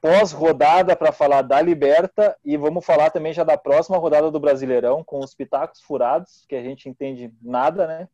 pós-rodada 0.00 0.94
para 0.94 1.10
falar 1.10 1.42
da 1.42 1.60
Liberta 1.60 2.36
e 2.44 2.56
vamos 2.56 2.84
falar 2.84 3.10
também 3.10 3.32
já 3.32 3.42
da 3.42 3.58
próxima 3.58 3.98
rodada 3.98 4.30
do 4.30 4.38
Brasileirão 4.38 5.02
com 5.02 5.18
os 5.18 5.34
pitacos 5.34 5.80
furados, 5.80 6.44
que 6.48 6.54
a 6.54 6.62
gente 6.62 6.88
entende 6.88 7.32
nada, 7.42 7.86
né, 7.86 8.08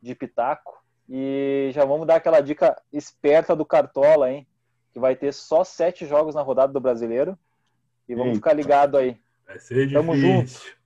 de 0.00 0.14
pitaco. 0.14 0.82
E 1.08 1.70
já 1.72 1.84
vamos 1.84 2.06
dar 2.06 2.16
aquela 2.16 2.40
dica 2.40 2.80
esperta 2.92 3.56
do 3.56 3.64
Cartola, 3.64 4.30
hein, 4.30 4.46
que 4.94 5.00
vai 5.00 5.16
ter 5.16 5.34
só 5.34 5.64
sete 5.64 6.06
jogos 6.06 6.36
na 6.36 6.40
rodada 6.40 6.72
do 6.72 6.80
Brasileiro. 6.80 7.36
E 8.08 8.14
vamos 8.14 8.28
Eita. 8.28 8.36
ficar 8.38 8.52
ligado 8.52 8.96
aí. 8.96 9.20
Vai 9.44 9.58
ser 9.58 9.92
Tamo 9.92 10.14
difícil. 10.14 10.60
Junto. 10.60 10.76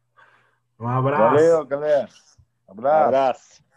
Um 0.81 0.89
abraço. 0.89 1.23
Valeu, 1.23 1.67
galera. 1.67 2.09
Um 2.67 2.73
abraço. 2.73 3.05
Um 3.05 3.07
abraço. 3.07 3.68